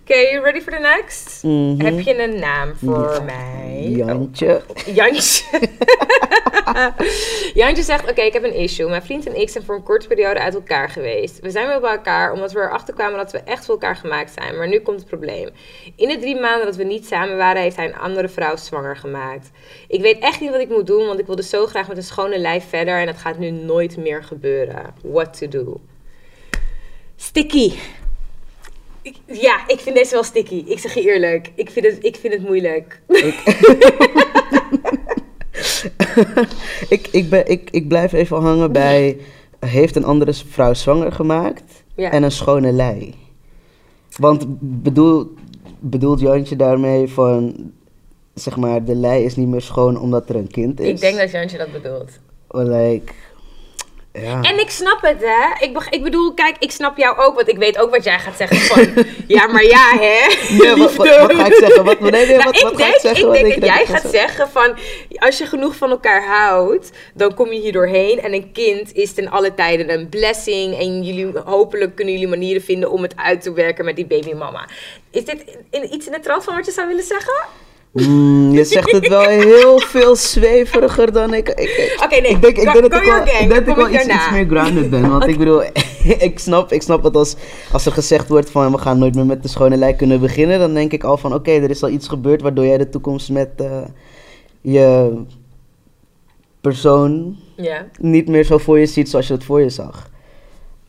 Oké, 0.00 0.14
you 0.14 0.42
ready 0.42 0.60
for 0.60 0.72
the 0.72 0.78
next? 0.78 1.42
Mhm. 1.42 1.80
Heb 1.84 2.00
je 2.00 2.22
een 2.22 2.38
naam 2.38 2.74
voor 2.74 3.12
Ja. 3.12 3.20
mij? 3.20 3.88
Jantje. 3.88 4.62
Oh, 4.68 4.94
Jantje. 4.94 5.44
Jantje 7.54 7.82
zegt, 7.82 8.10
oké, 8.10 8.20
ik 8.20 8.32
heb 8.32 8.44
een 8.44 8.54
issue. 8.54 8.88
Mijn 8.88 9.02
vriend 9.02 9.26
en 9.26 9.40
ik 9.40 9.48
zijn 9.48 9.64
voor 9.64 9.74
een 9.74 9.82
korte 9.82 10.06
periode 10.06 10.40
uit 10.40 10.54
elkaar 10.54 10.88
geweest. 10.90 11.40
We 11.40 11.50
zijn 11.50 11.66
weer 11.68 11.80
bij 11.80 11.90
elkaar 11.90 12.32
omdat 12.32 12.52
we 12.52 12.60
erachter 12.60 12.94
kwamen 12.94 13.16
dat 13.18 13.32
we 13.32 13.38
echt 13.38 13.64
voor 13.64 13.74
elkaar 13.74 13.96
gemaakt 13.96 14.32
zijn. 14.40 14.56
Maar 14.56 14.68
nu 14.68 14.80
komt 14.80 14.98
het 14.98 15.08
probleem. 15.08 15.48
In 15.96 16.08
de 16.08 16.18
drie 16.18 16.40
maanden 16.40 16.66
dat 16.66 16.76
we 16.76 16.84
niet 16.84 17.06
samen 17.06 17.36
waren, 17.36 17.62
heeft 17.62 17.76
hij 17.76 17.86
een 17.86 17.96
andere 17.98 18.28
vrouw 18.28 18.56
zwanger 18.56 18.96
gemaakt. 18.96 19.50
Ik 19.88 20.00
weet 20.00 20.18
echt 20.18 20.40
niet 20.40 20.50
wat 20.50 20.60
ik 20.60 20.68
moet 20.68 20.86
doen, 20.86 21.06
want 21.06 21.18
ik 21.18 21.26
wilde 21.26 21.42
zo 21.42 21.66
graag 21.66 21.88
met 21.88 21.96
een 21.96 22.02
schone 22.02 22.38
lijf 22.38 22.68
verder. 22.68 22.98
En 22.98 23.06
dat 23.06 23.16
gaat 23.18 23.38
nu 23.38 23.50
nooit 23.50 23.96
meer 23.96 24.24
gebeuren. 24.24 24.94
What 25.02 25.38
to 25.38 25.48
do? 25.48 25.80
Sticky. 27.16 27.72
Ik- 29.02 29.16
ja, 29.26 29.64
ik 29.66 29.80
vind 29.80 29.96
deze 29.96 30.12
wel 30.14 30.22
sticky. 30.24 30.64
Ik 30.66 30.78
zeg 30.78 30.94
je 30.94 31.02
eerlijk. 31.02 31.50
Ik 31.54 31.70
vind 31.70 31.86
het, 31.86 32.04
ik 32.04 32.16
vind 32.16 32.32
het 32.32 32.42
moeilijk. 32.42 33.00
ik, 36.96 37.08
ik, 37.12 37.30
ben, 37.30 37.50
ik, 37.50 37.70
ik 37.70 37.88
blijf 37.88 38.12
even 38.12 38.36
hangen 38.36 38.72
bij... 38.72 39.18
Heeft 39.58 39.96
een 39.96 40.04
andere 40.04 40.34
vrouw 40.34 40.74
zwanger 40.74 41.12
gemaakt 41.12 41.84
Ja. 41.94 42.10
en 42.10 42.22
een 42.22 42.30
schone 42.30 42.72
lei. 42.72 43.14
Want 44.16 44.44
bedoel, 44.58 45.34
bedoelt 45.78 46.20
Jantje 46.20 46.56
daarmee 46.56 47.08
van... 47.08 47.54
Zeg 48.34 48.56
maar, 48.56 48.84
de 48.84 48.94
lei 48.94 49.24
is 49.24 49.36
niet 49.36 49.48
meer 49.48 49.60
schoon 49.60 50.00
omdat 50.00 50.28
er 50.28 50.36
een 50.36 50.50
kind 50.50 50.80
is? 50.80 50.88
Ik 50.88 51.00
denk 51.00 51.18
dat 51.18 51.30
Jantje 51.30 51.58
dat 51.58 51.72
bedoelt. 51.72 52.10
Like, 52.48 53.12
ja. 54.22 54.40
En 54.40 54.58
ik 54.58 54.70
snap 54.70 55.00
het, 55.00 55.20
hè. 55.20 55.66
Ik, 55.66 55.86
ik 55.90 56.02
bedoel, 56.02 56.34
kijk, 56.34 56.56
ik 56.58 56.70
snap 56.70 56.96
jou 56.96 57.18
ook, 57.18 57.34
want 57.34 57.48
ik 57.48 57.58
weet 57.58 57.78
ook 57.78 57.90
wat 57.90 58.04
jij 58.04 58.18
gaat 58.18 58.36
zeggen. 58.36 58.56
Van, 58.56 59.04
ja, 59.36 59.46
maar 59.46 59.64
ja, 59.64 59.90
hè. 59.98 60.36
Ja, 60.64 60.76
wat, 60.76 60.94
wat, 60.94 61.08
wat 61.18 61.34
ga 61.34 61.46
ik 61.46 61.54
zeggen? 61.54 61.84
Wat, 61.84 62.00
nee, 62.00 62.10
nee, 62.10 62.26
Nou, 62.26 62.44
wat, 62.44 62.56
ik 62.56 62.62
wat 62.62 62.72
ga 62.72 62.76
denk, 62.78 62.94
ik 62.94 63.00
zeggen? 63.00 63.26
ik 63.26 63.32
denk 63.32 63.46
denk 63.46 63.60
dat 63.60 63.70
jij 63.70 63.86
gaat 63.86 64.00
ga 64.00 64.08
zeggen 64.08 64.48
van... 64.48 64.76
Als 65.14 65.38
je 65.38 65.46
genoeg 65.46 65.76
van 65.76 65.90
elkaar 65.90 66.26
houdt, 66.26 66.90
dan 67.14 67.34
kom 67.34 67.52
je 67.52 67.60
hier 67.60 67.72
doorheen. 67.72 68.20
En 68.20 68.32
een 68.32 68.52
kind 68.52 68.92
is 68.92 69.12
ten 69.12 69.28
alle 69.28 69.54
tijden 69.54 69.90
een 69.90 70.08
blessing. 70.08 70.78
En 70.78 71.02
jullie, 71.02 71.38
hopelijk 71.44 71.94
kunnen 71.94 72.14
jullie 72.14 72.28
manieren 72.28 72.62
vinden 72.62 72.90
om 72.90 73.02
het 73.02 73.16
uit 73.16 73.42
te 73.42 73.52
werken 73.52 73.84
met 73.84 73.96
die 73.96 74.06
babymama. 74.06 74.68
Is 75.10 75.24
dit 75.24 75.44
in, 75.70 75.94
iets 75.94 76.06
in 76.06 76.12
de 76.12 76.20
trant 76.20 76.44
van 76.44 76.54
wat 76.54 76.66
je 76.66 76.72
zou 76.72 76.88
willen 76.88 77.04
zeggen? 77.04 77.63
Mm, 77.94 78.52
je 78.52 78.64
zegt 78.64 78.90
het 78.90 79.08
wel 79.08 79.28
heel 79.28 79.78
veel 79.78 80.16
zweveriger 80.16 81.12
dan 81.12 81.34
ik. 81.34 81.48
ik, 81.48 81.58
ik 81.58 82.00
Oké, 82.04 82.20
nee. 82.20 82.30
Ik 82.30 82.42
denk, 82.42 82.56
ik 82.56 82.72
denk 82.72 82.90
dat 82.90 83.02
ik 83.02 83.04
wel, 83.04 83.22
ik, 83.22 83.48
denk 83.48 83.76
wel 83.76 83.90
iets, 83.90 84.04
iets 84.04 84.30
meer 84.30 84.46
grounded 84.46 84.90
ben. 84.90 85.10
Want 85.10 85.26
ik 85.26 85.38
bedoel, 85.38 85.62
ik 86.28 86.38
snap, 86.38 86.72
ik 86.72 86.82
snap 86.82 87.02
dat 87.02 87.16
als, 87.16 87.36
als 87.72 87.86
er 87.86 87.92
gezegd 87.92 88.28
wordt 88.28 88.50
van 88.50 88.72
we 88.72 88.78
gaan 88.78 88.98
nooit 88.98 89.14
meer 89.14 89.26
met 89.26 89.42
de 89.42 89.48
schone 89.48 89.76
lei 89.76 89.96
kunnen 89.96 90.20
beginnen, 90.20 90.58
dan 90.58 90.74
denk 90.74 90.92
ik 90.92 91.04
al 91.04 91.16
van 91.16 91.34
oké, 91.34 91.50
er 91.50 91.70
is 91.70 91.82
al 91.82 91.88
iets 91.88 92.08
gebeurd 92.08 92.42
waardoor 92.42 92.66
jij 92.66 92.78
de 92.78 92.88
toekomst 92.88 93.30
met 93.30 93.50
eh, 93.56 93.84
je 94.60 95.12
persoon 96.60 97.36
niet 98.00 98.28
meer 98.28 98.44
zo 98.44 98.58
voor 98.58 98.78
je 98.78 98.86
ziet 98.86 99.08
zoals 99.08 99.26
je 99.26 99.34
het 99.34 99.44
voor 99.44 99.60
je 99.60 99.70
zag. 99.70 100.10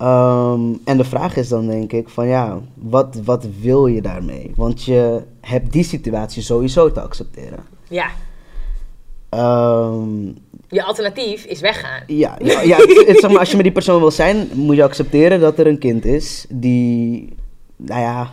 Ehm, 0.05 0.61
en 0.83 0.97
de 0.97 1.03
vraag 1.03 1.35
is 1.35 1.47
dan 1.47 1.67
denk 1.67 1.91
ik 1.91 2.09
van 2.09 2.27
ja, 2.27 2.59
wat, 2.73 3.15
wat 3.23 3.47
wil 3.61 3.85
je 3.87 4.01
daarmee? 4.01 4.51
Want 4.55 4.83
je 4.83 5.21
hebt 5.41 5.71
die 5.71 5.83
situatie 5.83 6.41
sowieso 6.41 6.91
te 6.91 7.01
accepteren. 7.01 7.59
Ja. 7.89 8.07
Ehm, 9.29 10.25
Je 10.69 10.83
alternatief 10.83 11.45
is 11.45 11.59
weggaan. 11.59 12.03
ja, 12.07 12.35
ja, 12.43 12.61
ja 12.61 12.77
het- 12.77 13.03
het- 13.07 13.19
zeg 13.19 13.29
maar, 13.31 13.39
als 13.39 13.49
je 13.49 13.55
met 13.55 13.65
die 13.65 13.73
persoon 13.73 13.99
wil 13.99 14.11
zijn, 14.11 14.47
moet 14.53 14.75
je 14.75 14.83
accepteren 14.83 15.39
dat 15.39 15.59
er 15.59 15.67
een 15.67 15.79
kind 15.79 16.05
is 16.05 16.45
die, 16.49 17.35
nou 17.75 18.01
ja, 18.01 18.29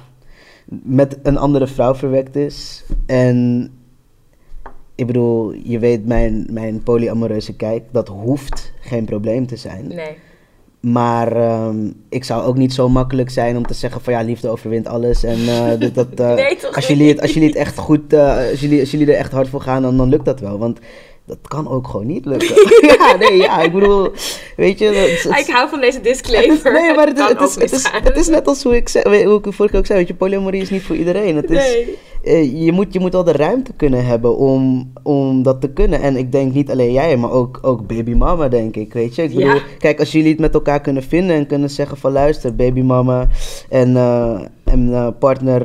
met 0.83 1.19
een 1.23 1.37
andere 1.37 1.67
vrouw 1.67 1.95
verwekt 1.95 2.37
is. 2.37 2.85
En 3.07 3.71
ik 4.95 5.07
bedoel, 5.07 5.53
je 5.53 5.79
weet 5.79 6.07
mijn, 6.07 6.47
mijn 6.51 6.83
polyamoreuze 6.83 7.57
kijk, 7.57 7.83
dat 7.93 8.09
hoeft 8.09 8.73
geen 8.81 9.05
probleem 9.05 9.47
te 9.47 9.57
zijn. 9.57 9.87
Nee. 9.87 10.17
Maar 10.83 11.37
ehm, 11.37 11.91
ik 12.09 12.25
zou 12.25 12.43
ook 12.43 12.57
niet 12.57 12.75
zo 12.75 12.89
makkelijk 12.89 13.31
zijn 13.31 13.57
om 13.57 13.67
te 13.67 13.75
zeggen 13.75 14.01
van 14.01 14.13
ja, 14.13 14.21
liefde 14.21 14.49
overwint 14.49 14.87
alles. 14.87 15.25
En 15.25 15.39
eh, 15.49 15.81
dat, 15.81 15.95
dat, 15.95 16.21
eh, 16.21 16.35
Nee, 16.35 16.59
als, 16.73 16.87
jullie 16.87 17.09
het, 17.09 17.21
als 17.21 17.33
jullie 17.33 17.49
het 17.49 17.59
echt 17.59 17.79
goed, 17.79 18.13
eh, 18.13 18.37
als, 18.51 18.61
jullie, 18.61 18.81
als 18.81 18.91
jullie 18.91 19.07
er 19.07 19.19
echt 19.19 19.33
hard 19.33 19.49
voor 19.49 19.61
gaan, 19.61 19.83
dan, 19.83 19.97
dan 19.97 20.09
lukt 20.09 20.25
dat 20.25 20.41
wel. 20.41 20.59
Want 20.59 20.79
dat 21.27 21.39
kan 21.49 21.69
ook 21.69 21.87
gewoon 21.89 22.07
niet 22.07 22.25
lukken. 22.27 22.55
ja, 22.99 23.17
nee, 23.17 23.37
ja, 23.37 23.61
ik 23.63 23.73
bedoel, 23.73 24.09
weet 24.57 24.79
je. 24.79 24.85
het- 24.85 25.39
Ik 25.39 25.53
hou 25.55 25.69
van 25.69 25.81
deze 25.81 25.97
is- 25.99 26.03
disclaimer. 26.03 26.73
nee, 26.73 26.95
maar 26.95 27.07
het, 27.07 27.19
is- 27.19 27.29
het, 27.29 27.41
is, 27.41 27.55
het, 27.55 27.73
is, 27.73 27.89
het 27.93 28.17
is 28.17 28.29
net 28.29 28.49
als 28.49 28.63
hoe 28.63 28.77
ik, 28.77 28.89
zei, 28.89 29.25
hoe 29.27 29.39
ik 29.39 29.43
vorige 29.45 29.67
keer 29.69 29.79
ook 29.79 29.87
zei, 29.87 29.99
weet 29.99 30.09
je, 30.09 30.15
polyamorie 30.15 30.61
is 30.63 30.71
niet 30.71 30.83
voor 30.83 30.97
iedereen. 30.97 31.37
Het 31.37 31.51
is, 31.51 31.57
Nee. 31.59 31.99
eh, 32.23 32.65
je, 32.65 32.73
moet, 32.73 32.93
je 32.93 33.01
moet 33.01 33.13
wel 33.13 33.25
de 33.25 33.33
ruimte 33.33 33.73
kunnen 33.73 34.07
hebben 34.07 34.37
om, 34.37 34.93
om 35.03 35.43
dat 35.43 35.61
te 35.61 35.69
kunnen. 35.73 36.01
En 36.01 36.17
ik 36.17 36.33
denk 36.33 36.53
niet 36.55 36.71
alleen 36.71 36.93
jij, 36.93 37.17
maar 37.17 37.31
ook, 37.31 37.59
ook 37.63 37.87
babymama, 37.87 38.49
denk 38.49 38.77
ik. 38.77 38.93
Weet 38.93 39.15
je, 39.15 39.23
ik 39.23 39.35
bedoel, 39.35 39.55
Ja. 39.55 39.61
kijk, 39.79 39.99
als 40.01 40.13
jullie 40.13 40.31
het 40.31 40.41
met 40.41 40.55
elkaar 40.55 40.81
kunnen 40.81 41.03
vinden 41.03 41.37
en 41.37 41.47
kunnen 41.47 41.71
zeggen 41.71 41.97
van 41.97 42.13
luister, 42.13 42.55
babymama 42.55 43.29
en, 43.69 43.97
eh, 43.97 44.41
en 44.65 44.93
eh, 44.95 45.09
partner 45.19 45.63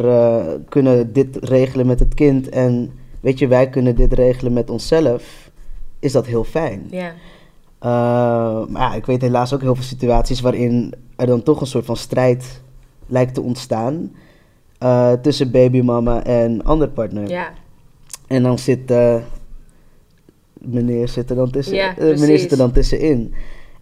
kunnen 0.70 1.13
dit 1.13 1.38
regelen 1.41 1.86
met 1.88 2.00
het 2.00 2.13
kind. 2.13 2.50
En 2.50 2.91
weet 3.22 3.39
je, 3.39 3.48
wij 3.48 3.70
kunnen 3.70 3.96
dit 3.96 4.13
regelen 4.13 4.54
met 4.54 4.70
onszelf. 4.70 5.46
Is 6.00 6.12
dat 6.12 6.26
heel 6.26 6.44
fijn. 6.44 6.88
Ja. 6.90 7.08
Uh, 7.84 8.68
maar 8.68 8.82
ja, 8.82 8.94
ik 8.94 9.06
weet 9.06 9.22
helaas 9.22 9.54
ook 9.54 9.62
heel 9.62 9.76
veel 9.76 9.84
situaties 9.84 10.42
waarin 10.42 10.94
er 11.16 11.28
dan 11.28 11.44
toch 11.44 11.62
een 11.62 11.68
soort 11.68 11.86
van 11.86 11.98
strijd 11.98 12.62
lijkt 13.08 13.34
te 13.34 13.42
ontstaan. 13.42 14.16
uh, 14.84 15.12
tussen 15.12 15.52
babymama 15.52 16.24
en 16.24 16.64
ander 16.64 16.90
partner. 16.90 17.30
Ja. 17.30 17.54
En 18.28 18.44
dan 18.44 18.60
zit 18.60 18.92
uh, 18.92 19.16
meneer 20.54 21.08
zit 21.08 21.30
er 21.30 21.36
dan 21.36 21.52
tussen, 21.52 21.76
Ja, 21.76 21.94
meneer 21.98 22.40
zit 22.40 22.52
er 22.52 22.58
dan 22.58 22.72
tussenin. 22.72 23.34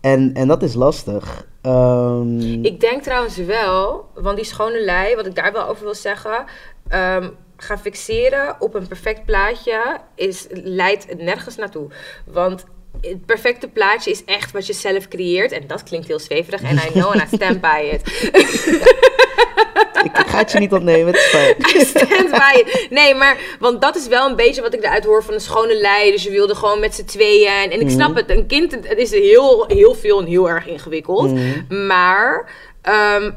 En, 0.01 0.33
en 0.33 0.47
dat 0.47 0.63
is 0.63 0.73
lastig. 0.73 1.47
Um, 1.61 2.63
Ik 2.63 2.79
denk 2.79 3.03
trouwens 3.03 3.37
wel, 3.37 4.05
want 4.13 4.35
die 4.35 4.45
schone 4.45 4.83
lei, 4.83 5.15
wat 5.15 5.25
ik 5.25 5.35
daar 5.35 5.51
wel 5.53 5.67
over 5.67 5.83
wil 5.83 5.93
zeggen, 5.95 6.45
ehm, 6.87 7.29
gaan 7.57 7.79
fixeren 7.79 8.55
op 8.59 8.73
een 8.73 8.87
perfect 8.87 9.25
plaatje 9.25 9.97
is, 10.15 10.45
leidt 10.49 11.17
nergens 11.17 11.55
naartoe. 11.55 11.87
Want 12.25 12.65
het 13.01 13.25
perfecte 13.25 13.67
plaatje 13.67 14.11
is 14.11 14.23
echt 14.25 14.51
wat 14.51 14.67
je 14.67 14.73
zelf 14.73 15.07
creëert. 15.07 15.51
En 15.51 15.67
dat 15.67 15.83
klinkt 15.83 16.07
heel 16.07 16.19
zweverig. 16.19 16.61
En 16.61 16.75
I 16.75 16.91
know 16.91 17.05
and 17.05 17.21
I 17.21 17.35
stand 17.35 17.61
by 17.61 17.89
it. 17.93 18.01
ik, 20.03 20.17
ga 20.27 20.37
het 20.37 20.51
je 20.51 20.59
niet 20.59 20.73
ontnemen, 20.73 21.13
het 21.13 21.15
is 21.15 21.29
fijn. 21.29 21.55
I 21.81 21.85
stand 21.85 22.29
by 22.29 22.59
it. 22.59 22.87
Nee, 22.89 23.15
maar, 23.15 23.37
want 23.59 23.81
dat 23.81 23.95
is 23.95 24.07
wel 24.07 24.29
een 24.29 24.35
beetje 24.35 24.61
wat 24.61 24.73
ik 24.73 24.83
eruit 24.83 25.05
hoor 25.05 25.23
van 25.23 25.33
een 25.33 25.41
schone 25.41 25.75
lei. 25.75 26.11
Dus 26.11 26.23
je 26.23 26.31
wilde 26.31 26.55
gewoon 26.55 26.79
met 26.79 26.95
z'n 26.95 27.05
tweeën. 27.05 27.51
En, 27.51 27.71
en 27.71 27.81
ik 27.81 27.89
snap 27.89 28.15
het, 28.15 28.29
een 28.29 28.45
kind, 28.45 28.71
het 28.71 28.97
is 28.97 29.11
heel, 29.11 29.65
heel 29.67 29.93
veel 29.95 30.19
en 30.19 30.25
heel 30.25 30.49
erg 30.49 30.67
ingewikkeld. 30.67 31.31
Maar 31.69 32.49
ehm, 32.81 33.31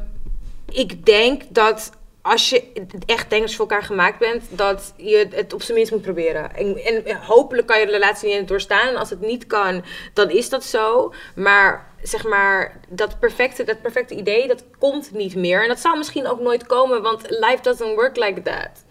ik 0.71 1.05
denk 1.05 1.41
dat 1.49 1.91
als 2.21 2.49
je 2.49 2.71
echt 3.05 3.29
je 3.29 3.55
voor 3.55 3.67
elkaar 3.67 3.83
gemaakt 3.83 4.19
bent, 4.19 4.43
dat 4.49 4.93
je 4.97 5.27
het 5.31 5.53
op 5.53 5.61
zijn 5.61 5.77
minst 5.77 5.91
moet 5.91 6.01
proberen. 6.01 6.55
En, 6.55 7.05
en 7.05 7.17
hopelijk 7.17 7.67
kan 7.67 7.79
je 7.79 7.85
de 7.85 7.91
relatie 7.91 8.39
niet 8.39 8.47
doorstaan. 8.47 8.87
En 8.87 8.95
als 8.95 9.09
het 9.09 9.21
niet 9.21 9.47
kan, 9.47 9.83
dan 10.13 10.29
is 10.29 10.49
dat 10.49 10.63
zo. 10.63 11.13
Maar 11.35 11.93
zeg 12.01 12.23
maar, 12.23 12.79
dat 12.89 13.19
perfecte, 13.19 13.63
dat 13.63 13.81
perfecte 13.81 14.15
idee, 14.15 14.47
dat 14.47 14.63
komt 14.79 15.11
niet 15.11 15.35
meer. 15.35 15.61
En 15.61 15.67
dat 15.67 15.79
zou 15.79 15.97
misschien 15.97 16.27
ook 16.27 16.39
nooit 16.39 16.65
komen, 16.65 17.01
want 17.01 17.29
life 17.29 17.59
doesn't 17.61 17.95
work 17.95 18.17
like 18.17 18.41
that. 18.41 18.85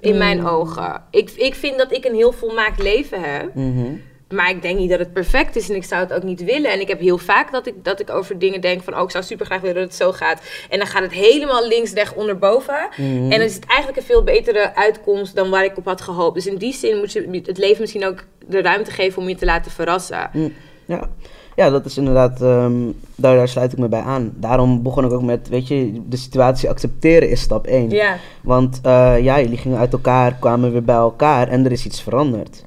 In 0.00 0.18
mijn 0.18 0.46
ogen. 0.46 1.04
Ik, 1.10 1.30
ik 1.30 1.54
vind 1.54 1.78
dat 1.78 1.92
ik 1.92 2.04
een 2.04 2.14
heel 2.14 2.32
volmaakt 2.32 2.82
leven 2.82 3.20
heb. 3.22 3.54
Mhm. 3.54 3.94
Maar 4.34 4.50
ik 4.50 4.62
denk 4.62 4.78
niet 4.78 4.90
dat 4.90 4.98
het 4.98 5.12
perfect 5.12 5.56
is 5.56 5.68
en 5.68 5.74
ik 5.74 5.84
zou 5.84 6.00
het 6.00 6.12
ook 6.12 6.22
niet 6.22 6.44
willen. 6.44 6.70
En 6.72 6.80
ik 6.80 6.88
heb 6.88 7.00
heel 7.00 7.18
vaak 7.18 7.52
dat 7.52 7.66
ik, 7.66 7.74
dat 7.82 8.00
ik 8.00 8.10
over 8.10 8.38
dingen 8.38 8.60
denk 8.60 8.82
van... 8.82 8.94
oh, 8.96 9.02
ik 9.02 9.10
zou 9.10 9.24
super 9.24 9.46
graag 9.46 9.60
willen 9.60 9.76
dat 9.76 9.84
het 9.84 9.94
zo 9.94 10.12
gaat. 10.12 10.40
En 10.68 10.78
dan 10.78 10.86
gaat 10.86 11.02
het 11.02 11.12
helemaal 11.12 11.68
links, 11.68 11.92
rechts, 11.92 12.14
onderboven. 12.14 12.88
En 12.96 13.30
dan 13.30 13.40
is 13.40 13.54
het 13.54 13.66
eigenlijk 13.66 13.98
een 14.00 14.06
veel 14.06 14.22
betere 14.22 14.74
uitkomst 14.74 15.34
dan 15.36 15.50
waar 15.50 15.64
ik 15.64 15.76
op 15.76 15.84
had 15.84 16.00
gehoopt. 16.00 16.34
Dus 16.34 16.46
in 16.46 16.56
die 16.56 16.72
zin 16.72 16.96
moet 16.96 17.12
je 17.12 17.40
het 17.44 17.58
leven 17.58 17.80
misschien 17.80 18.06
ook 18.06 18.24
de 18.46 18.62
ruimte 18.62 18.90
geven 18.90 19.22
om 19.22 19.28
je 19.28 19.34
te 19.34 19.44
laten 19.44 19.70
verrassen. 19.70 20.30
Mm, 20.32 20.52
Ja. 20.84 21.08
ja, 21.56 21.70
dat 21.70 21.84
is 21.84 21.96
inderdaad, 21.98 22.42
ehm, 22.42 22.72
daar, 23.14 23.36
daar 23.36 23.48
sluit 23.48 23.72
ik 23.72 23.78
me 23.78 23.88
bij 23.88 24.00
aan. 24.00 24.32
Daarom 24.36 24.82
begon 24.82 25.04
ik 25.04 25.12
ook 25.12 25.22
met, 25.22 25.48
weet 25.48 25.68
je, 25.68 26.02
de 26.06 26.16
situatie 26.16 26.68
accepteren 26.68 27.30
is 27.30 27.40
stap 27.40 27.66
1. 27.66 27.90
Ja, 27.90 28.16
Want 28.42 28.80
eh, 28.82 29.14
ja, 29.22 29.40
jullie 29.40 29.58
gingen 29.58 29.78
uit 29.78 29.92
elkaar, 29.92 30.34
kwamen 30.34 30.72
weer 30.72 30.84
bij 30.84 30.94
elkaar 30.94 31.48
en 31.48 31.64
er 31.64 31.72
is 31.72 31.86
iets 31.86 32.02
veranderd. 32.02 32.64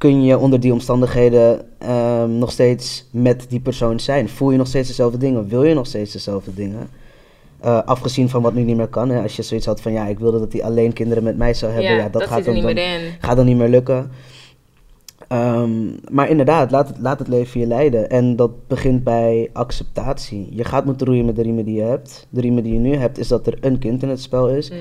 Kun 0.00 0.22
je 0.22 0.38
onder 0.38 0.60
die 0.60 0.72
omstandigheden 0.72 1.66
ehm, 1.78 2.38
nog 2.38 2.50
steeds 2.50 3.08
met 3.10 3.46
die 3.48 3.60
persoon 3.60 4.00
zijn? 4.00 4.28
Voel 4.28 4.50
je 4.50 4.56
nog 4.56 4.66
steeds 4.66 4.88
dezelfde 4.88 5.18
dingen? 5.18 5.48
Wil 5.48 5.64
je 5.64 5.74
nog 5.74 5.86
steeds 5.86 6.12
dezelfde 6.12 6.54
dingen? 6.54 6.90
Eh, 7.60 7.82
afgezien 7.84 8.28
van 8.28 8.42
wat 8.42 8.54
nu 8.54 8.62
niet 8.62 8.76
meer 8.76 8.88
kan. 8.88 9.10
Hè? 9.10 9.22
Als 9.22 9.36
je 9.36 9.42
zoiets 9.42 9.66
had 9.66 9.80
van 9.80 9.92
ja, 9.92 10.06
ik 10.06 10.18
wilde 10.18 10.38
dat 10.38 10.52
hij 10.52 10.64
alleen 10.64 10.92
kinderen 10.92 11.22
met 11.24 11.36
mij 11.36 11.54
zou 11.54 11.72
hebben. 11.72 11.90
ja, 11.90 11.96
Ja, 11.96 12.02
dat, 12.02 12.12
dat, 12.12 12.22
gaat 12.22 12.44
dan, 12.44 12.76
gaat 13.20 13.36
dan 13.36 13.46
niet 13.46 13.56
meer 13.56 13.68
lukken. 13.68 14.10
Ehm, 15.28 15.70
maar 16.10 16.28
inderdaad, 16.28 16.70
laat 16.70 16.88
het, 16.88 16.98
laat 16.98 17.18
het 17.18 17.28
leven 17.28 17.60
je 17.60 17.66
leiden. 17.66 18.10
En 18.10 18.36
dat 18.36 18.68
begint 18.68 19.04
bij 19.04 19.50
acceptatie. 19.52 20.48
Je 20.50 20.64
gaat 20.64 20.84
moeten 20.84 21.06
roeien 21.06 21.24
met 21.24 21.36
de 21.36 21.42
riemen 21.42 21.64
die 21.64 21.74
je 21.74 21.82
hebt. 21.82 22.26
De 22.30 22.40
riemen 22.40 22.62
die 22.62 22.72
je 22.72 22.78
nu 22.78 22.96
hebt, 22.96 23.18
is 23.18 23.28
dat 23.28 23.46
er 23.46 23.58
een 23.60 23.78
kind 23.78 24.02
in 24.02 24.08
het 24.08 24.20
spel 24.20 24.48
is. 24.48 24.70
Mhm. 24.70 24.78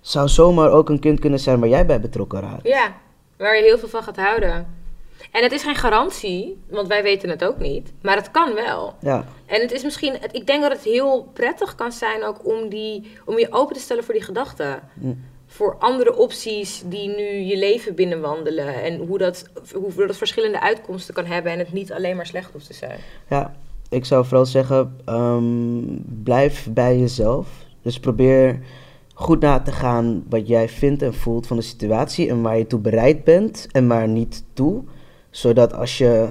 Zou 0.00 0.28
zomaar 0.28 0.70
ook 0.70 0.88
een 0.88 0.98
kind 0.98 1.20
kunnen 1.20 1.40
zijn 1.40 1.60
waar 1.60 1.68
jij 1.68 1.86
bij 1.86 2.00
betrokken 2.00 2.40
raakt. 2.40 2.66
Ja, 2.68 2.94
waar 3.42 3.56
je 3.56 3.62
heel 3.62 3.78
veel 3.78 3.88
van 3.88 4.02
gaat 4.02 4.16
houden. 4.16 4.80
En 5.30 5.42
het 5.42 5.52
is 5.52 5.62
geen 5.62 5.74
garantie, 5.74 6.62
want 6.68 6.88
wij 6.88 7.02
weten 7.02 7.28
het 7.28 7.44
ook 7.44 7.58
niet. 7.58 7.92
Maar 8.02 8.16
het 8.16 8.30
kan 8.30 8.54
wel. 8.54 8.94
Ja, 9.00 9.24
En 9.46 9.60
het 9.60 9.72
is 9.72 9.82
misschien, 9.82 10.16
ik 10.32 10.46
denk 10.46 10.62
dat 10.62 10.72
het 10.72 10.84
heel 10.84 11.30
prettig 11.32 11.74
kan 11.74 11.92
zijn 11.92 12.24
ook 12.24 12.46
om, 12.46 12.68
die, 12.68 13.10
om 13.24 13.38
je 13.38 13.52
open 13.52 13.74
te 13.74 13.80
stellen 13.80 14.04
voor 14.04 14.14
die 14.14 14.22
gedachten. 14.22 14.80
Mm. 14.94 15.24
Voor 15.46 15.76
andere 15.78 16.16
opties 16.16 16.82
die 16.86 17.08
nu 17.08 17.24
je 17.24 17.58
leven 17.58 17.94
binnenwandelen. 17.94 18.82
En 18.82 18.98
hoe 18.98 19.18
dat, 19.18 19.44
hoe 19.74 20.06
dat 20.06 20.16
verschillende 20.16 20.60
uitkomsten 20.60 21.14
kan 21.14 21.24
hebben. 21.24 21.52
En 21.52 21.58
het 21.58 21.72
niet 21.72 21.92
alleen 21.92 22.16
maar 22.16 22.26
slecht 22.26 22.52
hoeft 22.52 22.66
te 22.66 22.74
zijn. 22.74 22.98
ja. 23.28 23.54
ik 23.88 24.04
zou 24.04 24.24
vooral 24.24 24.46
zeggen, 24.46 24.96
ehm, 25.04 25.82
blijf 26.22 26.68
bij 26.70 26.98
jezelf. 26.98 27.48
Dus 27.82 28.00
probeer 28.00 28.60
goed 29.22 29.40
na 29.40 29.60
te 29.60 29.72
gaan 29.72 30.24
wat 30.28 30.48
jij 30.48 30.68
vindt 30.68 31.02
en 31.02 31.14
voelt 31.14 31.46
van 31.46 31.56
de 31.56 31.62
situatie 31.62 32.28
en 32.28 32.42
waar 32.42 32.58
je 32.58 32.66
toe 32.66 32.80
bereid 32.80 33.24
bent 33.24 33.68
en 33.70 33.88
waar 33.88 34.08
niet 34.08 34.44
toe. 34.52 34.82
Zodat 35.30 35.74
als 35.74 35.98
je 35.98 36.28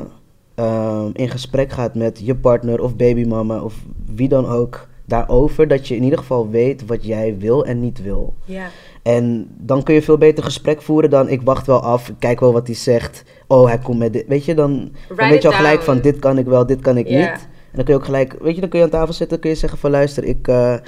ehm, 0.55 1.09
in 1.13 1.29
gesprek 1.29 1.71
gaat 1.71 1.95
met 1.95 2.21
je 2.23 2.35
partner 2.35 2.81
of 2.81 2.95
babymama 2.95 3.61
of 3.61 3.75
wie 4.15 4.27
dan 4.27 4.45
ook 4.45 4.87
daarover, 5.05 5.67
dat 5.67 5.87
je 5.87 5.95
in 5.95 6.03
ieder 6.03 6.19
geval 6.19 6.49
weet 6.49 6.85
wat 6.85 7.05
jij 7.05 7.37
wil 7.37 7.65
en 7.65 7.79
niet 7.79 8.01
wil. 8.01 8.33
Ja. 8.45 8.67
En 9.03 9.47
dan 9.57 9.83
kun 9.83 9.93
je 9.93 10.01
veel 10.01 10.17
beter 10.17 10.43
gesprek 10.43 10.81
voeren 10.81 11.09
dan 11.09 11.29
ik 11.29 11.41
wacht 11.41 11.67
wel 11.67 11.81
af, 11.81 12.09
ik 12.09 12.15
kijk 12.19 12.39
wel 12.39 12.53
wat 12.53 12.67
hij 12.67 12.75
zegt. 12.75 13.23
Oh, 13.47 13.67
hij 13.67 13.77
komt 13.77 13.99
met 13.99 14.13
dit. 14.13 14.27
Weet 14.27 14.45
je, 14.45 14.53
dan, 14.53 14.91
dan 15.15 15.29
weet 15.29 15.41
je 15.41 15.47
al 15.47 15.53
gelijk 15.53 15.73
down. 15.73 15.85
van 15.85 16.01
dit 16.01 16.19
kan 16.19 16.37
ik 16.37 16.45
wel, 16.45 16.65
dit 16.65 16.81
kan 16.81 16.97
ik 16.97 17.09
niet. 17.09 17.49
En 17.71 17.77
dan 17.77 17.85
kun 17.85 17.93
je 17.93 17.99
ook 17.99 18.05
gelijk, 18.05 18.35
weet 18.41 18.55
je, 18.55 18.61
dan 18.61 18.69
kun 18.69 18.79
je 18.79 18.85
aan 18.85 18.91
tafel 18.91 19.13
zitten, 19.13 19.39
kun 19.39 19.49
je 19.49 19.55
zeggen 19.55 19.79
van 19.79 19.91
luister, 19.91 20.23
ik, 20.23 20.47
eh, 20.47 20.73
ik 20.73 20.81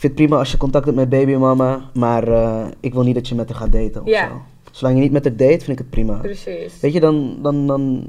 vind 0.00 0.02
het 0.02 0.14
prima 0.14 0.38
als 0.38 0.50
je 0.50 0.56
contact 0.56 0.84
hebt 0.84 0.96
met 0.96 1.08
babymama, 1.08 1.90
maar 1.94 2.28
eh, 2.28 2.66
ik 2.80 2.92
wil 2.94 3.02
niet 3.02 3.14
dat 3.14 3.28
je 3.28 3.34
met 3.34 3.48
haar 3.48 3.58
gaat 3.58 3.72
daten 3.72 4.02
of 4.02 4.08
Ja. 4.08 4.28
zo. 4.28 4.42
Zolang 4.70 4.96
je 4.96 5.02
niet 5.02 5.12
met 5.12 5.24
haar 5.24 5.36
date, 5.36 5.64
vind 5.64 5.68
ik 5.68 5.78
het 5.78 5.90
prima. 5.90 6.16
Precies. 6.16 6.80
Weet 6.80 6.92
je, 6.92 7.00
dan, 7.00 7.38
dan, 7.42 7.66
dan, 7.66 8.06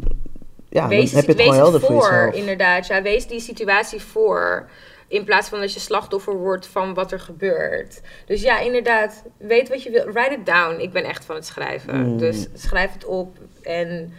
ja, 0.69 0.87
wees, 0.87 1.11
dan 1.11 1.19
heb 1.19 1.25
je 1.25 1.31
het 1.31 1.41
gewoon 1.41 1.55
helder 1.57 1.79
voor 1.79 2.01
voor, 2.01 2.11
jezelf. 2.13 2.33
inderdaad. 2.35 2.87
Ja, 2.87 3.01
wees 3.01 3.27
die 3.27 3.39
situatie 3.39 4.01
voor. 4.01 4.69
In 5.07 5.23
plaats 5.23 5.49
van 5.49 5.59
dat 5.59 5.73
je 5.73 5.79
slachtoffer 5.79 6.37
wordt 6.37 6.67
van 6.67 6.93
wat 6.93 7.11
er 7.11 7.19
gebeurt. 7.19 8.01
Dus 8.25 8.41
ja, 8.41 8.59
inderdaad, 8.59 9.23
weet 9.37 9.69
wat 9.69 9.83
je 9.83 9.89
wil. 9.91 10.05
Write 10.05 10.33
it 10.39 10.45
down. 10.45 10.79
Ik 10.81 10.91
ben 10.91 11.03
echt 11.03 11.25
van 11.25 11.35
het 11.35 11.45
schrijven. 11.45 11.99
Mm. 12.05 12.17
Dus 12.17 12.47
schrijf 12.53 12.93
het 12.93 13.05
op 13.05 13.37
en 13.61 14.13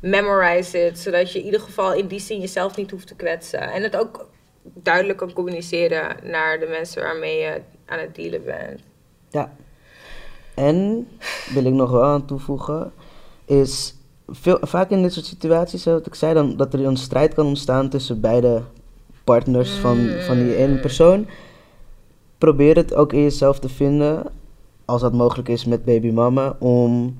memorize 0.00 0.86
it. 0.86 0.98
Zodat 0.98 1.32
je 1.32 1.38
in 1.38 1.44
ieder 1.44 1.60
geval 1.60 1.94
in 1.94 2.06
die 2.06 2.20
zin 2.20 2.40
jezelf 2.40 2.76
niet 2.76 2.90
hoeft 2.90 3.06
te 3.06 3.14
kwetsen. 3.14 3.60
En 3.60 3.82
het 3.82 3.96
ook 3.96 4.26
duidelijk 4.72 5.18
kan 5.18 5.32
communiceren 5.32 6.16
naar 6.22 6.58
de 6.58 6.66
mensen 6.66 7.02
waarmee 7.02 7.38
je 7.38 7.60
aan 7.86 7.98
het 7.98 8.14
dealen 8.14 8.44
bent. 8.44 8.80
Ja. 9.30 9.52
En, 10.54 11.08
wil 11.52 11.64
ik 11.64 11.72
nog 11.72 11.90
wel 11.90 12.04
aan 12.04 12.26
toevoegen, 12.26 12.92
is 13.44 13.94
veel, 14.28 14.58
vaak 14.60 14.90
in 14.90 15.02
dit 15.02 15.12
soort 15.12 15.26
situaties, 15.26 15.84
wat 15.84 16.06
ik 16.06 16.14
zei, 16.14 16.34
dan, 16.34 16.56
dat 16.56 16.74
er 16.74 16.86
een 16.86 16.96
strijd 16.96 17.34
kan 17.34 17.46
ontstaan 17.46 17.88
tussen 17.88 18.20
beide 18.20 18.62
partners 19.24 19.70
van, 19.70 20.08
van 20.26 20.38
die 20.38 20.56
ene 20.56 20.80
persoon. 20.80 21.26
Probeer 22.38 22.76
het 22.76 22.94
ook 22.94 23.12
in 23.12 23.22
jezelf 23.22 23.58
te 23.58 23.68
vinden, 23.68 24.22
als 24.84 25.00
dat 25.00 25.12
mogelijk 25.12 25.48
is 25.48 25.64
met 25.64 25.84
babymama, 25.84 26.56
om 26.58 27.18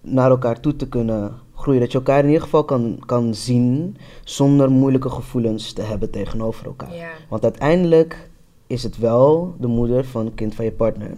naar 0.00 0.30
elkaar 0.30 0.60
toe 0.60 0.76
te 0.76 0.88
kunnen 0.88 1.38
groeien. 1.58 1.80
Dat 1.80 1.92
je 1.92 1.98
elkaar 1.98 2.18
in 2.18 2.26
ieder 2.26 2.42
geval 2.42 2.64
kan, 2.64 3.02
kan 3.06 3.34
zien 3.34 3.96
zonder 4.24 4.70
moeilijke 4.70 5.10
gevoelens 5.10 5.72
te 5.72 5.82
hebben 5.82 6.10
tegenover 6.10 6.66
elkaar. 6.66 6.94
Ja. 6.94 7.10
Want 7.28 7.42
uiteindelijk 7.42 8.30
is 8.66 8.82
het 8.82 8.98
wel 8.98 9.54
de 9.58 9.66
moeder 9.66 10.04
van 10.04 10.24
het 10.24 10.34
kind 10.34 10.54
van 10.54 10.64
je 10.64 10.72
partner. 10.72 11.10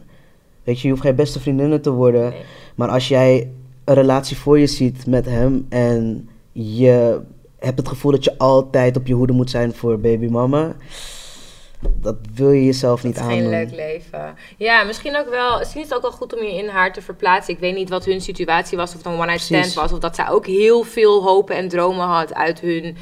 Weet 0.64 0.80
je, 0.80 0.86
je 0.86 0.92
hoeft 0.92 1.04
geen 1.04 1.14
beste 1.14 1.40
vriendinnen 1.40 1.80
te 1.80 1.90
worden. 1.90 2.30
Nee. 2.30 2.42
Maar 2.74 2.88
als 2.88 3.08
jij 3.08 3.50
een 3.84 3.94
relatie 3.94 4.36
voor 4.36 4.58
je 4.58 4.66
ziet 4.66 5.06
met 5.06 5.26
hem 5.26 5.66
en 5.68 6.28
je 6.52 7.20
hebt 7.58 7.78
het 7.78 7.88
gevoel 7.88 8.12
dat 8.12 8.24
je 8.24 8.38
altijd 8.38 8.96
op 8.96 9.06
je 9.06 9.14
hoede 9.14 9.32
moet 9.32 9.50
zijn 9.50 9.74
voor 9.74 9.98
babymama, 9.98 10.76
dat 11.80 12.16
wil 12.34 12.50
je 12.50 12.64
jezelf 12.64 13.02
niet 13.02 13.16
is 13.16 13.22
geen 13.22 13.48
leuk 13.48 13.70
leven. 13.70 14.36
Ja, 14.56 14.82
misschien 14.82 15.16
ook 15.16 15.28
wel. 15.28 15.58
Misschien 15.58 15.80
is 15.80 15.88
het 15.88 15.96
ook 15.96 16.02
wel 16.02 16.12
goed 16.12 16.34
om 16.36 16.44
je 16.44 16.54
in 16.54 16.68
haar 16.68 16.92
te 16.92 17.02
verplaatsen. 17.02 17.54
Ik 17.54 17.60
weet 17.60 17.74
niet 17.74 17.88
wat 17.88 18.04
hun 18.04 18.20
situatie 18.20 18.76
was, 18.76 18.90
of 18.90 18.96
het 18.96 19.06
een 19.06 19.18
one-night 19.18 19.40
stand 19.40 19.74
was, 19.74 19.92
of 19.92 19.98
dat 19.98 20.14
zij 20.14 20.28
ook 20.28 20.46
heel 20.46 20.82
veel 20.82 21.22
hopen 21.22 21.56
en 21.56 21.68
dromen 21.68 22.06
had 22.06 22.34
uit 22.34 22.60
hun 22.60 22.96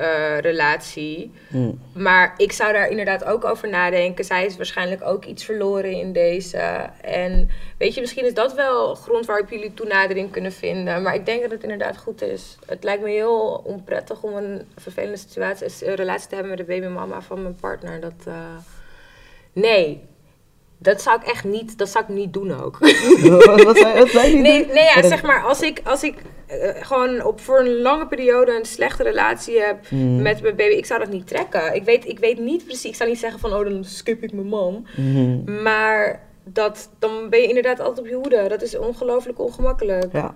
eh, 0.00 0.38
relatie. 0.38 1.32
Mm. 1.48 1.80
Maar 1.94 2.34
ik 2.36 2.52
zou 2.52 2.72
daar 2.72 2.88
inderdaad 2.88 3.24
ook 3.24 3.44
over 3.44 3.68
nadenken. 3.68 4.24
Zij 4.24 4.46
is 4.46 4.56
waarschijnlijk 4.56 5.02
ook 5.04 5.24
iets 5.24 5.44
verloren 5.44 5.90
in 5.90 6.12
deze. 6.12 6.58
En 7.00 7.50
weet 7.78 7.94
je, 7.94 8.00
misschien 8.00 8.24
is 8.24 8.34
dat 8.34 8.54
wel 8.54 8.94
grond 8.94 9.26
waarop 9.26 9.50
jullie 9.50 9.74
toenadering 9.74 10.30
kunnen 10.30 10.52
vinden. 10.52 11.02
Maar 11.02 11.14
ik 11.14 11.26
denk 11.26 11.42
dat 11.42 11.50
het 11.50 11.62
inderdaad 11.62 11.96
goed 11.96 12.22
is. 12.22 12.58
Het 12.66 12.84
lijkt 12.84 13.02
me 13.02 13.10
heel 13.10 13.62
onprettig 13.64 14.22
om 14.22 14.34
een 14.34 14.62
vervelende 14.76 15.16
situatie, 15.16 15.88
een 15.88 15.94
relatie 15.94 16.28
te 16.28 16.34
hebben 16.34 16.56
met 16.56 16.66
de 16.66 16.74
babymama 16.74 17.20
van 17.22 17.42
mijn 17.42 17.56
partner. 17.56 18.00
Dat, 18.00 18.24
eh, 18.26 18.56
nee, 19.52 20.08
dat 20.82 21.02
zou 21.02 21.20
ik 21.20 21.26
echt 21.26 21.44
niet, 21.44 21.78
dat 21.78 21.88
zou 21.88 22.04
ik 22.04 22.14
niet 22.14 22.32
doen 22.32 22.60
ook. 22.60 22.78
wat, 23.44 23.62
wat, 23.64 24.08
zei 24.08 24.32
die? 24.32 24.40
Nee, 24.40 24.66
nee 24.66 24.84
ja, 24.84 25.08
zeg 25.08 25.22
maar, 25.22 25.42
als 25.42 25.60
ik, 25.60 25.80
als 25.84 26.02
ik 26.02 26.22
eh, 26.46 26.68
gewoon 26.80 27.24
op, 27.24 27.40
voor 27.40 27.58
een 27.58 27.80
lange 27.80 28.06
periode 28.06 28.56
een 28.58 28.64
slechte 28.64 29.02
relatie 29.02 29.60
heb 29.60 29.78
Mm. 29.90 30.22
met 30.22 30.42
mijn 30.42 30.56
baby, 30.56 30.74
ik 30.74 30.86
zou 30.86 31.00
dat 31.00 31.10
niet 31.10 31.26
trekken. 31.26 31.74
Ik 31.74 31.84
weet, 31.84 32.08
ik 32.08 32.18
weet 32.18 32.38
niet 32.38 32.64
precies, 32.64 32.90
ik 32.90 32.94
zou 32.94 33.08
niet 33.08 33.18
zeggen 33.18 33.40
van, 33.40 33.52
oh, 33.52 33.64
dan 33.64 33.84
skip 33.84 34.22
ik 34.22 34.32
mijn 34.32 34.46
man. 34.46 34.86
Mhm. 34.96 35.62
Maar 35.62 36.22
dat, 36.44 36.90
dan 36.98 37.28
ben 37.30 37.40
je 37.40 37.48
inderdaad 37.48 37.80
altijd 37.80 37.98
op 37.98 38.06
je 38.06 38.14
hoede. 38.14 38.48
Dat 38.48 38.62
is 38.62 38.78
ongelooflijk 38.78 39.38
ongemakkelijk. 39.38 40.12
Ja, 40.12 40.34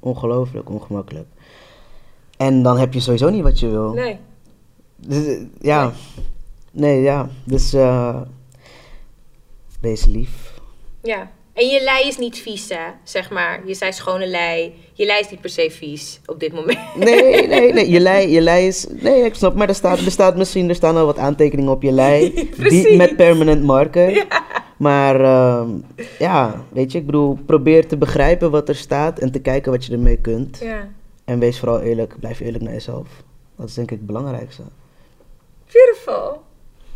ongelooflijk 0.00 0.70
ongemakkelijk. 0.70 1.26
En 2.36 2.62
dan 2.62 2.78
heb 2.78 2.92
je 2.92 3.00
sowieso 3.00 3.30
niet 3.30 3.42
wat 3.42 3.60
je 3.60 3.68
wil. 3.68 3.92
Nee. 3.92 4.18
Dus, 4.96 5.26
eh, 5.26 5.40
ja. 5.60 5.92
Nee, 6.70 7.02
ja. 7.02 7.28
Dus 7.44 7.72
eh 7.72 8.20
wees 9.84 10.04
lief. 10.04 10.52
Ja, 11.02 11.30
En 11.52 11.66
je 11.66 11.82
lei 11.82 12.08
is 12.08 12.18
niet 12.18 12.38
vies, 12.38 12.68
hè? 12.68 12.90
Zeg 13.02 13.30
maar. 13.30 13.62
Je 13.66 13.74
zei 13.74 13.92
schone 13.92 14.26
lei. 14.26 14.74
Je 14.92 15.06
lei 15.06 15.20
is 15.20 15.30
niet 15.30 15.40
per 15.40 15.50
se 15.50 15.70
vies 15.70 16.20
op 16.26 16.40
dit 16.40 16.52
moment. 16.52 16.78
Nee, 16.96 17.46
nee, 17.54 17.72
nee. 17.72 17.90
Je 17.90 18.00
lei, 18.00 18.30
je 18.30 18.40
lei 18.40 18.66
is... 18.66 18.86
Nee, 18.90 19.24
ik 19.24 19.34
snap. 19.34 19.54
Maar 19.54 19.68
er 19.68 19.74
staat, 19.74 19.98
er 19.98 20.10
staat 20.10 20.36
misschien... 20.36 20.68
Er 20.68 20.74
staan 20.74 20.96
al 20.96 21.06
wat 21.06 21.18
aantekeningen 21.18 21.72
op 21.72 21.82
je 21.82 21.92
lei. 21.92 22.30
Precies. 22.56 22.82
die 22.82 22.96
met 22.96 23.16
permanent 23.16 23.62
marker. 23.62 24.26
Maar 24.76 25.20
ehm, 25.20 25.70
ja, 26.18 26.64
weet 26.72 26.92
je, 26.92 26.98
ik 26.98 27.06
bedoel, 27.06 27.38
probeer 27.46 27.86
te 27.86 27.96
begrijpen 27.96 28.50
wat 28.50 28.68
er 28.68 28.76
staat 28.76 29.18
en 29.18 29.32
te 29.32 29.40
kijken 29.40 29.72
wat 29.72 29.84
je 29.84 29.92
ermee 29.92 30.18
kunt. 30.20 30.58
Ja. 30.62 30.88
En 31.24 31.38
wees 31.38 31.58
vooral 31.58 31.80
eerlijk, 31.80 32.20
blijf 32.20 32.40
eerlijk 32.40 32.64
naar 32.64 32.72
jezelf. 32.72 33.08
Dat 33.56 33.68
is 33.68 33.74
denk 33.74 33.90
ik 33.90 33.96
het 33.96 34.06
belangrijkste. 34.06 34.62
Beautiful. 35.72 36.42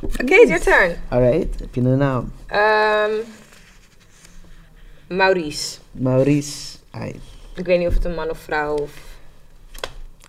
Oké, 0.03 0.35
it's 0.35 0.49
your 0.49 0.61
turn. 0.61 0.97
Alright, 1.09 1.61
heb 1.61 1.75
je 1.75 1.81
een 1.81 1.99
naam? 1.99 2.33
Ehm, 2.47 3.11
Maurice. 5.09 5.79
Maurice. 5.93 6.77
Ai, 6.91 7.21
Ik 7.55 7.67
weet 7.67 7.79
niet 7.79 7.89
of 7.89 7.95
het 7.95 8.05
een 8.05 8.15
man 8.15 8.31
of 8.31 8.39
vrouw 8.39 8.77
of... 8.77 8.91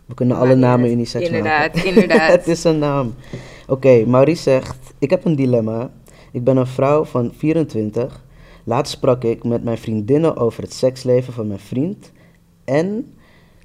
we 0.06 0.14
kunnen 0.14 0.38
alle 0.38 0.56
namen 0.56 0.92
unisex 0.92 1.26
Inderdaad, 1.26 1.74
maken. 1.76 1.90
inderdaad. 1.94 2.32
het 2.32 2.48
is 2.48 2.64
een 2.64 2.80
naam. 2.80 3.16
Oké, 3.68 4.06
Maurice 4.06 4.42
zegt, 4.42 4.78
ik 5.00 5.10
heb 5.10 5.26
een 5.26 5.36
dilemma. 5.36 5.92
Ik 6.32 6.44
ben 6.44 6.58
een 6.58 6.68
vrouw 6.68 7.04
van 7.04 7.34
24. 7.38 8.24
Laatst 8.64 8.94
sprak 8.94 9.24
ik 9.24 9.44
met 9.44 9.64
mijn 9.64 9.78
vriendinnen 9.78 10.38
over 10.38 10.64
het 10.64 10.74
seksleven 10.74 11.34
van 11.34 11.48
mijn 11.48 11.60
vriend. 11.60 12.12
En 12.66 13.14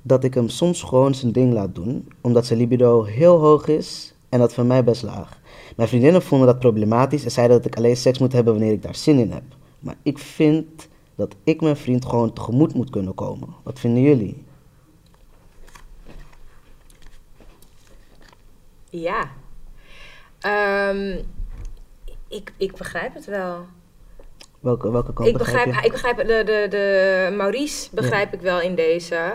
dat 0.03 0.25
ik 0.25 0.35
hem 0.35 0.49
soms 0.49 0.83
gewoon 0.83 1.15
zijn 1.15 1.33
ding 1.33 1.53
laat 1.53 1.75
doen, 1.75 2.09
omdat 2.21 2.47
zijn 2.47 2.59
libido 2.59 3.05
heel 3.05 3.39
hoog 3.39 3.67
is 3.69 4.15
en 4.29 4.39
dat 4.39 4.55
van 4.55 4.67
mij 4.67 4.85
best 4.85 5.03
laag. 5.03 5.41
Mijn 5.77 5.89
vriendinnen 5.89 6.23
vonden 6.23 6.47
dat 6.47 6.59
problematisch 6.59 7.25
en 7.25 7.31
zeiden 7.31 7.57
dat 7.57 7.67
ik 7.67 7.77
alleen 7.77 7.97
seks 7.97 8.19
moet 8.19 8.33
hebben 8.33 8.55
wanneer 8.55 8.73
ik 8.73 8.83
daar 8.83 8.95
zin 8.95 9.19
in 9.19 9.33
heb. 9.33 9.45
Maar 9.79 9.97
ik 10.03 10.19
vind 10.19 10.89
dat 11.15 11.35
ik 11.45 11.61
mijn 11.61 11.77
vriend 11.77 12.05
gewoon 12.05 12.33
tegemoet 12.33 12.75
moet 12.75 12.91
kunnen 12.91 13.15
komen. 13.15 13.49
Wat 13.63 13.81
vinden 13.81 14.03
jullie? 14.03 14.45
Ja. 18.91 19.31
Ehm, 20.41 21.19
ik, 22.29 22.53
ik 22.57 22.77
begrijp 22.77 23.15
het 23.15 23.25
wel. 23.25 23.67
Welke, 24.61 24.91
welke 24.91 25.13
kant 25.13 25.29
Ik 25.29 25.37
begrijp, 25.37 25.65
begrijp, 25.65 25.85
je? 25.85 25.87
ik 25.87 25.93
begrijp 25.93 26.17
de, 26.17 26.43
de, 26.45 26.67
de 26.71 27.35
Maurice 27.37 27.89
begrijp 27.93 28.33
ik 28.33 28.41
wel 28.41 28.61
in 28.61 28.75
deze. 28.75 29.35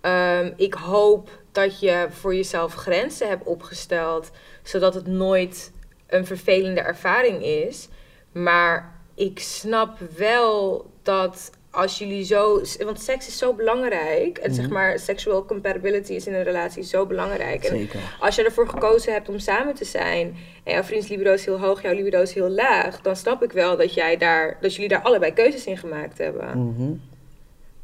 Ehm, 0.00 0.52
ik 0.56 0.74
hoop 0.74 1.30
dat 1.52 1.80
je 1.80 2.06
voor 2.10 2.34
jezelf 2.34 2.74
grenzen 2.74 3.28
hebt 3.28 3.44
opgesteld, 3.44 4.30
zodat 4.68 4.94
het 4.94 5.06
nooit 5.06 5.72
een 6.06 6.26
vervelende 6.26 6.80
ervaring 6.80 7.44
is. 7.44 7.88
Maar 8.32 8.94
ik 9.14 9.38
snap 9.38 9.98
wel 10.16 10.86
dat 11.02 11.50
als 11.70 11.98
jullie 11.98 12.24
zo. 12.24 12.60
Want 12.84 13.00
seks 13.00 13.26
is 13.26 13.38
zo 13.38 13.54
belangrijk. 13.54 14.38
En 14.38 14.54
zeg 14.54 14.64
Mhm. 14.64 14.74
maar, 14.74 14.98
sexual 14.98 15.44
compatibility 15.44 16.12
is 16.12 16.26
in 16.26 16.34
een 16.34 16.42
relatie 16.42 16.82
zo 16.82 17.06
belangrijk. 17.06 17.64
En 17.64 17.76
Zeker. 17.78 18.00
als 18.20 18.34
je 18.36 18.44
ervoor 18.44 18.68
gekozen 18.68 19.12
hebt 19.12 19.28
om 19.28 19.38
samen 19.38 19.74
te 19.74 19.84
zijn 19.84 20.36
en 20.64 20.72
jouw 20.72 20.82
vriends 20.82 21.08
libido 21.08 21.32
is 21.32 21.44
heel 21.44 21.60
hoog, 21.60 21.82
jouw 21.82 21.94
libido 21.94 22.22
is 22.22 22.32
heel 22.34 22.48
laag, 22.48 23.00
dan 23.00 23.16
snap 23.16 23.42
ik 23.42 23.52
wel 23.52 23.76
dat, 23.76 23.94
jij 23.94 24.16
daar, 24.16 24.58
dat 24.60 24.74
jullie 24.74 24.88
daar 24.88 25.02
allebei 25.02 25.32
keuzes 25.32 25.66
in 25.66 25.76
gemaakt 25.78 26.18
hebben. 26.18 26.58
Mhm. 26.58 26.92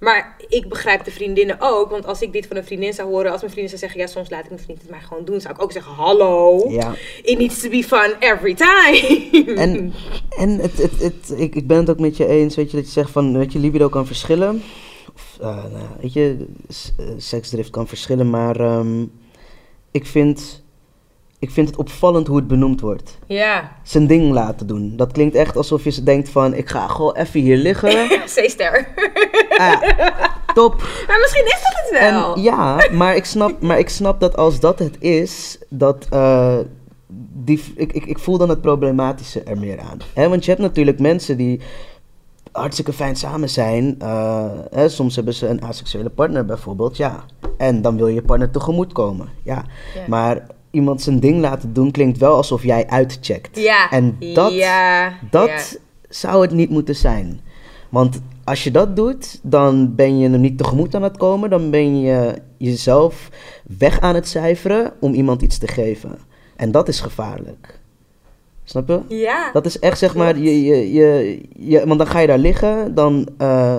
Maar 0.05 0.37
ik 0.49 0.69
begrijp 0.69 1.05
de 1.05 1.11
vriendinnen 1.11 1.57
ook, 1.61 1.91
want 1.91 2.07
als 2.07 2.23
ik 2.23 2.33
dit 2.33 2.47
van 2.47 2.57
een 2.57 2.65
vriendin 2.65 2.93
zou 2.93 3.09
horen, 3.09 3.31
als 3.31 3.41
mijn 3.41 3.53
vriendin 3.53 3.69
zou 3.69 3.81
zeggen, 3.81 4.01
ja, 4.01 4.07
soms 4.07 4.31
laat 4.31 4.45
ik 4.45 4.51
mijn 4.51 4.63
vriend 4.63 4.83
het 4.83 4.91
maar 4.91 5.01
gewoon 5.01 5.25
doen, 5.25 5.41
zou 5.41 5.55
ik 5.55 5.63
ook 5.63 5.73
zeggen, 5.73 5.93
hallo, 5.93 6.65
Ja. 6.71 6.95
it 7.23 7.39
needs 7.39 7.61
to 7.63 7.69
be 7.69 7.85
fun 7.85 8.15
every 8.19 8.55
time. 8.55 9.55
En, 9.57 9.93
en 10.39 10.59
het, 10.59 10.79
het, 10.79 11.01
het, 11.01 11.35
ik, 11.37 11.55
ik 11.55 11.67
ben 11.67 11.77
het 11.77 11.91
ook 11.91 11.99
met 11.99 12.17
je 12.17 12.27
eens, 12.27 12.57
weet 12.57 12.71
je, 12.71 12.77
dat 12.77 12.87
je 12.87 12.93
zegt 12.93 13.11
van, 13.11 13.39
weet 13.39 13.53
je, 13.53 13.59
libido 13.59 13.89
kan 13.89 14.07
verschillen. 14.07 14.63
Of, 15.15 15.39
eh, 15.41 15.65
nou, 15.73 15.87
weet 16.01 16.13
je, 16.13 16.47
eh, 16.97 17.07
seksdrift 17.17 17.71
kan 17.71 17.87
verschillen, 17.89 18.31
maar 18.31 18.61
ehm, 18.61 19.03
ik, 19.91 20.07
vind, 20.07 20.64
ik 21.45 21.51
vind 21.51 21.69
het 21.69 21.77
opvallend 21.77 22.27
hoe 22.27 22.37
het 22.37 22.47
benoemd 22.47 22.81
wordt. 22.81 23.19
ja, 23.27 23.73
Zijn 23.83 24.07
ding 24.07 24.33
laten 24.33 24.67
doen. 24.67 24.97
Dat 24.97 25.13
klinkt 25.13 25.35
echt 25.35 25.57
alsof 25.57 25.85
je 25.85 25.91
ze 25.91 26.03
denkt 26.03 26.29
van, 26.29 26.55
ik 26.55 26.69
ga 26.69 26.87
gewoon 26.89 27.15
even 27.17 27.41
hier 27.41 27.57
liggen. 27.57 28.09
C-ster. 28.35 28.89
Ah, 29.57 29.83
top. 30.55 30.75
maar 31.07 31.19
misschien 31.21 31.45
is 31.45 31.61
dat 31.63 31.83
het 31.83 32.01
wel. 32.11 32.35
En 32.35 32.43
ja, 32.43 32.89
maar 32.93 33.17
ik 33.17 33.25
snap, 33.25 33.61
maar 33.61 33.79
ik 33.79 33.89
snap 33.89 34.21
dat 34.21 34.37
als 34.37 34.61
dat 34.61 34.79
het 34.79 34.97
is, 35.01 35.59
dat 35.69 36.07
eh, 36.11 36.59
die, 37.33 37.73
ik, 37.77 37.93
ik, 37.93 38.05
ik 38.07 38.19
voel 38.19 38.39
dan 38.39 38.49
het 38.49 38.61
problematische 38.61 39.43
er 39.43 39.59
meer 39.59 39.81
aan. 39.81 39.99
Hè, 40.15 40.29
want 40.29 40.45
je 40.45 40.51
hebt 40.51 40.63
natuurlijk 40.63 40.99
mensen 41.01 41.37
die 41.37 41.61
hartstikke 42.53 42.93
fijn 42.93 43.17
samen 43.17 43.51
zijn. 43.51 43.95
eh, 43.99 44.51
hè, 44.71 44.89
soms 44.89 45.17
hebben 45.17 45.35
ze 45.35 45.47
een 45.49 45.65
asexuele 45.65 46.11
partner 46.11 46.45
bijvoorbeeld, 46.45 46.97
ja. 46.97 47.25
En 47.59 47.83
dan 47.83 47.97
wil 47.97 48.07
je 48.09 48.15
je 48.15 48.23
partner 48.23 48.51
tegemoet 48.51 48.93
komen, 48.93 49.29
ja. 49.43 49.65
Ja. 49.95 50.01
Maar 50.07 50.47
iemand 50.75 51.03
zijn 51.03 51.21
ding 51.21 51.41
laten 51.41 51.73
doen 51.73 51.91
klinkt 51.91 52.19
wel 52.19 52.37
alsof 52.37 52.63
jij 52.63 52.87
uitcheckt. 52.87 53.59
ja, 53.59 53.91
En 53.91 54.17
dat, 54.35 54.53
ja, 54.53 55.13
dat 55.31 55.49
ja. 55.49 55.79
zou 56.09 56.43
het 56.43 56.53
niet 56.53 56.71
moeten 56.71 56.97
zijn. 56.97 57.41
Want 57.89 58.21
als 58.45 58.65
je 58.65 58.71
dat 58.71 58.97
doet, 58.97 59.41
dan 59.43 59.95
ben 59.95 60.19
je 60.19 60.29
hem 60.29 60.41
niet 60.41 60.59
tegemoet 60.59 60.95
aan 60.95 61.03
het 61.03 61.17
komen. 61.17 61.51
Dan 61.51 61.71
ben 61.71 62.01
je 62.01 62.35
jezelf 62.57 63.29
weg 63.79 64.01
aan 64.01 64.15
het 64.15 64.29
cijferen 64.29 64.93
om 65.01 65.15
iemand 65.15 65.43
iets 65.43 65.59
te 65.59 65.69
geven. 65.69 66.19
En 66.57 66.71
dat 66.71 66.89
is 66.89 67.01
gevaarlijk. 67.01 67.79
Snap 68.65 68.89
je? 68.89 69.01
Ja. 69.09 69.51
Dat 69.53 69.67
is 69.67 69.79
echt 69.79 69.99
zeg 69.99 70.15
maar, 70.15 70.39
je, 70.39 70.65
je, 70.65 70.93
je, 70.93 71.41
je, 71.59 71.87
want 71.87 71.99
dan 71.99 72.09
ga 72.09 72.19
je 72.19 72.27
daar 72.27 72.39
liggen, 72.39 72.95
dan 72.95 73.29
eh, 73.39 73.77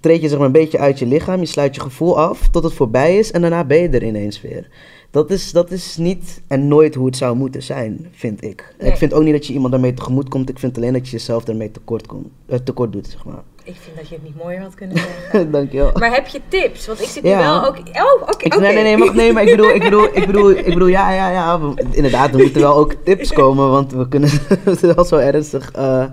treed 0.00 0.22
je 0.22 0.28
zeg 0.28 0.38
maar 0.38 0.46
een 0.46 0.52
beetje 0.52 0.78
uit 0.78 0.98
je 0.98 1.06
lichaam, 1.06 1.40
je 1.40 1.46
sluit 1.46 1.74
je 1.74 1.80
gevoel 1.80 2.18
af 2.18 2.48
tot 2.48 2.64
het 2.64 2.72
voorbij 2.72 3.18
is 3.18 3.32
en 3.32 3.40
daarna 3.40 3.64
ben 3.64 3.82
je 3.82 3.88
er 3.88 4.04
ineens 4.04 4.40
weer. 4.40 4.68
Dat 5.16 5.30
is, 5.30 5.52
dat 5.52 5.70
is 5.70 5.96
niet 5.96 6.42
en 6.46 6.68
nooit 6.68 6.94
hoe 6.94 7.06
het 7.06 7.16
zou 7.16 7.36
moeten 7.36 7.62
zijn, 7.62 8.06
vind 8.12 8.44
ik. 8.44 8.74
Nee. 8.80 8.90
Ik 8.90 8.96
vind 8.96 9.12
ook 9.12 9.22
niet 9.22 9.32
dat 9.32 9.46
je 9.46 9.52
iemand 9.52 9.72
daarmee 9.72 9.94
tegemoet 9.94 10.28
komt, 10.28 10.48
ik 10.48 10.58
vind 10.58 10.76
alleen 10.76 10.92
dat 10.92 11.04
je 11.06 11.12
jezelf 11.12 11.44
daarmee 11.44 11.70
tekort, 11.70 12.06
komt, 12.06 12.26
eh, 12.46 12.58
tekort 12.58 12.92
doet, 12.92 13.06
zeg 13.06 13.24
maar. 13.24 13.42
Ik 13.64 13.74
vind 13.78 13.96
dat 13.96 14.08
je 14.08 14.14
het 14.14 14.24
niet 14.24 14.36
mooier 14.36 14.60
had 14.60 14.74
kunnen 14.74 14.96
zeggen. 14.96 15.50
Dankjewel. 15.52 15.90
Maar 15.94 16.14
heb 16.14 16.26
je 16.26 16.40
tips? 16.48 16.86
Want 16.86 17.00
ik 17.00 17.08
zit 17.08 17.22
nu 17.22 17.28
Ja. 17.28 17.38
wel 17.38 17.66
ook... 17.66 17.76
Oh, 17.78 18.22
oké. 18.22 18.58
Nee, 18.58 18.74
nee, 18.74 18.96
nee, 18.96 19.10
nee, 19.12 19.32
maar 19.32 19.42
ik 19.42 19.50
bedoel, 19.56 19.70
ik 19.74 19.82
bedoel, 19.82 20.04
ik 20.04 20.26
bedoel, 20.26 20.50
ik 20.50 20.64
bedoel, 20.64 20.88
ja, 20.88 21.12
ja, 21.12 21.30
ja. 21.30 21.60
we- 21.60 21.84
inderdaad, 21.90 22.32
er 22.32 22.38
moeten 22.38 22.60
wel 22.60 22.74
ook 22.76 22.92
tips 23.04 23.32
komen, 23.32 23.70
want 23.70 23.92
we 23.92 24.08
kunnen 24.08 24.30
het 24.64 24.80
wel 24.80 25.04
zo 25.04 25.16
ernstig 25.16 25.70
eh, 25.72 26.04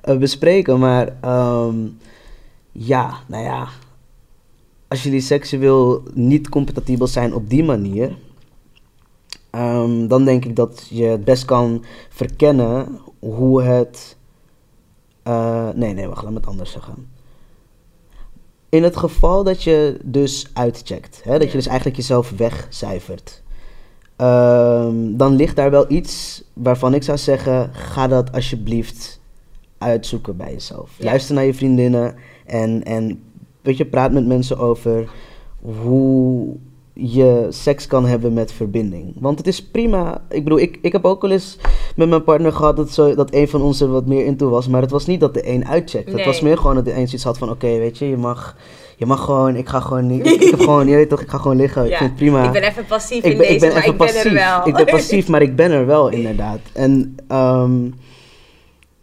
eh, 0.00 0.16
bespreken. 0.18 0.78
Maar 0.78 1.16
ehm, 1.20 1.74
ja, 2.72 3.14
nou 3.26 3.44
ja, 3.44 3.68
als 4.88 5.02
jullie 5.02 5.20
seksueel 5.20 6.02
niet 6.14 6.48
compatibel 6.48 7.06
zijn 7.06 7.34
op 7.34 7.50
die 7.50 7.64
manier, 7.64 8.16
ehm, 9.56 10.06
dan 10.06 10.24
denk 10.24 10.44
ik 10.44 10.56
dat 10.56 10.86
je 10.90 11.04
het 11.04 11.24
best 11.24 11.44
kan 11.44 11.84
verkennen 12.08 13.00
hoe 13.18 13.62
het. 13.62 14.16
eh, 15.22 15.68
nee, 15.74 15.94
nee, 15.94 16.06
wacht, 16.08 16.22
laat 16.22 16.32
me 16.32 16.38
het 16.38 16.46
anders 16.46 16.70
zeggen. 16.72 17.08
In 18.68 18.82
het 18.82 18.96
geval 18.96 19.44
dat 19.44 19.62
je 19.62 19.98
dus 20.04 20.50
uitcheckt, 20.52 21.20
hè, 21.24 21.38
dat 21.38 21.50
je 21.50 21.56
dus 21.56 21.66
eigenlijk 21.66 21.96
jezelf 21.96 22.30
wegcijfert, 22.36 23.42
ehm, 24.16 25.16
dan 25.16 25.34
ligt 25.36 25.56
daar 25.56 25.70
wel 25.70 25.84
iets 25.90 26.44
waarvan 26.52 26.94
ik 26.94 27.02
zou 27.02 27.18
zeggen: 27.18 27.74
ga 27.74 28.06
dat 28.08 28.32
alsjeblieft 28.32 29.20
uitzoeken 29.78 30.36
bij 30.36 30.52
jezelf. 30.52 30.90
Ja. 30.98 31.04
Luister 31.04 31.34
naar 31.34 31.44
je 31.44 31.54
vriendinnen 31.54 32.14
en, 32.46 32.84
en 32.84 33.22
weet 33.62 33.76
je, 33.76 33.86
praat 33.86 34.12
met 34.12 34.26
mensen 34.26 34.58
over 34.58 35.10
hoe 35.60 36.56
je 36.98 37.46
seks 37.50 37.86
kan 37.86 38.06
hebben 38.06 38.32
met 38.32 38.52
verbinding. 38.52 39.14
Want 39.20 39.38
het 39.38 39.46
is 39.46 39.62
prima. 39.66 40.22
Ik 40.28 40.44
bedoel, 40.44 40.58
ik, 40.58 40.78
ik 40.82 40.92
heb 40.92 41.04
ook 41.04 41.22
wel 41.22 41.30
eens 41.30 41.58
met 41.96 42.08
mijn 42.08 42.24
partner 42.24 42.52
gehad 42.52 42.76
dat, 42.76 42.90
zo, 42.90 43.14
dat 43.14 43.34
een 43.34 43.48
van 43.48 43.62
ons 43.62 43.80
er 43.80 43.88
wat 43.90 44.06
meer 44.06 44.24
into 44.24 44.48
was. 44.48 44.68
Maar 44.68 44.80
het 44.80 44.90
was 44.90 45.06
niet 45.06 45.20
dat 45.20 45.34
de 45.34 45.48
een 45.48 45.66
uitcheckt. 45.66 46.06
Het 46.06 46.14
Nee. 46.16 46.24
was 46.24 46.40
meer 46.40 46.56
gewoon 46.58 46.74
dat 46.74 46.84
de 46.84 46.90
een 46.94 47.06
zoiets 47.06 47.24
had 47.24 47.38
van... 47.38 47.50
Oké, 47.50 47.66
weet 47.66 47.98
je, 47.98 48.08
je 48.08 48.16
mag, 48.16 48.56
je 48.96 49.06
mag 49.06 49.24
gewoon... 49.24 49.56
Ik 49.56 49.68
ga 49.68 49.80
gewoon 49.80 50.06
niet... 50.06 50.26
Ik, 50.26 50.40
ik 50.42 50.50
heb 50.50 50.60
gewoon... 50.60 50.88
Je 50.90 50.94
weet 50.94 51.08
toch, 51.08 51.20
ik 51.20 51.28
ga 51.28 51.38
gewoon 51.38 51.56
liggen. 51.56 51.84
Ik 51.84 51.96
vind 51.96 52.08
het 52.10 52.18
prima. 52.18 52.44
Ik 52.44 52.52
ben 52.52 52.62
even 52.62 52.84
passief 52.86 53.24
Ik 53.24 53.32
in 53.32 53.38
deze, 53.38 53.52
ik 53.54 53.60
ben 53.60 53.68
maar 53.68 53.78
even 53.78 53.92
ik 53.92 53.98
ben 53.98 54.06
passief. 54.06 54.24
er 54.24 54.32
wel. 54.32 54.66
Ik 54.68 54.74
ben 54.74 54.86
passief, 54.96 55.28
maar 55.28 55.42
ik 55.42 55.56
ben 55.56 55.70
er 55.70 55.86
wel 55.86 56.08
inderdaad. 56.08 56.60
En 56.72 57.16
ehm, 57.28 57.90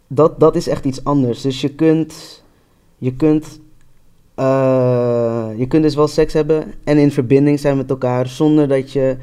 dat, 0.08 0.40
dat 0.40 0.56
is 0.56 0.66
echt 0.68 0.84
iets 0.84 1.04
anders. 1.04 1.40
Dus 1.40 1.60
je 1.60 1.68
kunt, 1.74 2.42
je 2.98 3.14
kunt, 3.14 3.60
eh, 4.34 5.48
je 5.56 5.66
kunt 5.66 5.82
dus 5.82 5.94
wel 5.94 6.08
seks 6.08 6.32
hebben 6.32 6.74
en 6.84 6.98
in 6.98 7.12
verbinding 7.12 7.60
zijn 7.60 7.76
met 7.76 7.90
elkaar 7.90 8.28
zonder 8.28 8.68
dat 8.68 8.92
je. 8.92 9.16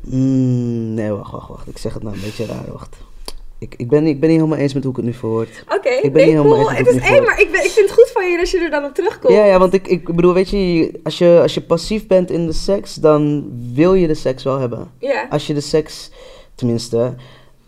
Mm, 0.00 0.94
nee, 0.94 1.10
wacht, 1.10 1.32
wacht, 1.32 1.48
wacht. 1.48 1.68
Ik 1.68 1.78
zeg 1.78 1.94
het 1.94 2.02
nou 2.02 2.14
een 2.14 2.22
beetje 2.22 2.46
raar. 2.46 2.72
Wacht. 2.72 2.96
Ik, 3.58 3.74
ik, 3.76 3.88
ben, 3.88 4.06
ik 4.06 4.20
ben 4.20 4.28
niet 4.28 4.38
helemaal 4.38 4.58
eens 4.58 4.74
met 4.74 4.82
hoe 4.82 4.92
ik 4.92 4.96
het 4.96 5.06
nu 5.06 5.12
verwoord. 5.12 5.64
Oké, 5.68 5.88
Ik 5.88 6.12
ben 6.12 6.26
nee, 6.26 6.34
niet 6.34 6.44
cool. 6.44 6.70
eens 6.70 6.78
Het 6.78 6.86
is 6.86 7.02
één, 7.02 7.24
maar 7.24 7.40
ik, 7.40 7.50
ben, 7.50 7.64
ik 7.64 7.70
vind 7.70 7.88
het 7.88 7.98
goed 7.98 8.10
van 8.12 8.30
je 8.30 8.36
dat 8.36 8.50
je 8.50 8.58
er 8.58 8.70
dan 8.70 8.84
op 8.84 8.94
terugkomt. 8.94 9.34
Ja, 9.34 9.44
ja, 9.44 9.58
want 9.58 9.74
ik, 9.74 9.86
ik 9.86 10.14
bedoel, 10.14 10.34
weet 10.34 10.50
je, 10.50 10.90
als 11.02 11.18
je, 11.18 11.38
als 11.42 11.54
je 11.54 11.60
passief 11.60 12.06
bent 12.06 12.30
in 12.30 12.46
de 12.46 12.52
seks, 12.52 12.94
dan 12.94 13.50
wil 13.72 13.94
je 13.94 14.06
de 14.06 14.14
seks 14.14 14.42
wel 14.42 14.58
hebben. 14.58 14.90
Ja. 14.98 15.26
Als 15.30 15.46
je 15.46 15.54
de 15.54 15.60
seks, 15.60 16.10
tenminste, 16.54 17.14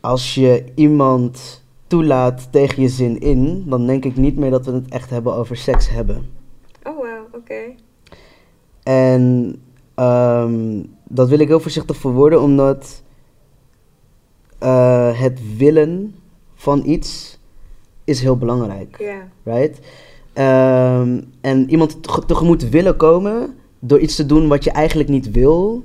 als 0.00 0.34
je 0.34 0.64
iemand 0.74 1.59
toelaat 1.90 2.52
tegen 2.52 2.82
je 2.82 2.88
zin 2.88 3.18
in, 3.20 3.64
dan 3.68 3.86
denk 3.86 4.04
ik 4.04 4.16
niet 4.16 4.36
meer 4.36 4.50
dat 4.50 4.66
we 4.66 4.72
het 4.72 4.88
echt 4.88 5.10
hebben 5.10 5.34
over 5.34 5.56
seks 5.56 5.88
hebben. 5.90 6.30
Oh, 6.82 6.96
wow, 6.96 7.34
oké. 7.34 7.74
En 8.82 9.54
ehm, 9.94 10.82
dat 11.08 11.28
wil 11.28 11.38
ik 11.38 11.48
heel 11.48 11.60
voorzichtig 11.60 11.96
verwoorden, 11.96 12.40
omdat 12.42 13.02
eh, 14.58 15.20
het 15.20 15.56
willen 15.56 16.14
van 16.54 16.82
iets 16.84 17.38
is 18.04 18.20
heel 18.20 18.36
belangrijk, 18.36 18.96
Ja. 18.98 19.28
right? 19.42 19.78
Ehm, 20.32 21.20
en 21.40 21.70
iemand 21.70 22.02
te- 22.02 22.22
tegemoet 22.26 22.68
willen 22.68 22.96
komen 22.96 23.54
door 23.78 23.98
iets 23.98 24.16
te 24.16 24.26
doen 24.26 24.48
wat 24.48 24.64
je 24.64 24.70
eigenlijk 24.70 25.08
niet 25.08 25.30
wil, 25.30 25.84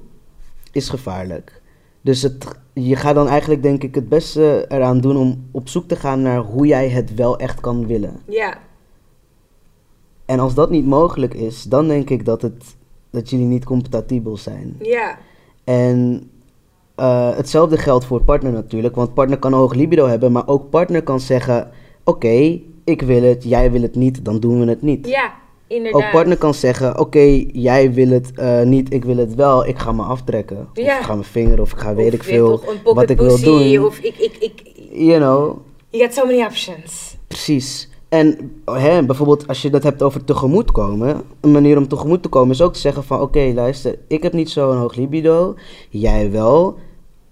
is 0.72 0.90
gevaarlijk. 0.90 1.62
Dus 2.06 2.22
het, 2.22 2.46
je 2.74 2.96
gaat 2.96 3.16
dan 3.16 3.28
eigenlijk, 3.28 3.64
denk 3.64 3.84
ik, 3.84 3.96
het 3.96 4.10
beste 4.10 4.66
eraan 4.70 5.00
doen 5.02 5.18
om 5.18 5.48
op 5.52 5.70
zoek 5.70 5.88
te 5.88 5.96
gaan 5.96 6.22
naar 6.22 6.40
hoe 6.40 6.68
jij 6.68 6.90
het 6.90 7.16
wel 7.16 7.38
echt 7.38 7.60
kan 7.60 7.88
willen. 7.88 8.20
Ja. 8.28 8.58
En 10.26 10.40
als 10.40 10.54
dat 10.54 10.70
niet 10.70 10.86
mogelijk 10.86 11.34
is, 11.34 11.64
dan 11.64 11.88
denk 11.88 12.10
ik 12.10 12.26
dat, 12.26 12.42
het, 12.42 12.76
dat 13.10 13.30
jullie 13.30 13.46
niet 13.46 13.66
compatibel 13.66 14.38
zijn. 14.38 14.76
Ja. 14.82 15.18
En 15.64 16.30
eh, 16.96 17.36
hetzelfde 17.36 17.78
geldt 17.78 18.06
voor 18.06 18.24
partner 18.24 18.52
natuurlijk, 18.52 18.96
want 18.96 19.14
partner 19.14 19.40
kan 19.40 19.54
een 19.54 19.60
hoog 19.60 19.74
libido 19.74 20.08
hebben, 20.08 20.32
maar 20.32 20.48
ook 20.48 20.70
partner 20.70 21.04
kan 21.04 21.20
zeggen: 21.20 21.72
Oké, 22.04 22.62
ik 22.84 23.02
wil 23.02 23.24
het, 23.24 23.44
jij 23.44 23.72
wil 23.72 23.82
het 23.82 23.96
niet, 23.96 24.26
dan 24.26 24.40
doen 24.40 24.60
we 24.60 24.66
het 24.66 24.82
niet. 24.82 25.08
Ja, 25.08 25.34
inderdaad. 25.68 26.04
Ook 26.04 26.12
partner 26.12 26.38
kan 26.38 26.54
zeggen: 26.54 27.00
Oké, 27.00 27.46
jij 27.52 27.94
wil 27.94 28.10
het 28.10 28.32
eh, 28.36 28.62
niet, 28.62 28.94
ik 28.94 29.06
wil 29.06 29.18
het 29.18 29.36
wel, 29.36 29.68
ik 29.68 29.80
ga 29.80 29.92
me 29.92 30.04
aftrekken. 30.04 30.68
Of 30.72 30.78
ik 30.78 30.90
ga 30.90 31.14
mijn 31.14 31.24
vinger, 31.24 31.62
of 31.62 31.72
ik 31.72 31.78
ga 31.78 31.96
weet 31.96 32.14
ik 32.14 32.24
veel 32.24 32.64
wat 32.84 33.10
ik 33.10 33.18
wil 33.18 33.40
doen. 33.40 33.86
Of 33.86 34.00
ik, 34.00 34.16
ik, 34.18 34.38
ik... 34.40 34.62
You 34.92 35.20
know, 35.20 35.58
You 35.96 36.04
got 36.04 36.14
so 36.14 36.26
many 36.26 36.44
options. 36.44 37.18
Precies. 37.28 37.90
En 38.10 38.52
hè, 38.66 39.06
bijvoorbeeld 39.06 39.48
als 39.48 39.62
je 39.62 39.70
dat 39.70 39.84
hebt 39.84 40.02
over 40.02 40.24
tegemoetkomen, 40.24 41.22
een 41.42 41.52
manier 41.52 41.78
om 41.78 41.88
tegemoet 41.88 42.24
te 42.24 42.30
komen 42.30 42.50
is 42.50 42.62
ook 42.62 42.74
te 42.74 42.80
zeggen 42.80 43.04
van 43.04 43.22
oké, 43.22 43.52
luister, 43.54 43.98
ik 44.08 44.24
heb 44.24 44.34
niet 44.34 44.50
zo'n 44.50 44.78
hoog 44.78 44.96
libido, 44.96 45.56
jij 45.90 46.32
wel. 46.32 46.78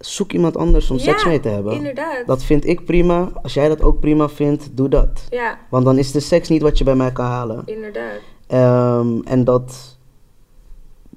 Zoek 0.08 0.32
iemand 0.32 0.58
anders 0.58 0.89
om 0.92 1.00
seks 1.00 1.26
mee 1.26 1.39
te 1.39 1.50
hebben. 1.50 1.74
inderdaad. 1.74 2.26
Dat 2.26 2.44
vind 2.44 2.66
ik 2.66 2.86
prima. 2.86 3.30
Als 3.44 3.54
jij 3.54 3.68
dat 3.68 3.82
ook 3.82 4.00
prima 4.00 4.30
vindt, 4.30 4.78
doe 4.78 4.89
dat. 4.89 5.24
Ja, 5.30 5.58
Want 5.70 5.86
dan 5.86 5.98
is 5.98 6.12
de 6.12 6.20
seks 6.20 6.50
niet 6.50 6.62
wat 6.62 6.78
je 6.78 6.84
bij 6.84 6.96
mij 6.96 7.12
kan 7.12 7.26
halen. 7.26 7.62
inderdaad. 7.66 8.20
Ehm, 8.48 9.20
en 9.26 9.44
dat 9.44 9.98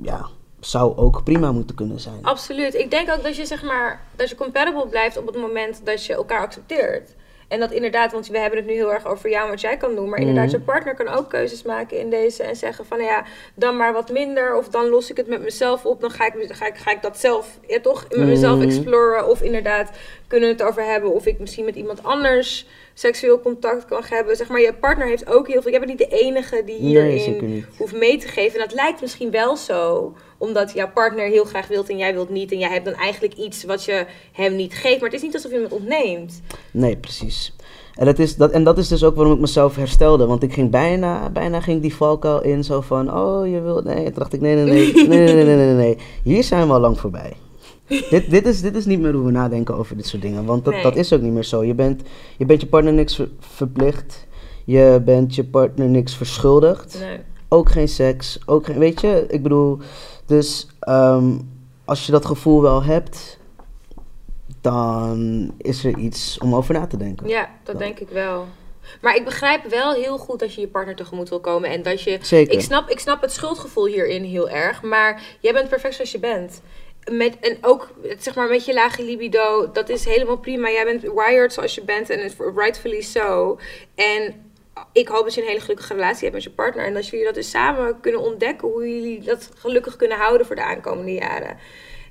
ja, 0.03 0.27
zou 0.61 0.97
ook 0.97 1.25
prima 1.25 1.53
moeten 1.53 1.77
kunnen 1.77 2.01
zijn. 2.01 2.19
Absoluut. 2.23 2.75
Ik 2.75 2.91
denk 2.91 3.11
ook 3.11 3.23
dat 3.23 3.37
je 3.37 3.47
zeg 3.47 3.63
maar 3.63 4.01
dat 4.17 4.29
je 4.29 4.35
compatible 4.35 4.87
blijft 4.87 5.17
op 5.19 5.27
het 5.27 5.37
moment 5.37 5.81
dat 5.85 6.05
je 6.05 6.15
elkaar 6.15 6.41
accepteert. 6.41 7.15
En 7.49 7.61
dat 7.61 7.71
inderdaad, 7.73 8.13
want 8.13 8.27
we 8.29 8.39
hebben 8.39 8.59
het 8.59 8.69
nu 8.69 8.75
heel 8.75 8.93
erg 8.93 9.07
over 9.07 9.31
jou 9.31 9.45
en 9.45 9.51
wat 9.51 9.61
jij 9.61 9.77
kan 9.77 9.95
doen. 9.95 10.09
Maar 10.09 10.19
inderdaad, 10.19 10.47
Mhm. 10.47 10.55
je 10.55 10.61
partner 10.61 10.95
kan 10.95 11.09
ook 11.09 11.29
keuzes 11.29 11.63
maken 11.63 11.99
in 11.99 12.11
deze. 12.11 12.43
En 12.43 12.57
zeggen 12.57 12.87
van 12.87 12.99
nou 12.99 13.11
ja, 13.11 13.25
dan 13.55 13.77
maar 13.77 13.93
wat 13.93 14.11
minder. 14.11 14.57
Of 14.57 14.69
dan 14.69 14.89
los 14.89 15.11
ik 15.11 15.17
het 15.17 15.27
met 15.27 15.43
mezelf 15.43 15.85
op. 15.87 16.01
Dan 16.01 16.11
ga 16.11 16.27
ik, 16.27 16.33
ga 16.49 16.67
ik, 16.67 16.77
ga 16.77 16.91
ik 16.91 17.03
dat 17.03 17.19
zelf 17.19 17.59
ja, 17.67 17.81
toch 17.81 18.07
met 18.09 18.27
mezelf 18.27 18.59
Mhm. 18.59 18.67
exploren. 18.69 19.29
Of 19.29 19.43
inderdaad 19.43 19.91
kunnen 20.27 20.49
we 20.49 20.55
het 20.55 20.63
over 20.65 20.85
hebben. 20.85 21.13
Of 21.13 21.27
ik 21.27 21.39
misschien 21.39 21.65
met 21.65 21.75
iemand 21.75 22.03
anders 22.03 22.67
seksueel 22.95 23.41
contact 23.41 23.85
kan 23.85 24.03
hebben. 24.09 24.37
Zeg 24.37 24.49
maar, 24.49 24.61
je 24.61 24.73
partner 24.75 25.07
heeft 25.07 25.29
ook 25.31 25.49
heel 25.49 25.63
veel. 25.63 25.73
Je 25.73 25.79
bent 25.79 25.91
niet 25.91 26.11
de 26.11 26.17
enige 26.19 26.63
die 26.65 26.77
hierin 26.79 27.67
hoeft 27.79 27.95
mee 27.95 28.17
te 28.19 28.29
geven. 28.29 28.61
En 28.61 28.67
dat 28.67 28.75
lijkt 28.75 29.01
misschien 29.01 29.31
wel 29.31 29.57
zo, 29.57 30.15
omdat 30.39 30.73
jouw 30.73 30.91
partner 30.95 31.27
heel 31.29 31.45
graag 31.45 31.69
wilt 31.69 31.89
en 31.89 31.97
jij 31.97 32.13
wilt 32.15 32.31
niet. 32.31 32.53
En 32.53 32.59
jij 32.59 32.71
hebt 32.71 32.85
dan 32.85 32.95
eigenlijk 32.95 33.35
iets 33.35 33.65
wat 33.65 33.85
je 33.85 34.07
hem 34.33 34.57
niet 34.57 34.75
geeft. 34.75 35.01
Maar 35.01 35.09
het 35.11 35.19
is 35.19 35.23
niet 35.23 35.35
alsof 35.35 35.51
je 35.51 35.59
hem 35.59 35.67
ontneemt. 35.71 36.41
Nee, 36.71 36.97
precies. 36.97 37.55
En 37.95 38.05
dat, 38.07 38.19
is, 38.19 38.37
dat, 38.37 38.51
en 38.51 38.65
dat 38.65 38.79
is 38.79 38.89
dus 38.89 39.05
ook 39.05 39.17
waarom 39.17 39.35
ik 39.35 39.41
mezelf 39.41 39.77
herstelde. 39.77 40.27
Want 40.27 40.43
ik 40.43 40.53
ging 40.53 40.71
bijna, 40.71 41.31
bijna 41.31 41.61
ging 41.61 41.83
die 41.83 41.95
valkuil 41.95 42.43
in. 42.43 42.65
Zo 42.65 42.81
van, 42.81 43.15
oh, 43.19 43.47
je 43.49 43.61
wilt... 43.61 43.85
Nee, 43.85 44.05
toen 44.05 44.13
dacht 44.15 44.33
ik, 44.33 44.41
nee, 44.41 44.55
nee, 44.55 44.65
nee. 44.65 44.93
Nee, 44.95 45.07
nee, 45.07 45.35
nee, 45.35 45.45
nee, 45.45 45.57
nee, 45.57 45.75
nee. 45.75 45.99
Hier 46.23 46.45
zijn 46.45 46.67
we 46.67 46.73
al 46.73 46.81
lang 46.81 47.01
voorbij. 47.01 47.33
dit, 48.11 48.31
dit, 48.31 48.47
is, 48.47 48.61
dit 48.61 48.77
is 48.77 48.85
niet 48.87 49.01
meer 49.01 49.13
hoe 49.13 49.25
we 49.25 49.31
nadenken 49.31 49.77
over 49.77 49.97
dit 49.97 50.07
soort 50.07 50.23
dingen. 50.23 50.45
Want 50.45 50.65
dat, 50.65 50.75
Nee. 50.75 50.83
dat 50.83 50.97
is 50.97 51.13
ook 51.13 51.21
niet 51.21 51.33
meer 51.33 51.45
zo. 51.45 51.65
Je 51.65 51.75
bent 51.75 52.03
je, 52.37 52.45
bent 52.47 52.61
je 52.61 52.67
partner 52.67 52.93
niks 52.93 53.15
ver- 53.15 53.29
verplicht. 53.39 54.27
Je 54.65 55.03
bent 55.05 55.35
je 55.35 55.45
partner 55.45 55.89
niks 55.89 56.15
verschuldigd. 56.15 56.99
Nee. 57.01 57.19
Ook 57.49 57.71
geen 57.71 57.89
seks. 57.89 58.39
Ook 58.47 58.67
geen, 58.67 58.79
weet 58.79 59.01
je, 59.01 59.25
ik 59.29 59.43
bedoel... 59.43 59.79
Dus 60.27 60.67
ehm, 60.81 61.39
als 61.85 62.07
je 62.07 62.13
dat 62.13 62.27
gevoel 62.27 62.63
wel 62.63 62.83
hebt... 62.83 63.39
Dan 64.61 65.53
is 65.59 65.85
er 65.85 65.99
iets 65.99 66.39
om 66.39 66.55
over 66.55 66.75
na 66.75 66.87
te 66.87 66.97
denken. 66.97 67.29
Ja, 67.29 67.51
dat 67.63 67.79
denk 67.79 67.99
ik 67.99 68.09
wel. 68.09 68.47
Maar 69.01 69.17
ik 69.17 69.25
begrijp 69.25 69.65
wel 69.65 69.93
heel 69.93 70.19
goed 70.19 70.39
dat 70.39 70.55
je 70.55 70.61
je 70.61 70.69
partner 70.69 70.97
tegemoet 70.97 71.29
wil 71.29 71.41
komen. 71.41 71.71
En 71.71 71.83
dat 71.83 72.03
je. 72.03 72.19
Zeker. 72.23 72.53
Ik 72.53 72.61
snap, 72.61 72.89
ik 72.89 72.99
snap 72.99 73.21
het 73.21 73.33
schuldgevoel 73.33 73.87
hierin 73.87 74.25
heel 74.25 74.49
erg. 74.49 74.83
Maar 74.83 75.23
jij 75.41 75.53
bent 75.53 75.69
perfect 75.69 75.95
zoals 75.95 76.13
je 76.13 76.19
bent. 76.19 76.61
Met, 77.11 77.39
en 77.41 77.59
ook 77.61 77.91
zeg 78.19 78.35
maar, 78.35 78.49
met 78.49 78.65
je 78.65 78.75
lage 78.75 79.05
libido, 79.05 79.71
dat 79.73 79.89
is 79.89 80.05
helemaal 80.05 80.39
prima. 80.39 80.71
Jij 80.71 80.85
bent 80.85 81.03
wired 81.03 81.53
zoals 81.53 81.75
je 81.75 81.85
bent 81.85 82.11
en 82.11 82.33
rightfully 82.55 83.01
so. 83.01 83.59
En 83.95 84.46
ik 84.93 85.09
hoop 85.09 85.25
dat 85.25 85.35
je 85.35 85.41
een 85.41 85.47
hele 85.47 85.61
gelukkige 85.61 85.95
relatie 85.95 86.23
hebt 86.23 86.35
met 86.35 86.43
je 86.43 86.51
partner. 86.51 86.87
En 86.87 86.95
dat 86.95 87.09
jullie 87.09 87.25
dat 87.25 87.35
dus 87.35 87.51
samen 87.51 88.01
kunnen 88.01 88.21
ontdekken 88.21 88.69
hoe 88.69 88.95
jullie 88.95 89.21
dat 89.21 89.51
gelukkig 89.55 89.97
kunnen 89.97 90.19
houden 90.19 90.47
voor 90.47 90.57
de 90.57 90.65
aankomende 90.65 91.13
jaren. 91.13 91.57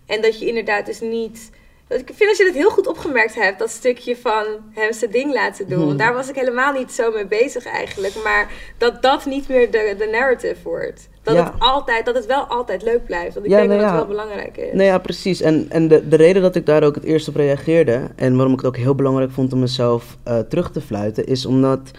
En 0.06 0.22
dat 0.22 0.40
je 0.40 0.48
inderdaad 0.48 0.86
dus 0.86 1.00
niet. 1.00 1.52
Ik 1.88 2.12
vind 2.14 2.30
dat 2.30 2.38
je 2.38 2.46
het 2.46 2.56
heel 2.56 2.70
goed 2.70 2.88
opgemerkt 2.88 3.36
hebt, 3.36 3.60
dat 3.60 3.70
stukje 3.70 4.18
van 4.18 4.46
hem 4.74 4.94
zijn 4.94 5.12
ding 5.12 5.34
laten 5.34 5.68
doen. 5.68 5.78
Hmm. 5.78 5.88
Want 5.88 6.00
daar 6.00 6.14
was 6.14 6.30
ik 6.30 6.36
helemaal 6.36 6.74
niet 6.74 6.92
zo 6.92 7.12
mee 7.12 7.26
bezig 7.26 7.66
eigenlijk. 7.66 8.14
Maar 8.24 8.52
dat 8.78 9.02
dat 9.02 9.26
niet 9.26 9.48
meer 9.48 9.72
de, 9.72 9.96
de 9.98 10.08
narrative 10.12 10.64
wordt. 10.64 11.10
Dat, 11.24 11.36
Ja. 11.36 11.44
het 11.44 11.54
altijd, 11.60 12.06
dat 12.06 12.16
het 12.16 12.26
wel 12.26 12.44
altijd 12.44 12.84
leuk 12.84 13.06
blijft. 13.06 13.34
Want 13.34 13.46
ik 13.46 13.52
Ja, 13.52 13.58
denk 13.58 13.70
nou 13.70 13.82
dat 13.82 13.90
ja. 13.90 13.96
het 13.98 14.08
wel 14.08 14.16
belangrijk 14.16 14.58
is. 14.58 14.74
Nee, 14.74 14.88
ja, 14.88 14.98
precies. 14.98 15.42
En, 15.42 15.66
en 15.70 15.88
de, 15.88 16.08
de 16.08 16.16
reden 16.16 16.42
dat 16.42 16.56
ik 16.56 16.66
daar 16.66 16.84
ook 16.84 16.96
het 16.96 17.04
eerst 17.04 17.28
op 17.28 17.36
reageerde... 17.36 18.08
en 18.16 18.36
waarom 18.36 18.54
ik 18.54 18.60
het 18.60 18.68
ook 18.68 18.78
heel 18.78 18.96
belangrijk 18.96 19.32
vond 19.32 19.54
om 19.54 19.60
mezelf 19.60 20.18
eh, 20.24 20.40
terug 20.40 20.72
te 20.72 20.82
fluiten... 20.82 21.26
is 21.26 21.46
omdat 21.46 21.92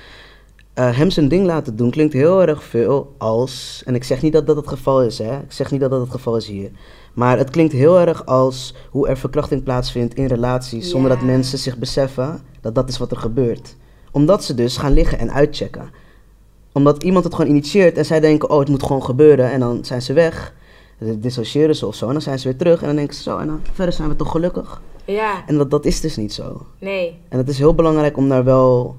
eh, 0.77 0.97
hem 0.97 1.11
zijn 1.11 1.29
ding 1.29 1.47
laten 1.47 1.77
doen 1.77 1.91
klinkt 1.91 2.13
heel 2.13 2.43
erg 2.47 2.63
veel 2.63 3.15
als... 3.19 3.83
en 3.85 3.95
ik 3.95 4.05
zeg 4.05 4.23
niet 4.23 4.33
dat 4.33 4.47
dat 4.47 4.57
het 4.57 4.69
geval 4.69 5.03
is, 5.03 5.19
hè. 5.19 5.37
Ik 5.39 5.53
zeg 5.53 5.71
niet 5.71 5.81
dat 5.81 5.91
dat 5.91 6.01
het 6.01 6.11
geval 6.11 6.37
is 6.37 6.47
hier. 6.47 6.71
Maar 7.15 7.39
het 7.39 7.51
klinkt 7.51 7.73
heel 7.73 7.99
erg 8.01 8.27
als 8.27 8.75
hoe 8.91 9.09
er 9.09 9.17
verkrachting 9.17 9.63
plaatsvindt 9.63 10.15
in 10.15 10.27
relaties... 10.27 10.91
zonder 10.91 11.11
dat 11.11 11.21
mensen 11.23 11.59
zich 11.59 11.79
beseffen 11.79 12.41
dat 12.61 12.75
dat 12.75 12.89
is 12.89 12.99
wat 12.99 13.11
er 13.11 13.17
gebeurt. 13.17 13.77
Omdat 14.11 14.45
ze 14.45 14.55
dus 14.55 14.77
gaan 14.77 14.93
liggen 14.93 15.19
en 15.19 15.33
uitchecken. 15.33 15.91
Omdat 16.73 17.03
iemand 17.03 17.25
het 17.25 17.35
gewoon 17.35 17.51
initieert 17.51 17.97
en 17.99 18.05
zij 18.05 18.21
denken... 18.21 18.51
oh, 18.51 18.59
het 18.59 18.69
moet 18.69 18.83
gewoon 18.83 19.05
gebeuren 19.05 19.51
en 19.51 19.61
dan 19.61 19.85
zijn 19.85 20.03
ze 20.03 20.13
weg... 20.13 20.55
Dan 20.99 21.21
dissociëren 21.21 21.77
ze 21.77 21.87
of 21.87 21.95
zo 21.95 22.07
en 22.07 22.13
dan 22.13 22.23
zijn 22.23 22.39
ze 22.39 22.49
weer 22.49 22.57
terug 22.59 22.81
en 22.81 22.87
dan 22.87 22.97
denken 22.97 23.15
ze 23.15 23.23
zo 23.23 23.39
en 23.39 23.47
dan 23.47 23.61
verder 23.73 23.95
zijn 23.95 24.09
we 24.09 24.17
toch 24.17 24.31
gelukkig. 24.31 24.83
Ja, 25.05 25.43
En 25.47 25.57
dat, 25.57 25.71
dat 25.71 25.85
is 25.85 26.01
dus 26.01 26.17
niet 26.17 26.33
zo. 26.33 26.67
nee. 26.79 27.19
En 27.29 27.39
het 27.39 27.49
is 27.49 27.59
heel 27.59 27.75
belangrijk 27.75 28.17
om 28.17 28.29
daar 28.29 28.45
wel 28.45 28.97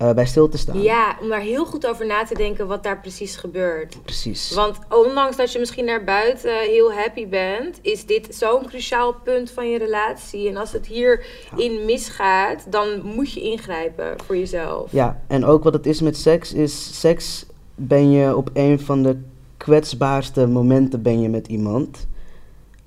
eh, 0.00 0.12
bij 0.12 0.26
stil 0.26 0.48
te 0.48 0.58
staan. 0.58 0.82
Ja, 0.82 1.16
om 1.20 1.28
daar 1.28 1.40
heel 1.40 1.64
goed 1.66 1.86
over 1.86 2.06
na 2.06 2.24
te 2.24 2.34
denken 2.34 2.66
wat 2.66 2.82
daar 2.82 3.00
precies 3.00 3.36
gebeurt. 3.36 4.02
Precies. 4.02 4.54
Want 4.54 4.78
ondanks 4.88 5.36
dat 5.36 5.52
je 5.52 5.58
misschien 5.58 5.84
naar 5.84 6.04
buiten 6.04 6.58
heel 6.58 6.92
happy 6.92 7.28
bent, 7.28 7.78
is 7.82 8.06
dit 8.06 8.34
zo'n 8.34 8.66
cruciaal 8.66 9.14
punt 9.24 9.50
van 9.50 9.70
je 9.70 9.78
relatie. 9.78 10.48
En 10.48 10.56
als 10.56 10.72
het 10.72 10.86
hierin 10.86 11.84
misgaat, 11.84 12.72
dan 12.72 13.02
moet 13.02 13.32
je 13.32 13.40
ingrijpen 13.40 14.14
voor 14.24 14.36
jezelf. 14.36 14.92
Ja, 14.92 15.20
en 15.26 15.44
ook 15.44 15.64
wat 15.64 15.72
het 15.72 15.86
is 15.86 16.00
met 16.00 16.16
seks 16.16 16.52
is, 16.52 17.00
seks 17.00 17.46
ben 17.74 18.10
je 18.10 18.36
op 18.36 18.50
een 18.52 18.80
van 18.80 19.02
de 19.02 19.16
kwetsbaarste 19.56 20.46
momenten 20.46 21.02
ben 21.02 21.20
je 21.20 21.28
met 21.28 21.46
iemand. 21.46 22.06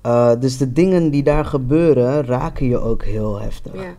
Eh, 0.00 0.32
dus 0.40 0.58
de 0.58 0.72
dingen 0.72 1.10
die 1.10 1.22
daar 1.22 1.44
gebeuren 1.44 2.26
raken 2.26 2.66
je 2.66 2.78
ook 2.78 3.04
heel 3.04 3.40
heftig. 3.40 3.74
Ja. 3.74 3.96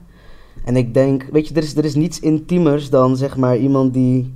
En 0.66 0.76
ik 0.76 0.94
denk, 0.94 1.24
weet 1.32 1.48
je, 1.48 1.54
er 1.54 1.64
is, 1.64 1.76
er 1.76 1.86
is 1.86 1.96
niets 1.96 2.20
intiemers 2.20 2.90
dan 2.90 3.18
zeg 3.18 3.38
maar 3.38 3.58
iemand 3.58 3.94
die. 3.94 4.34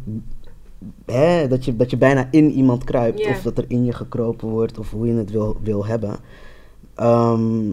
Hè, 1.06 1.48
dat, 1.48 1.66
je, 1.66 1.76
dat 1.76 1.90
je 1.90 1.98
bijna 1.98 2.28
in 2.32 2.52
iemand 2.52 2.84
kruipt. 2.84 3.28
Of 3.28 3.42
dat 3.42 3.58
er 3.58 3.66
in 3.68 3.86
je 3.86 3.94
gekropen 3.94 4.48
wordt. 4.48 4.80
Of 4.80 4.92
hoe 4.92 5.08
je 5.08 5.14
het 5.14 5.32
wil, 5.32 5.58
wil 5.64 5.86
hebben. 5.86 6.16
Ehm, 6.96 7.72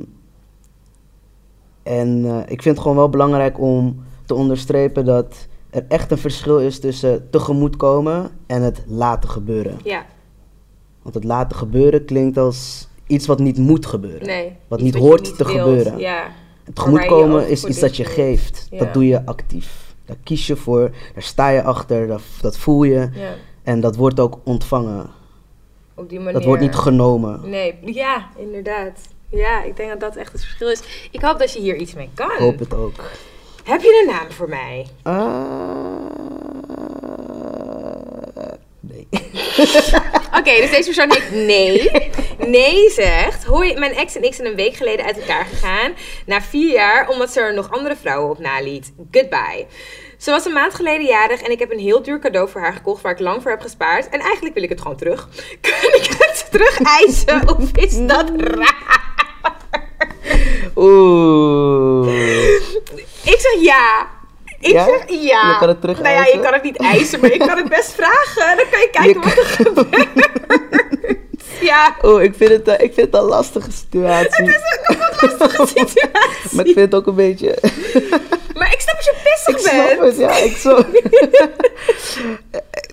en 1.83 2.25
eh, 2.25 2.39
ik 2.41 2.63
vind 2.63 2.75
het 2.75 2.79
gewoon 2.79 2.97
wel 2.97 3.09
belangrijk 3.09 3.61
om 3.61 4.05
te 4.25 4.35
onderstrepen 4.35 5.05
dat 5.05 5.47
er 5.71 5.85
echt 5.89 6.11
een 6.11 6.19
verschil 6.19 6.59
is 6.59 6.81
tussen 6.81 7.31
tegemoetkomen 7.31 8.31
en 8.47 8.63
het 8.63 8.85
laten 8.87 9.29
gebeuren. 9.31 9.79
Ja, 9.85 10.07
Want 11.03 11.15
het 11.15 11.25
laten 11.25 11.57
gebeuren 11.57 12.05
klinkt 12.05 12.39
als 12.39 12.89
iets 13.07 13.27
wat 13.27 13.39
niet 13.39 13.59
moet 13.59 13.87
gebeuren. 13.87 14.27
nee. 14.27 14.53
Wat 14.69 14.81
niet 14.81 14.95
hoort 14.95 15.23
niet 15.23 15.37
te 15.37 15.45
wilt. 15.45 15.59
gebeuren. 15.59 15.99
Ja, 15.99 16.27
Het 16.67 16.75
tegemoetkomen 16.75 17.43
ook 17.43 17.49
is 17.49 17.65
iets 17.65 17.79
dat 17.79 17.97
je 17.97 18.05
geeft. 18.05 18.67
Dat 18.71 18.95
doe 18.95 19.07
je 19.07 19.27
actief. 19.27 19.95
Daar 20.05 20.17
kies 20.23 20.47
je 20.47 20.57
voor, 20.57 20.91
daar 21.15 21.23
sta 21.23 21.49
je 21.49 21.63
achter, 21.63 22.07
dat, 22.07 22.23
dat 22.41 22.59
voel 22.59 22.83
je. 22.83 23.09
En 23.63 23.81
dat 23.81 23.97
wordt 23.97 24.21
ook 24.21 24.39
ontvangen. 24.45 25.11
Op 25.95 26.09
die 26.09 26.19
manier. 26.19 26.33
Dat 26.33 26.45
wordt 26.45 26.63
niet 26.63 26.75
genomen. 26.75 27.41
Nee, 27.51 27.79
ja, 27.85 28.29
inderdaad. 28.37 29.01
Ja, 29.29 29.63
ik 29.63 29.77
denk 29.77 29.91
dat 29.91 30.01
dat 30.01 30.17
echt 30.17 30.33
het 30.33 30.41
verschil 30.41 30.71
is. 30.71 31.09
Ik 31.11 31.21
hoop 31.21 31.39
dat 31.39 31.53
je 31.53 31.61
hier 31.61 31.77
iets 31.77 31.95
mee 31.95 32.11
kan. 32.15 32.31
Ik 32.31 32.39
hoop 32.39 32.59
het 32.59 32.75
ook. 32.75 32.95
Heb 33.65 33.81
je 33.81 34.05
een 34.07 34.15
naam 34.15 34.31
voor 34.31 34.49
mij? 34.49 34.87
Eh, 35.03 35.41
nee. 38.81 39.09
Oké, 40.27 40.61
dus 40.61 40.71
deze 40.71 40.85
persoon 40.85 41.13
heet 41.13 41.31
nee. 41.31 41.91
Nee 42.47 42.91
zegt, 42.91 43.45
hoi, 43.45 43.75
mijn 43.79 43.95
ex 43.95 44.17
en 44.17 44.23
ik 44.23 44.35
zijn 44.35 44.49
een 44.49 44.57
week 44.57 44.77
geleden 44.77 45.05
uit 45.05 45.19
elkaar 45.19 45.45
gegaan. 45.45 45.95
Na 46.27 46.43
vier 46.43 46.73
jaar, 46.73 47.09
omdat 47.09 47.33
ze 47.33 47.41
er 47.41 47.55
nog 47.55 47.71
andere 47.71 47.97
vrouwen 47.97 48.31
op 48.31 48.39
naliet. 48.39 48.93
Goodbye. 49.11 49.67
Ze 50.19 50.31
was 50.31 50.45
een 50.45 50.53
maand 50.53 50.75
geleden 50.75 51.07
jarig 51.07 51.43
en 51.43 51.51
ik 51.51 51.59
heb 51.59 51.73
een 51.73 51.79
heel 51.79 52.03
duur 52.03 52.19
cadeau 52.19 52.49
voor 52.49 52.61
haar 52.61 52.73
gekocht 52.73 53.03
waar 53.03 53.13
ik 53.13 53.19
lang 53.19 53.43
voor 53.43 53.51
heb 53.51 53.61
gespaard. 53.61 54.09
En 54.09 54.21
eigenlijk 54.21 54.55
wil 54.55 54.63
ik 54.63 54.69
het 54.69 54.81
gewoon 54.81 54.97
terug. 54.97 55.29
Kun 55.61 55.95
ik 55.95 56.09
het 56.19 56.47
terug 56.51 56.81
eisen 56.81 57.57
of 57.57 57.71
is 57.73 58.07
dat 58.07 58.31
raar? 58.37 59.05
Oeh. 60.77 62.09
Ik 63.23 63.39
zeg 63.41 63.61
ja. 63.61 64.16
Ik 64.67 64.73
Ja? 64.73 64.85
zeg 64.85 65.05
ja. 65.09 65.49
Je 65.49 65.57
kan 65.59 65.69
het 65.69 65.81
terug 65.81 66.01
Nou 66.03 66.15
ja, 66.15 66.25
je 66.25 66.41
kan 66.41 66.53
het 66.53 66.63
niet 66.63 66.77
eisen, 66.77 67.21
maar 67.21 67.33
je 67.33 67.39
kan 67.39 67.57
het 67.57 67.69
best 67.69 67.93
vragen. 68.01 68.57
Dan 68.57 68.67
kan 68.71 68.81
je 68.81 68.89
kijken 68.93 69.09
Je 69.09 69.29
wat 69.29 69.37
er 69.37 69.45
gebeurt. 69.45 70.29
Ja. 71.61 71.97
Oeh, 72.03 72.23
ik 72.23 72.35
vind 72.37 72.51
het, 72.51 72.69
eh, 72.69 72.85
ik 72.85 72.95
vind 72.95 73.07
het 73.13 73.15
een 73.23 73.29
lastige 73.29 73.71
situatie. 73.73 74.45
Het 74.45 74.49
is 74.49 74.79
ook 74.79 74.89
een 74.89 74.99
lastige 75.39 75.67
situatie. 75.77 76.11
Maar 76.51 76.67
ik 76.67 76.73
vind 76.75 76.93
het 76.93 76.95
ook 76.95 77.07
een 77.07 77.15
beetje... 77.15 77.55
Maar 78.59 78.73
ik 78.73 78.81
snap 78.81 78.95
dat 78.97 79.05
je 79.05 79.15
pissig 79.23 79.55
ik 79.55 79.59
snap 79.59 79.87
bent. 79.87 80.01
het, 80.01 80.17
ja. 80.17 80.37
Ik, 80.37 80.57
zo... 80.57 80.79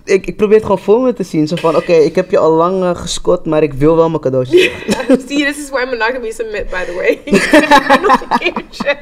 ik, 0.05 0.25
ik 0.25 0.37
probeer 0.37 0.55
het 0.55 0.65
gewoon 0.65 0.79
voor 0.79 0.99
me 1.01 1.13
te 1.13 1.23
zien. 1.23 1.47
Zo 1.47 1.55
van, 1.55 1.75
oké, 1.75 1.93
ik 1.93 2.15
heb 2.15 2.31
je 2.31 2.37
al 2.37 2.51
lang 2.51 2.83
eh, 2.83 2.95
geskot, 2.95 3.45
maar 3.45 3.63
ik 3.63 3.73
wil 3.73 3.95
wel 3.95 4.09
mijn 4.09 4.21
cadeautje. 4.21 4.57
je, 4.57 5.25
this 5.27 5.57
is 5.57 5.69
why 5.69 5.83
monogamy 5.89 6.27
is 6.27 6.39
a 6.39 6.43
myth, 6.43 6.69
by 6.69 6.83
the 6.83 6.93
way. 6.95 7.19
Nog 8.01 8.21
een 8.21 8.37
keertje. 8.53 8.95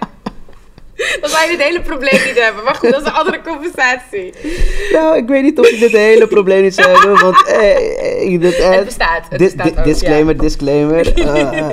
Zou 1.31 1.51
je 1.51 1.57
dit 1.57 1.65
hele 1.67 1.81
probleem 1.81 2.21
niet 2.25 2.39
hebben. 2.39 2.63
Maar 2.63 2.75
goed, 2.75 2.91
dat 2.91 3.01
is 3.01 3.07
een 3.07 3.13
andere 3.13 3.41
conversatie. 3.41 4.33
nou, 4.91 5.17
ik 5.17 5.27
weet 5.27 5.43
niet 5.43 5.59
of 5.59 5.67
ik 5.67 5.79
dit 5.79 5.91
hele 5.91 6.27
probleem 6.27 6.61
niet 6.61 6.73
zou 6.75 6.87
hebben, 6.89 7.21
want... 7.21 7.47
eh, 7.47 8.33
eh, 8.33 8.41
dit, 8.41 8.55
eh, 8.59 8.69
Het 8.69 8.85
bestaat, 8.85 9.21
het 9.29 9.39
di- 9.39 9.45
bestaat 9.45 9.73
di- 9.73 9.77
ook, 9.79 9.83
disclaimer, 9.83 10.37
disclaimer. 10.37 11.13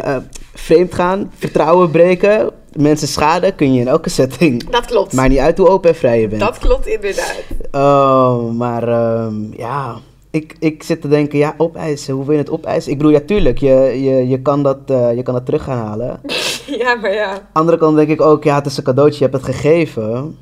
Eh, 0.08 0.16
vreemd 0.54 0.94
gaan, 0.94 1.32
vertrouwen 1.38 1.90
breken, 1.90 2.50
mensen 2.72 3.08
schaden 3.08 3.54
kun 3.54 3.74
je 3.74 3.80
in 3.80 3.88
elke 3.88 4.08
setting. 4.10 4.70
Dat 4.70 4.84
klopt. 4.86 5.12
Maakt 5.12 5.28
niet 5.28 5.38
uit 5.38 5.58
hoe 5.58 5.68
open 5.68 5.90
en 5.90 5.96
vrij 5.96 6.20
je 6.20 6.28
bent. 6.28 6.40
Dat 6.40 6.58
klopt 6.58 6.86
inderdaad. 6.86 7.34
Oh, 7.72 8.50
maar 8.52 8.88
ehm, 8.88 9.34
ja, 9.56 9.94
ik, 10.30 10.54
ik 10.58 10.82
zit 10.82 11.00
te 11.00 11.08
denken, 11.08 11.38
ja, 11.38 11.54
opeisen. 11.56 12.14
Hoe 12.14 12.24
wil 12.24 12.32
je 12.34 12.40
het 12.40 12.50
opeisen? 12.50 12.92
Ik 12.92 12.96
bedoel, 12.98 13.12
ja, 13.12 13.20
tuurlijk, 13.26 13.58
je, 13.58 14.02
je, 14.02 14.28
je, 14.28 14.40
kan, 14.42 14.62
dat, 14.62 14.78
je 14.86 15.20
kan 15.24 15.34
dat 15.34 15.46
terug 15.46 15.62
gaan 15.64 15.86
halen. 15.86 16.20
Ja, 16.78 16.94
maar 16.94 17.14
ja. 17.14 17.48
Andere 17.52 17.78
kant 17.78 17.96
denk 17.96 18.08
ik 18.08 18.20
ook, 18.20 18.44
ja, 18.44 18.54
het 18.54 18.66
is 18.66 18.76
een 18.76 18.84
cadeautje, 18.84 19.24
je 19.24 19.30
hebt 19.30 19.46
het 19.46 19.54
gegeven. 19.56 20.38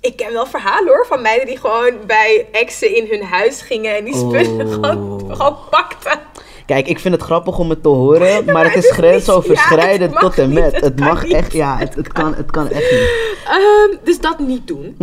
Ik 0.00 0.16
ken 0.16 0.32
wel 0.32 0.46
verhalen 0.46 0.86
hoor, 0.88 1.06
van 1.08 1.22
meiden 1.22 1.46
die 1.46 1.56
gewoon 1.58 1.92
bij 2.06 2.46
exen 2.52 2.96
in 2.96 3.06
hun 3.10 3.22
huis 3.22 3.62
gingen 3.62 3.96
en 3.96 4.04
die 4.04 4.14
spullen 4.16 4.66
Oh. 4.66 4.72
gewoon, 4.74 5.36
gewoon 5.36 5.56
pakten. 5.70 6.18
Kijk, 6.66 6.86
ik 6.88 6.98
vind 6.98 7.14
het 7.14 7.22
grappig 7.22 7.58
om 7.58 7.70
het 7.70 7.82
te 7.82 7.88
horen, 7.88 8.20
maar, 8.44 8.54
maar 8.54 8.64
het 8.64 8.74
is 8.76 8.82
niet- 8.84 8.92
grensoverschrijdend 8.92 10.12
ja, 10.12 10.18
tot 10.18 10.38
en 10.38 10.48
niet, 10.48 10.58
met. 10.58 10.80
het 10.80 10.98
mag 11.00 11.22
niet. 11.24 11.32
echt, 11.32 11.52
ja, 11.52 11.76
het, 11.78 11.94
het, 11.94 12.12
kan, 12.12 12.34
het 12.34 12.50
kan 12.50 12.68
echt 12.68 12.90
niet. 12.90 13.10
Ehm, 13.46 14.04
dus 14.04 14.20
dat 14.20 14.38
niet 14.38 14.66
doen. 14.66 14.96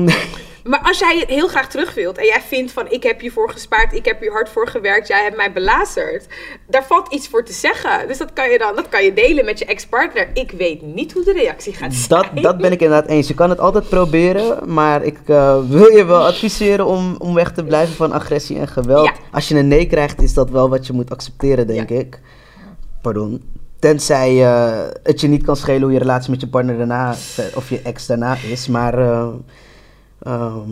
Maar 0.69 0.81
als 0.83 0.99
jij 0.99 1.17
het 1.19 1.29
heel 1.29 1.47
graag 1.47 1.69
terug 1.69 1.93
wilt 1.93 2.17
en 2.17 2.25
jij 2.25 2.41
vindt 2.41 2.71
van 2.71 2.91
ik 2.91 3.03
heb 3.03 3.19
hiervoor 3.19 3.51
gespaard, 3.51 3.93
ik 3.93 4.05
heb 4.05 4.19
hier 4.19 4.31
hard 4.31 4.49
voor 4.49 4.67
gewerkt, 4.67 5.07
jij 5.07 5.23
hebt 5.23 5.35
mij 5.35 5.51
belazerd. 5.51 6.27
Daar 6.67 6.83
valt 6.83 7.13
iets 7.13 7.27
voor 7.27 7.45
te 7.45 7.53
zeggen. 7.53 8.07
Dus 8.07 8.17
dat 8.17 8.33
kan 8.33 8.49
je 8.49 8.57
dan 8.57 8.75
dat 8.75 8.89
kan 8.89 9.03
je 9.03 9.13
delen 9.13 9.45
met 9.45 9.59
je 9.59 9.65
ex-partner. 9.65 10.29
Ik 10.33 10.51
weet 10.51 10.81
niet 10.81 11.11
hoe 11.13 11.23
de 11.23 11.31
reactie 11.31 11.73
gaat 11.73 11.93
zijn. 11.93 12.21
Dat, 12.33 12.43
dat 12.43 12.57
ben 12.57 12.71
ik 12.71 12.81
inderdaad 12.81 13.09
eens. 13.09 13.27
Je 13.27 13.33
kan 13.33 13.49
het 13.49 13.59
altijd 13.59 13.89
proberen, 13.89 14.73
maar 14.73 15.03
ik 15.03 15.17
eh, 15.25 15.59
wil 15.69 15.95
je 15.95 16.05
wel 16.05 16.25
adviseren 16.25 16.85
om, 16.85 17.15
om 17.17 17.33
weg 17.33 17.51
te 17.51 17.63
blijven 17.63 17.95
van 17.95 18.11
agressie 18.11 18.59
en 18.59 18.67
geweld. 18.67 19.05
Ja. 19.05 19.13
Als 19.31 19.47
je 19.47 19.55
een 19.55 19.67
nee 19.67 19.85
krijgt, 19.87 20.21
is 20.21 20.33
dat 20.33 20.49
wel 20.49 20.69
wat 20.69 20.87
je 20.87 20.93
moet 20.93 21.11
accepteren, 21.11 21.67
denk 21.67 21.89
Ja. 21.89 21.95
ik. 21.95 22.19
Pardon. 23.01 23.43
Tenzij 23.79 24.43
eh, 24.45 24.87
het 25.03 25.21
je 25.21 25.27
niet 25.27 25.43
kan 25.43 25.55
schelen 25.55 25.81
hoe 25.81 25.91
je 25.91 25.99
relatie 25.99 26.31
met 26.31 26.41
je 26.41 26.47
partner 26.47 26.77
daarna, 26.77 27.11
eh, 27.11 27.45
of 27.55 27.69
je 27.69 27.81
ex 27.83 28.05
daarna 28.05 28.37
is. 28.49 28.67
Maar 28.67 28.93
ehm, 30.23 30.69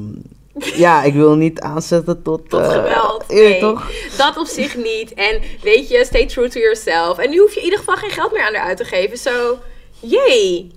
ja, 0.76 1.04
ik 1.04 1.14
wil 1.14 1.36
niet 1.36 1.60
aanzetten 1.60 2.22
tot... 2.22 2.50
Tot 2.50 2.62
eh, 2.62 2.72
geweld. 2.72 3.24
Nee, 3.28 3.60
toch? 3.60 3.92
dat 4.18 4.38
op 4.38 4.46
zich 4.48 4.76
niet. 4.76 5.14
En 5.14 5.42
weet 5.62 5.90
je, 5.90 6.06
stay 6.06 6.26
true 6.26 6.50
to 6.50 6.60
yourself. 6.60 7.18
En 7.18 7.30
nu 7.30 7.40
hoef 7.40 7.54
je 7.54 7.58
in 7.60 7.64
ieder 7.64 7.80
geval 7.80 7.96
geen 7.96 8.10
geld 8.10 8.32
meer 8.32 8.42
aan 8.48 8.54
haar 8.54 8.66
uit 8.68 8.78
te 8.78 8.86
geven. 8.86 9.18
Zo, 9.18 9.58
yay. 10.00 10.72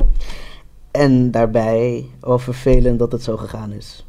En 0.91 1.31
daarbij, 1.31 2.07
wel 2.21 2.39
vervelend 2.39 2.99
dat 2.99 3.13
het 3.13 3.23
zo 3.23 3.37
gegaan 3.37 3.73
is. 3.73 4.05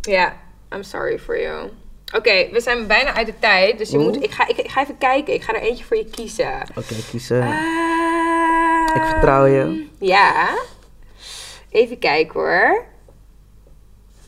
Ja, 0.00 0.36
I'm 0.74 0.82
sorry 0.82 1.18
for 1.18 1.40
you. 1.40 1.68
Oké, 2.16 2.48
we 2.52 2.60
zijn 2.60 2.86
bijna 2.86 3.14
uit 3.14 3.26
de 3.26 3.34
tijd. 3.38 3.78
Dus 3.78 3.90
je 3.90 3.96
Oeh. 3.96 4.06
moet, 4.06 4.22
ik, 4.22 4.30
ga, 4.30 4.48
ik, 4.48 4.56
ik 4.56 4.70
ga 4.70 4.82
even 4.82 4.98
kijken. 4.98 5.34
Ik 5.34 5.42
ga 5.42 5.54
er 5.54 5.60
eentje 5.62 5.84
voor 5.84 5.96
je 5.96 6.04
kiezen. 6.04 6.52
Oké, 6.74 6.94
kiezen. 7.10 7.42
Ehm, 7.42 8.96
Ik 8.96 9.02
vertrouw 9.02 9.46
je. 9.46 9.86
Ja. 9.98 10.48
Even 11.70 11.98
kijken 11.98 12.40
hoor. 12.40 12.84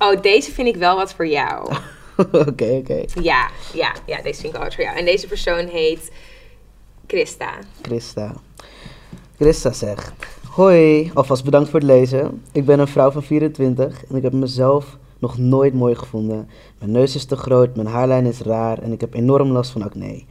Oh, 0.03 0.23
deze 0.23 0.53
vind 0.53 0.69
ik 0.69 0.77
wel 0.77 0.97
wat 0.97 1.15
voor 1.15 1.27
jou. 1.27 1.73
Oké, 2.49 2.81
oké. 2.81 3.05
Ja, 3.21 3.51
ja, 3.75 3.95
ja, 4.07 4.23
deze 4.23 4.41
vind 4.41 4.45
ik 4.45 4.53
wel 4.53 4.63
wat 4.63 4.75
voor 4.75 4.85
jou. 4.85 4.97
En 4.97 5.05
deze 5.05 5.27
persoon 5.27 5.67
heet 5.67 6.13
Christa. 7.07 7.53
Christa. 7.83 8.35
Christa 9.37 9.73
zegt: 9.73 10.13
Hoi, 10.49 11.11
alvast 11.15 11.45
bedankt 11.45 11.71
voor 11.71 11.81
het 11.81 11.89
lezen. 11.89 12.43
Ik 12.53 12.65
ben 12.65 12.79
een 12.79 12.89
vrouw 12.89 13.11
van 13.11 13.23
24 13.23 14.05
en 14.09 14.17
ik 14.17 14.23
heb 14.23 14.33
mezelf 14.33 14.99
nog 15.19 15.39
nooit 15.39 15.75
mooi 15.75 15.95
gevonden. 15.95 16.49
Mijn 16.79 16.91
neus 16.91 17.15
is 17.15 17.25
te 17.25 17.37
groot, 17.37 17.77
mijn 17.77 17.89
haarlijn 17.89 18.27
is 18.27 18.41
raar 18.41 18.79
en 18.79 18.93
ik 18.93 19.01
heb 19.01 19.15
enorm 19.15 19.51
last 19.51 19.71
van 19.71 19.83
acne. 19.83 20.25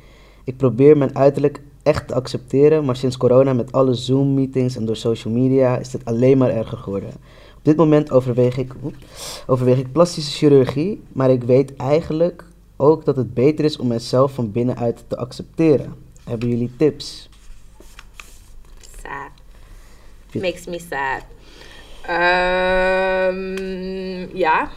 Ik 0.44 0.58
probeer 0.58 0.98
mijn 0.98 1.16
uiterlijk 1.16 1.62
echt 1.84 2.08
te 2.08 2.14
accepteren, 2.14 2.86
maar 2.86 2.96
sinds 2.96 3.18
corona 3.18 3.54
met 3.54 3.72
alle 3.72 3.94
Zoom-meetings 3.94 4.76
en 4.76 4.86
door 4.86 4.96
social 4.96 5.34
media 5.34 5.78
is 5.78 5.90
dit 5.90 6.06
alleen 6.06 6.38
maar 6.38 6.50
erger 6.50 6.78
geworden. 6.78 7.12
Op 7.62 7.68
dit 7.68 7.78
moment 7.78 8.12
overweeg 8.12 8.58
ik, 8.58 8.74
overweeg 9.48 9.78
ik 9.78 9.92
plastische 9.92 10.32
chirurgie, 10.38 11.04
maar 11.12 11.30
ik 11.30 11.44
weet 11.44 11.76
eigenlijk 11.76 12.44
ook 12.78 13.06
dat 13.06 13.16
het 13.16 13.34
beter 13.34 13.66
is 13.66 13.78
om 13.78 13.88
mezelf 13.88 14.34
van 14.34 14.52
binnenuit 14.52 15.04
te 15.08 15.18
accepteren. 15.18 15.96
Hebben 16.24 16.50
jullie 16.50 16.72
tips? 16.78 17.30
Sad. 19.02 19.32
Makes 20.42 20.66
me 20.66 20.80
sad. 20.80 21.24
Ehm, 22.02 23.38
ja, 24.38 24.70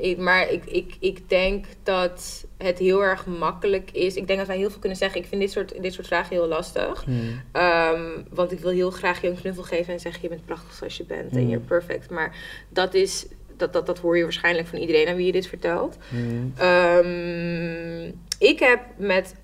ik, 0.00 0.18
maar 0.18 0.50
ik, 0.50 0.64
ik, 0.64 0.96
ik 1.00 1.28
denk 1.28 1.64
dat 1.82 2.46
het 2.58 2.78
heel 2.78 3.02
erg 3.02 3.26
makkelijk 3.26 3.90
is. 3.90 4.16
Ik 4.16 4.26
denk 4.26 4.38
dat 4.38 4.48
wij 4.48 4.56
heel 4.56 4.70
veel 4.70 4.78
kunnen 4.80 4.98
zeggen. 4.98 5.20
Ik 5.20 5.26
vind 5.26 5.40
dit 5.40 5.50
soort, 5.50 5.82
dit 5.82 5.92
soort 5.92 6.06
vragen 6.06 6.36
heel 6.36 6.46
lastig. 6.46 7.04
Hmm. 7.04 7.42
Ehm, 7.52 8.08
want 8.30 8.52
ik 8.52 8.58
wil 8.58 8.70
heel 8.70 8.90
graag 8.90 9.20
je 9.20 9.28
een 9.28 9.40
knuffel 9.40 9.62
geven 9.62 9.92
en 9.92 10.00
zeggen: 10.00 10.22
Je 10.22 10.28
bent 10.28 10.44
prachtig 10.44 10.72
zoals 10.74 10.96
je 10.96 11.04
bent 11.04 11.32
en 11.32 11.42
Mm. 11.42 11.48
you're 11.48 11.64
perfect. 11.64 12.10
Maar 12.10 12.36
dat, 12.68 12.94
is, 12.94 13.26
dat, 13.56 13.72
dat, 13.72 13.86
dat 13.86 13.98
hoor 13.98 14.16
je 14.16 14.22
waarschijnlijk 14.22 14.68
van 14.68 14.78
iedereen 14.78 15.08
aan 15.08 15.16
wie 15.16 15.26
je 15.26 15.32
dit 15.32 15.46
vertelt. 15.46 15.96
Hmm. 16.08 16.52
Ehm, 16.56 18.06
ik 18.38 18.58
heb 18.58 18.80
met, 18.96 19.34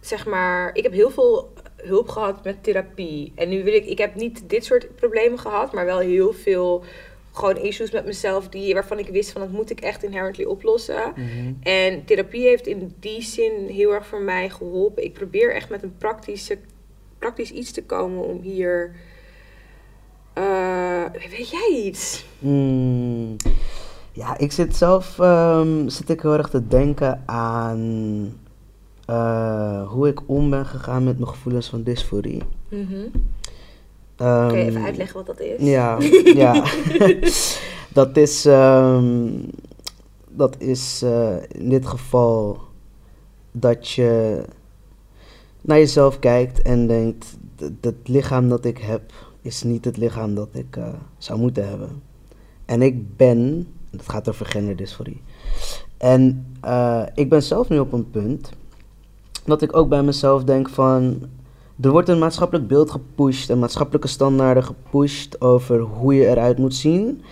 zeg 0.00 0.26
maar, 0.26 0.70
ik 0.74 0.82
heb 0.82 0.92
heel 0.92 1.10
veel 1.10 1.52
hulp 1.76 2.08
gehad 2.08 2.44
met 2.44 2.62
therapie. 2.62 3.32
En 3.34 3.48
nu 3.48 3.64
wil 3.64 3.74
ik, 3.74 3.86
ik 3.86 3.98
heb 3.98 4.14
niet 4.14 4.48
dit 4.48 4.64
soort 4.64 4.96
problemen 4.96 5.38
gehad, 5.38 5.72
maar 5.72 5.84
wel 5.84 5.98
heel 5.98 6.32
veel 6.32 6.84
gewoon 7.36 7.56
issues 7.56 7.90
met 7.90 8.04
mezelf 8.04 8.48
die, 8.48 8.74
waarvan 8.74 8.98
ik 8.98 9.08
wist 9.08 9.30
van 9.30 9.40
dat 9.40 9.50
moet 9.50 9.70
ik 9.70 9.80
echt 9.80 10.02
inherently 10.02 10.44
oplossen. 10.44 11.12
Mhm. 11.16 11.52
En 11.62 12.04
therapie 12.04 12.46
heeft 12.46 12.66
in 12.66 12.94
die 13.00 13.22
zin 13.22 13.52
heel 13.68 13.92
erg 13.94 14.06
voor 14.06 14.22
mij 14.22 14.50
geholpen. 14.50 15.04
Ik 15.04 15.12
probeer 15.12 15.54
echt 15.54 15.68
met 15.70 15.82
een 15.82 15.96
praktische, 15.98 16.58
praktisch 17.18 17.50
iets 17.50 17.72
te 17.72 17.84
komen 17.84 18.24
om 18.24 18.40
hier. 18.40 18.94
eh, 20.32 21.02
weet 21.12 21.50
jij 21.50 21.82
iets? 21.84 22.24
Hmm. 22.38 23.36
Ja, 24.12 24.38
ik 24.38 24.52
zit 24.52 24.76
zelf 24.76 25.18
ehm, 25.18 25.88
zit 25.88 26.10
ik 26.10 26.20
heel 26.20 26.32
erg 26.32 26.48
te 26.48 26.66
denken 26.66 27.22
aan 27.26 28.32
eh, 29.06 29.88
hoe 29.88 30.08
ik 30.08 30.20
om 30.26 30.50
ben 30.50 30.66
gegaan 30.66 31.04
met 31.04 31.18
mijn 31.18 31.30
gevoelens 31.30 31.68
van 31.68 31.82
dysforie. 31.82 32.42
Mhm. 32.68 33.06
Ehm, 34.16 34.48
Kun 34.48 34.58
je 34.58 34.64
even 34.64 34.82
uitleggen 34.84 35.16
wat 35.16 35.26
dat 35.26 35.40
is? 35.40 35.60
Ja, 35.68 35.98
ja. 36.34 36.64
dat 37.92 38.16
is, 38.16 38.44
ehm, 38.46 39.28
dat 40.28 40.54
is 40.58 41.02
eh, 41.02 41.34
in 41.48 41.68
dit 41.68 41.86
geval 41.86 42.58
dat 43.52 43.88
je 43.90 44.42
naar 45.60 45.78
jezelf 45.78 46.18
kijkt 46.18 46.62
en 46.62 46.86
denkt, 46.86 47.36
"D- 47.56 47.84
het 47.84 48.08
lichaam 48.08 48.48
dat 48.48 48.64
ik 48.64 48.78
heb 48.78 49.12
is 49.42 49.62
niet 49.62 49.84
het 49.84 49.96
lichaam 49.96 50.34
dat 50.34 50.48
ik 50.52 50.76
eh, 50.76 50.88
zou 51.18 51.38
moeten 51.38 51.68
hebben. 51.68 52.02
En 52.64 52.82
ik 52.82 53.16
ben, 53.16 53.66
het 53.90 54.08
gaat 54.08 54.28
over 54.28 54.46
genderdysforie. 54.46 55.22
En 55.96 56.46
eh, 56.60 57.02
ik 57.14 57.28
ben 57.28 57.42
zelf 57.42 57.68
nu 57.68 57.78
op 57.78 57.92
een 57.92 58.10
punt 58.10 58.50
dat 59.44 59.62
ik 59.62 59.76
ook 59.76 59.88
bij 59.88 60.02
mezelf 60.02 60.44
denk 60.44 60.68
van, 60.68 61.22
er 61.80 61.90
wordt 61.90 62.08
een 62.08 62.18
maatschappelijk 62.18 62.68
beeld 62.68 62.90
gepusht, 62.90 63.50
en 63.50 63.58
maatschappelijke 63.58 64.08
standaarden 64.08 64.64
gepusht 64.64 65.40
over 65.40 65.80
hoe 65.80 66.14
je 66.14 66.26
eruit 66.28 66.58
moet 66.58 66.74
zien 66.74 67.22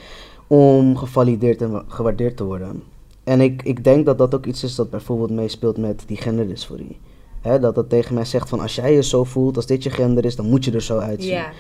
om 0.47 0.97
gevalideerd 0.97 1.63
en 1.63 1.71
wa- 1.71 1.85
gewaardeerd 1.89 2.37
te 2.37 2.45
worden. 2.45 2.83
En 3.25 3.41
ik, 3.41 3.63
ik 3.63 3.85
denk 3.85 4.07
dat 4.07 4.19
dat 4.19 4.35
ook 4.35 4.47
iets 4.47 4.65
is 4.65 4.75
dat 4.75 4.91
bijvoorbeeld 4.91 5.31
meespeelt 5.31 5.77
met 5.77 6.03
die 6.07 6.17
genderdysforie. 6.17 6.99
Dat 7.61 7.75
dat 7.75 7.89
tegen 7.89 8.15
mij 8.15 8.25
zegt 8.25 8.49
van 8.49 8.61
als 8.61 8.75
jij 8.75 8.95
je 8.95 9.03
zo 9.03 9.25
voelt, 9.25 9.57
als 9.57 9.67
dit 9.67 9.83
je 9.83 9.91
gender 9.91 10.25
is, 10.25 10.37
dan 10.37 10.49
moet 10.49 10.65
je 10.65 10.73
er 10.73 10.83
zo 10.83 10.99
uitzien. 10.99 11.33
Ja. 11.33 11.51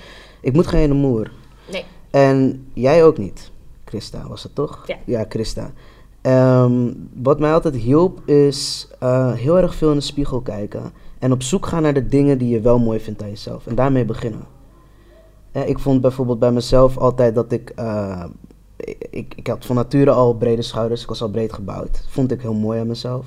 Ik 0.41 0.53
moet 0.53 0.67
geen 0.67 0.93
moer. 0.93 1.31
Nee. 1.73 1.85
En 2.11 2.67
jij 2.73 3.05
ook 3.05 3.19
niet. 3.19 3.51
Christa 3.85 4.29
was 4.29 4.43
het 4.43 4.55
toch? 4.55 4.87
Ja. 5.07 5.25
Christa. 5.29 5.73
Ehm, 6.21 6.93
wat 7.23 7.39
mij 7.39 7.53
altijd 7.53 7.77
hielp 7.77 8.29
is 8.29 8.89
eh, 9.01 9.33
heel 9.33 9.59
erg 9.59 9.75
veel 9.75 9.91
in 9.91 9.97
de 9.97 10.03
spiegel 10.03 10.41
kijken. 10.41 10.93
En 11.25 11.33
op 11.33 11.43
zoek 11.43 11.67
gaan 11.67 11.83
naar 11.83 11.95
de 11.95 12.07
dingen 12.07 12.39
die 12.39 12.49
je 12.49 12.61
wel 12.61 12.79
mooi 12.79 13.01
vindt 13.01 13.23
aan 13.23 13.29
jezelf. 13.29 13.67
En 13.67 13.75
daarmee 13.75 14.05
beginnen. 14.05 14.45
Eh, 15.53 15.69
ik 15.69 15.79
vond 15.79 16.01
bijvoorbeeld 16.01 16.39
bij 16.39 16.53
mezelf 16.53 16.99
altijd 16.99 17.35
dat 17.35 17.53
ik, 17.53 17.71
eh, 17.71 18.25
ik... 18.77 19.07
Ik, 19.11 19.35
ik 19.37 19.47
had 19.47 19.67
van 19.67 19.77
nature 19.77 20.11
al 20.11 20.35
brede 20.35 20.63
schouders. 20.63 21.03
Ik 21.03 21.09
was 21.09 21.23
al 21.23 21.31
breed 21.31 21.53
gebouwd. 21.53 22.05
Vond 22.09 22.33
ik 22.33 22.41
heel 22.41 22.55
mooi 22.55 22.81
aan 22.81 22.87
mezelf. 22.87 23.27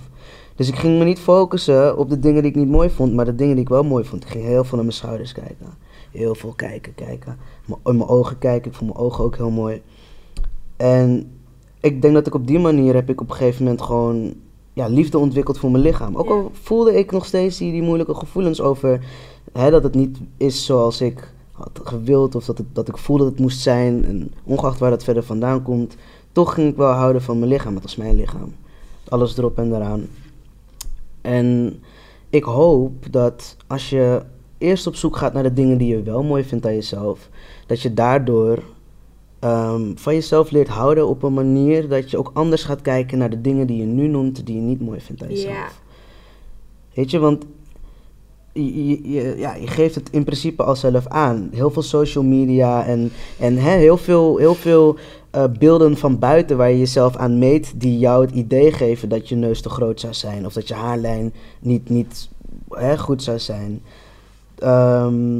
Dus 0.55 0.67
ik 0.67 0.75
ging 0.75 0.97
me 0.97 1.03
niet 1.03 1.19
focussen 1.19 1.97
op 1.97 2.09
de 2.09 2.19
dingen 2.19 2.41
die 2.41 2.51
ik 2.51 2.57
niet 2.57 2.67
mooi 2.67 2.89
vond. 2.89 3.13
Maar 3.13 3.25
de 3.25 3.35
dingen 3.35 3.53
die 3.53 3.63
ik 3.63 3.69
wel 3.69 3.83
mooi 3.83 4.03
vond. 4.03 4.23
Ik 4.23 4.29
ging 4.29 4.43
heel 4.43 4.63
veel 4.63 4.75
naar 4.75 4.85
mijn 4.85 4.97
schouders 4.97 5.31
kijken. 5.31 5.67
Heel 6.11 6.35
veel 6.35 6.53
kijken, 6.53 6.95
kijken. 6.95 7.37
In 7.67 7.97
mijn 7.97 8.09
ogen 8.09 8.37
kijken. 8.37 8.71
Ik 8.71 8.77
vond 8.77 8.91
mijn 8.93 9.05
ogen 9.05 9.23
ook 9.23 9.35
heel 9.35 9.51
mooi. 9.51 9.81
En 10.75 11.31
ik 11.79 12.01
denk 12.01 12.13
dat 12.13 12.27
ik 12.27 12.33
op 12.33 12.47
die 12.47 12.59
manier 12.59 12.93
heb 12.93 13.09
ik 13.09 13.21
op 13.21 13.29
een 13.29 13.35
gegeven 13.35 13.63
moment 13.63 13.81
gewoon 13.81 14.33
ja, 14.78 14.88
liefde 14.88 15.17
ontwikkeld 15.17 15.57
voor 15.57 15.71
mijn 15.71 15.84
lichaam. 15.84 16.15
Ook 16.15 16.30
al 16.30 16.51
voelde 16.53 16.97
ik 16.97 17.11
nog 17.11 17.25
steeds 17.25 17.57
die, 17.57 17.71
die 17.71 17.82
moeilijke 17.82 18.13
gevoelens 18.13 18.61
over 18.61 19.05
hè, 19.51 19.71
dat 19.71 19.84
het 19.84 19.95
niet 19.95 20.17
is 20.38 20.65
zoals 20.65 21.01
ik 21.01 21.34
had 21.51 21.80
gewild 21.84 22.36
of 22.36 22.45
dat, 22.45 22.57
het, 22.57 22.67
dat 22.73 22.88
ik 22.88 22.97
voelde 22.97 23.23
dat 23.23 23.32
het 23.32 23.41
moest 23.41 23.59
zijn. 23.59 24.05
En 24.05 24.32
ongeacht 24.43 24.80
waar 24.80 24.89
dat 24.89 25.03
verder 25.03 25.23
vandaan 25.23 25.63
komt, 25.63 25.95
toch 26.32 26.53
ging 26.53 26.69
ik 26.69 26.78
wel 26.78 26.91
houden 26.91 27.21
van 27.21 27.39
mijn 27.39 27.51
lichaam. 27.51 27.73
Het 27.73 27.84
was 27.84 27.95
mijn 27.95 28.15
lichaam. 28.15 28.53
Alles 29.09 29.38
erop 29.38 29.57
en 29.57 29.75
eraan. 29.75 30.07
En 31.21 31.80
ik 32.30 32.43
hoop 32.43 33.11
dat 33.11 33.55
als 33.67 33.89
je 33.89 34.21
eerst 34.57 34.88
op 34.88 34.95
zoek 34.95 35.17
gaat 35.17 35.34
naar 35.34 35.43
de 35.43 35.53
dingen 35.53 35.78
die 35.78 35.88
je 35.88 36.03
wel 36.03 36.23
mooi 36.23 36.43
vindt 36.43 36.65
aan 36.65 36.73
jezelf, 36.73 37.30
dat 37.65 37.82
je 37.82 37.93
daardoor 37.93 38.63
ehm, 39.39 39.91
van 39.95 40.13
jezelf 40.13 40.51
leert 40.51 40.67
houden 40.67 41.07
op 41.07 41.23
een 41.23 41.33
manier 41.33 41.88
dat 41.88 42.11
je 42.11 42.17
ook 42.17 42.31
anders 42.33 42.63
gaat 42.63 42.81
kijken 42.81 43.17
naar 43.17 43.29
de 43.29 43.41
dingen 43.41 43.67
die 43.67 43.77
je 43.77 43.85
nu 43.85 44.07
noemt, 44.07 44.45
die 44.45 44.55
je 44.55 44.61
niet 44.61 44.81
mooi 44.81 44.99
vindt 44.99 45.21
aan 45.23 45.29
jezelf. 45.29 45.53
Weet 46.93 47.11
je, 47.11 47.19
want 47.19 47.45
je, 48.53 48.88
je- 48.88 49.09
je- 49.11 49.35
ja, 49.38 49.55
je 49.55 49.67
geeft 49.67 49.95
het 49.95 50.09
in 50.09 50.23
principe 50.23 50.63
al 50.63 50.75
zelf 50.75 51.07
aan. 51.07 51.49
Heel 51.53 51.69
veel 51.69 51.81
social 51.81 52.23
media 52.23 52.85
en, 52.85 53.11
en 53.39 53.57
hè, 53.57 53.71
heel 53.71 53.97
veel, 53.97 54.38
heel 54.38 54.55
veel 54.55 54.95
eh, 55.29 55.43
beelden 55.59 55.97
van 55.97 56.19
buiten 56.19 56.57
waar 56.57 56.69
je 56.71 56.77
jezelf 56.79 57.15
aan 57.15 57.38
meet, 57.39 57.73
die 57.75 57.99
jou 57.99 58.25
het 58.25 58.35
idee 58.35 58.71
geven 58.71 59.09
dat 59.09 59.29
je 59.29 59.35
neus 59.35 59.61
te 59.61 59.69
groot 59.69 59.99
zou 59.99 60.13
zijn 60.13 60.45
of 60.45 60.53
dat 60.53 60.67
je 60.67 60.73
haarlijn 60.73 61.33
niet, 61.59 61.89
niet 61.89 62.29
hè, 62.69 62.97
goed 62.97 63.23
zou 63.23 63.39
zijn. 63.39 63.81
Ehm, 64.55 65.39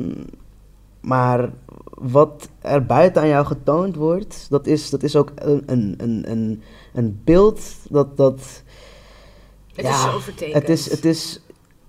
maar 1.02 1.50
wat 2.02 2.50
er 2.62 2.86
buiten 2.86 3.22
aan 3.22 3.28
jou 3.28 3.46
getoond 3.46 3.96
wordt, 3.96 4.46
dat 4.50 4.68
is, 4.68 4.90
dat 4.90 5.04
is 5.04 5.16
ook 5.16 5.32
een, 5.36 5.64
een, 5.66 5.96
een, 5.98 6.32
een, 6.32 6.62
een 6.94 7.22
beeld 7.24 7.62
dat. 7.90 8.18
dat 8.18 8.64
Het 9.74 9.86
Ja, 9.86 9.92
is 9.92 10.02
zo 10.02 10.20
vertekend. 10.20 10.54
het 10.54 10.70
is, 10.70 10.90
het 10.92 11.06
is, 11.06 11.42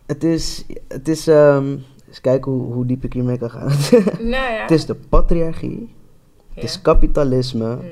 het 0.06 0.24
is, 0.24 0.64
het 0.88 1.08
is, 1.08 1.26
ehm, 1.26 1.76
eens 2.08 2.20
kijken 2.20 2.52
hoe, 2.52 2.72
hoe 2.72 2.86
diep 2.86 3.04
ik 3.04 3.12
hiermee 3.12 3.38
kan 3.38 3.50
gaan. 3.50 3.68
Nou 4.18 4.52
ja. 4.52 4.60
het 4.62 4.70
is 4.70 4.86
de 4.86 4.94
patriarchie, 4.94 5.94
het 6.48 6.56
Ja. 6.56 6.62
is 6.62 6.82
kapitalisme, 6.82 7.74
Mhm. 7.74 7.84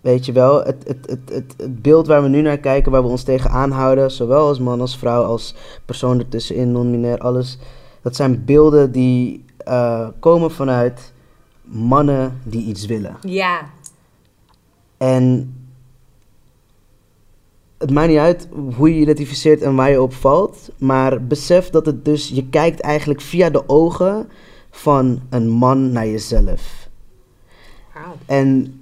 weet 0.00 0.26
je 0.26 0.32
wel. 0.32 0.64
Het, 0.64 0.84
het, 0.86 1.06
het, 1.10 1.20
het, 1.32 1.54
het 1.56 1.82
beeld 1.82 2.06
waar 2.06 2.22
we 2.22 2.28
nu 2.28 2.40
naar 2.40 2.58
kijken, 2.58 2.92
waar 2.92 3.02
we 3.02 3.08
ons 3.08 3.22
tegen 3.22 3.50
aanhouden, 3.50 4.10
zowel 4.10 4.46
als 4.46 4.58
man 4.58 4.80
als 4.80 4.96
vrouw, 4.98 5.22
als 5.22 5.54
persoon 5.84 6.18
ertussenin, 6.18 6.72
non-binair, 6.72 7.18
alles. 7.18 7.58
Dat 8.02 8.16
zijn 8.16 8.44
beelden 8.44 8.92
die 8.92 9.44
eh, 9.56 10.08
komen 10.20 10.50
vanuit 10.50 11.12
mannen 11.64 12.40
die 12.44 12.64
iets 12.64 12.86
willen. 12.86 13.16
Ja. 13.20 13.70
En 14.96 15.54
het 17.78 17.90
maakt 17.90 18.08
niet 18.08 18.18
uit 18.18 18.48
hoe 18.76 18.88
je 18.88 18.94
je 18.94 19.00
identificeert 19.00 19.62
en 19.62 19.74
waar 19.74 19.90
je 19.90 20.02
op 20.02 20.14
valt. 20.14 20.70
Maar 20.78 21.24
besef 21.26 21.70
dat 21.70 21.86
het 21.86 22.04
dus, 22.04 22.28
je 22.28 22.48
kijkt 22.48 22.80
eigenlijk 22.80 23.20
via 23.20 23.50
de 23.50 23.68
ogen 23.68 24.28
van 24.70 25.20
een 25.30 25.48
man 25.48 25.92
naar 25.92 26.06
jezelf. 26.06 26.88
En 28.26 28.78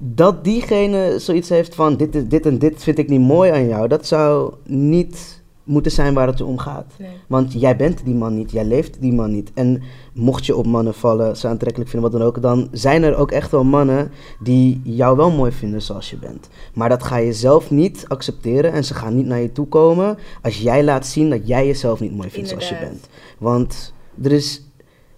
dat 0.00 0.44
diegene 0.44 1.18
zoiets 1.18 1.48
heeft 1.48 1.74
van 1.74 1.96
dit, 1.96 2.30
dit 2.30 2.46
en 2.46 2.58
dit 2.58 2.82
vind 2.82 2.98
ik 2.98 3.08
niet 3.08 3.20
mooi 3.20 3.50
aan 3.50 3.68
jou, 3.68 3.88
dat 3.88 4.06
zou 4.06 4.54
niet 4.64 5.37
moeten 5.68 5.92
zijn 5.92 6.14
waar 6.14 6.26
het 6.26 6.40
om 6.40 6.58
gaat. 6.58 6.92
Nee. 6.98 7.08
Want 7.26 7.52
jij 7.52 7.76
bent 7.76 8.04
die 8.04 8.14
man 8.14 8.34
niet, 8.34 8.50
jij 8.50 8.64
leeft 8.64 9.00
die 9.00 9.12
man 9.12 9.30
niet. 9.30 9.50
En 9.54 9.82
mocht 10.12 10.46
je 10.46 10.56
op 10.56 10.66
mannen 10.66 10.94
vallen, 10.94 11.36
ze 11.36 11.48
aantrekkelijk 11.48 11.90
vinden, 11.90 12.10
wat 12.10 12.20
dan 12.20 12.28
ook, 12.28 12.42
dan 12.42 12.68
zijn 12.72 13.02
er 13.02 13.16
ook 13.16 13.30
echt 13.30 13.50
wel 13.50 13.64
mannen 13.64 14.10
die 14.42 14.80
jou 14.84 15.16
wel 15.16 15.30
mooi 15.30 15.52
vinden 15.52 15.82
zoals 15.82 16.10
je 16.10 16.16
bent. 16.16 16.48
Maar 16.74 16.88
dat 16.88 17.02
ga 17.02 17.16
je 17.16 17.32
zelf 17.32 17.70
niet 17.70 18.04
accepteren 18.08 18.72
en 18.72 18.84
ze 18.84 18.94
gaan 18.94 19.16
niet 19.16 19.26
naar 19.26 19.40
je 19.40 19.52
toe 19.52 19.66
komen 19.66 20.18
als 20.42 20.58
jij 20.58 20.84
laat 20.84 21.06
zien 21.06 21.30
dat 21.30 21.46
jij 21.46 21.66
jezelf 21.66 22.00
niet 22.00 22.16
mooi 22.16 22.30
vindt 22.30 22.48
zoals 22.48 22.68
je 22.68 22.78
bent. 22.78 23.08
Want 23.38 23.92
er 24.22 24.32
is, 24.32 24.62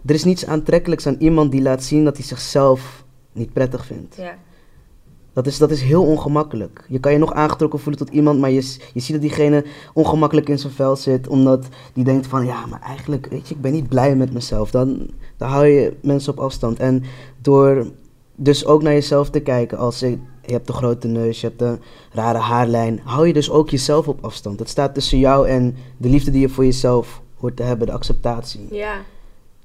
er 0.07 0.15
is 0.15 0.25
niets 0.25 0.47
aantrekkelijks 0.47 1.07
aan 1.07 1.17
iemand 1.19 1.53
die 1.53 1.63
laat 1.63 1.83
zien 1.83 2.05
dat 2.05 2.17
hij 2.17 2.27
zichzelf 2.27 3.05
niet 3.33 3.53
prettig 3.53 3.87
vindt. 3.87 4.17
Ja. 4.17 4.35
Dat 5.43 5.53
is, 5.53 5.59
dat 5.59 5.71
is 5.71 5.83
heel 5.83 6.05
ongemakkelijk. 6.05 6.85
Je 6.89 7.01
kan 7.01 7.13
je 7.13 7.19
nog 7.19 7.33
aangetrokken 7.33 7.79
voelen 7.79 8.07
tot 8.07 8.15
iemand, 8.15 8.41
maar 8.41 8.51
je, 8.51 8.77
je 8.93 9.01
ziet 9.01 9.13
dat 9.13 9.21
diegene 9.21 9.65
ongemakkelijk 9.95 10.49
in 10.49 10.59
zijn 10.59 10.73
vel 10.73 10.97
zit. 10.97 11.29
Omdat 11.29 11.67
die 11.93 12.05
denkt 12.05 12.27
van, 12.27 12.47
ja, 12.47 12.67
maar 12.67 12.81
eigenlijk, 12.81 13.27
weet 13.31 13.49
je, 13.49 13.55
ik 13.55 13.61
ben 13.61 13.73
niet 13.73 13.89
blij 13.89 14.17
met 14.17 14.33
mezelf. 14.33 14.71
Dan, 14.71 15.07
dan 15.37 15.49
hou 15.49 15.67
je 15.67 15.97
mensen 16.03 16.33
op 16.33 16.39
afstand. 16.39 16.79
En 16.79 17.03
door 17.43 17.87
dus 18.35 18.67
ook 18.67 18.83
naar 18.83 18.93
jezelf 18.93 19.31
te 19.31 19.41
kijken, 19.41 19.79
als 19.79 19.99
je, 19.99 20.11
je 20.47 20.53
hebt 20.53 20.69
een 20.69 20.75
grote 20.75 21.07
neus, 21.07 21.41
je 21.41 21.47
hebt 21.47 21.63
een 21.63 21.81
rare 22.13 22.39
haarlijn, 22.39 23.01
hou 23.05 23.27
je 23.27 23.33
dus 23.33 23.51
ook 23.51 23.71
jezelf 23.71 24.09
op 24.09 24.25
afstand. 24.25 24.59
Het 24.59 24.69
staat 24.69 24.95
tussen 24.95 25.19
jou 25.19 25.49
en 25.49 25.77
de 25.97 26.09
liefde 26.09 26.31
die 26.31 26.41
je 26.41 26.49
voor 26.49 26.65
jezelf 26.65 27.23
hoort 27.37 27.57
te 27.57 27.63
hebben, 27.63 27.87
de 27.87 27.93
acceptatie. 27.93 28.67
ja. 28.71 28.95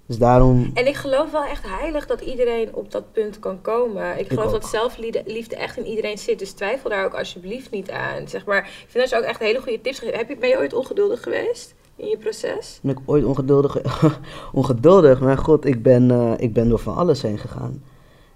Dus 0.08 0.18
daarom, 0.18 0.72
En 0.74 0.88
ik 0.88 0.96
geloof 0.96 1.32
wel 1.32 1.44
echt 1.44 1.64
heilig 1.68 2.08
dat 2.08 2.22
iedereen 2.22 2.76
op 2.76 2.92
dat 2.92 3.12
punt 3.12 3.40
kan 3.40 3.62
komen. 3.62 4.20
Ik 4.20 4.28
geloof 4.28 4.46
ook. 4.46 4.52
dat 4.52 4.66
zelfliefde 4.66 5.56
echt 5.56 5.78
in 5.78 5.86
iedereen 5.86 6.18
zit. 6.18 6.40
Dus 6.40 6.52
twijfel 6.52 6.90
daar 6.90 7.06
ook 7.06 7.14
alsjeblieft 7.14 7.72
niet 7.72 7.92
aan. 7.92 8.28
Zeg 8.28 8.46
maar, 8.46 8.58
ik 8.58 8.86
vind 8.88 9.04
dat 9.04 9.10
je 9.10 9.18
ook 9.18 9.30
echt 9.30 9.40
hele 9.40 9.62
goede 9.62 9.82
tips 9.82 10.00
gegeven. 10.00 10.20
Heb 10.20 10.30
je, 10.30 10.38
ben 10.38 10.50
je 10.50 10.58
ooit 10.58 10.74
ongeduldig 10.74 11.24
geweest 11.24 11.76
in 11.96 12.08
je 12.08 12.18
proces? 12.18 12.80
Ben 12.82 12.92
ik 12.92 13.00
ooit 13.06 13.26
ongeduldig? 13.26 13.82
ongeduldig? 14.54 15.22
Mijn 15.22 15.38
god, 15.38 15.66
ik 15.66 15.84
ben, 15.84 16.12
eh, 16.12 16.34
ik 16.38 16.54
ben 16.54 16.70
door 16.70 16.80
van 16.80 16.96
alles 16.96 17.22
heen 17.22 17.38
gegaan. 17.38 17.84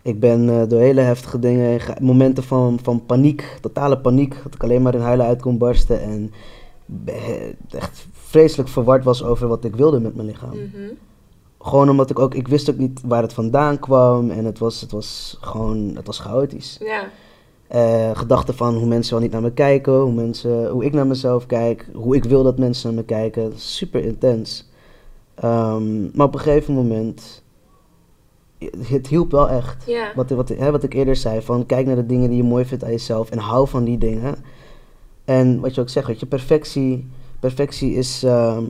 Ik 0.01 0.20
ben 0.20 0.49
eh, 0.49 0.67
door 0.67 0.80
hele 0.80 1.01
heftige 1.01 1.39
dingen. 1.39 1.80
Momenten 2.01 2.43
van, 2.43 2.80
van 2.84 3.05
paniek, 3.05 3.57
totale 3.61 3.99
paniek. 3.99 4.36
Dat 4.43 4.53
ik 4.53 4.63
alleen 4.63 4.82
maar 4.82 4.93
in 4.95 5.01
huilen 5.01 5.26
uit 5.26 5.41
kon 5.41 5.57
barsten. 5.57 6.01
En 6.01 6.34
echt 7.70 8.07
vreselijk 8.11 8.70
verward 8.70 9.03
was 9.03 9.24
over 9.24 9.47
wat 9.47 9.63
ik 9.63 9.76
wilde 9.76 9.99
met 9.99 10.15
mijn 10.15 10.28
lichaam. 10.28 10.55
Mhm. 10.55 10.93
Gewoon 11.60 11.89
omdat 11.89 12.10
ik 12.10 12.20
ook, 12.20 12.36
ik 12.36 12.47
wist 12.47 12.70
ook 12.70 12.78
niet 12.78 13.01
waar 13.05 13.22
het 13.22 13.34
vandaan 13.34 13.80
kwam. 13.80 14.32
En 14.32 14.45
het 14.45 14.60
was, 14.60 14.82
het 14.82 14.91
was 14.91 15.38
gewoon, 15.41 15.91
het 15.95 16.07
was 16.07 16.20
chaotisch. 16.20 16.78
Ja. 16.80 17.10
Eh, 17.68 18.18
gedachten 18.18 18.55
van 18.55 18.76
hoe 18.76 18.88
mensen 18.88 19.14
wel 19.14 19.22
niet 19.22 19.32
naar 19.32 19.41
me 19.41 19.51
kijken, 19.51 19.93
hoe, 19.93 20.12
mensen, 20.12 20.70
hoe 20.70 20.86
ik 20.86 20.93
naar 20.93 21.07
mezelf 21.07 21.45
kijk, 21.45 21.89
hoe 21.93 22.16
ik 22.16 22.24
wil 22.24 22.43
dat 22.43 22.57
mensen 22.57 22.88
naar 22.88 22.99
me 22.99 23.05
kijken. 23.05 23.53
Super 23.55 24.03
intens. 24.03 24.70
Ehm, 25.36 26.01
maar 26.18 26.26
op 26.26 26.34
een 26.34 26.39
gegeven 26.39 26.74
moment, 26.74 27.43
het 28.88 29.07
hielp 29.07 29.32
wel 29.32 29.49
echt. 29.49 29.86
Ja. 29.86 30.12
Wat, 30.16 30.30
wat, 30.30 30.49
hè, 30.49 30.72
wat 30.72 30.84
ik 30.84 30.93
eerder 30.93 31.16
zei, 31.16 31.41
van 31.41 31.66
kijk 31.66 31.86
naar 31.86 31.95
de 31.95 32.05
dingen 32.05 32.30
die 32.30 32.38
je 32.38 32.43
mooi 32.43 32.66
vindt 32.66 32.84
aan 32.84 32.91
jezelf 32.91 33.30
en 33.30 33.38
hou 33.38 33.68
van 33.68 33.84
die 33.84 33.97
dingen. 33.97 34.36
En 35.26 35.60
wat 35.60 35.76
je 35.76 35.82
ook 35.82 35.89
zegt, 35.89 36.07
weet 36.07 36.20
je, 36.20 36.26
perfectie, 36.26 37.07
perfectie 37.39 37.93
is, 37.93 38.24
ehm, 38.24 38.64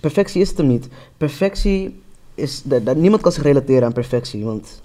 perfectie 0.00 0.40
is 0.40 0.48
het 0.48 0.58
hem 0.58 0.66
niet. 0.66 0.88
Perfectie 1.16 2.00
is, 2.34 2.62
da- 2.62 2.78
da- 2.78 2.92
niemand 2.92 3.22
kan 3.22 3.32
zich 3.32 3.42
relateren 3.42 3.84
aan 3.84 3.92
perfectie, 3.92 4.44
want 4.44 4.82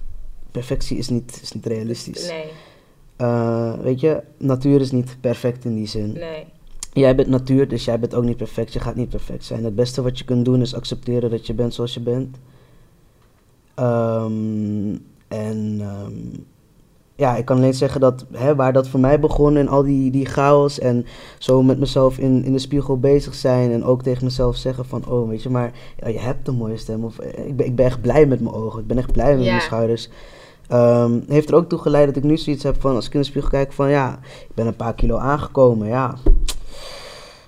perfectie 0.51 0.97
is 0.97 1.09
niet, 1.09 1.39
is 1.41 1.51
niet 1.51 1.65
realistisch. 1.65 2.27
Nee, 2.27 2.45
Eh, 3.15 3.73
weet 3.79 3.99
je, 3.99 4.21
natuur 4.37 4.81
is 4.81 4.91
niet 4.91 5.17
perfect 5.21 5.65
in 5.65 5.75
die 5.75 5.87
zin. 5.87 6.11
nee. 6.13 6.45
Jij 6.93 7.15
bent 7.15 7.27
natuur, 7.27 7.67
dus 7.67 7.85
jij 7.85 7.99
bent 7.99 8.15
ook 8.15 8.23
niet 8.23 8.37
perfect. 8.37 8.73
Je 8.73 8.79
gaat 8.79 8.95
niet 8.95 9.09
perfect 9.09 9.43
zijn. 9.45 9.63
Het 9.63 9.75
beste 9.75 10.01
wat 10.01 10.17
je 10.17 10.25
kunt 10.25 10.45
doen 10.45 10.61
is 10.61 10.73
accepteren 10.75 11.29
dat 11.29 11.47
je 11.47 11.53
bent 11.53 11.73
zoals 11.73 11.93
je 11.93 11.99
bent. 11.99 12.37
Ehm, 13.75 14.95
en 15.27 15.77
ehm, 15.79 16.11
ja, 17.15 17.35
ik 17.35 17.45
kan 17.45 17.57
alleen 17.57 17.73
zeggen 17.73 18.01
dat 18.01 18.25
hè, 18.31 18.55
waar 18.55 18.73
dat 18.73 18.87
voor 18.87 18.99
mij 18.99 19.19
begon 19.19 19.57
en 19.57 19.67
al 19.67 19.83
die, 19.83 20.11
die 20.11 20.25
chaos 20.25 20.79
en 20.79 21.05
zo 21.37 21.63
met 21.63 21.79
mezelf 21.79 22.17
in, 22.17 22.43
in 22.43 22.51
de 22.53 22.59
spiegel 22.59 22.99
bezig 22.99 23.35
zijn 23.35 23.71
en 23.71 23.83
ook 23.83 24.03
tegen 24.03 24.23
mezelf 24.23 24.55
zeggen 24.55 24.85
van, 24.85 25.05
oh 25.07 25.29
weet 25.29 25.43
je, 25.43 25.49
maar 25.49 25.71
ja, 25.97 26.07
je 26.07 26.19
hebt 26.19 26.47
een 26.47 26.55
mooie 26.55 26.77
stem 26.77 27.03
of 27.03 27.19
eh, 27.19 27.45
ik 27.45 27.55
ben, 27.55 27.65
ik 27.65 27.75
ben 27.75 27.85
echt 27.85 28.01
blij 28.01 28.25
met 28.25 28.41
mijn 28.41 28.55
ogen, 28.55 28.79
ik 28.79 28.87
ben 28.87 28.97
echt 28.97 29.11
blij 29.11 29.35
met 29.35 29.45
mijn 29.45 29.61
schouders. 29.61 30.09
Ehm, 30.67 31.19
heeft 31.27 31.49
er 31.49 31.55
ook 31.55 31.69
toe 31.69 31.79
geleid 31.79 32.07
dat 32.07 32.15
ik 32.15 32.23
nu 32.23 32.37
zoiets 32.37 32.63
heb 32.63 32.81
van, 32.81 32.95
als 32.95 33.05
ik 33.05 33.13
in 33.13 33.19
de 33.19 33.25
spiegel 33.25 33.49
kijk 33.49 33.73
van, 33.73 33.89
ja, 33.89 34.19
ik 34.41 34.55
ben 34.55 34.67
een 34.67 34.75
paar 34.75 34.93
kilo 34.93 35.17
aangekomen, 35.17 35.87
ja. 35.87 36.15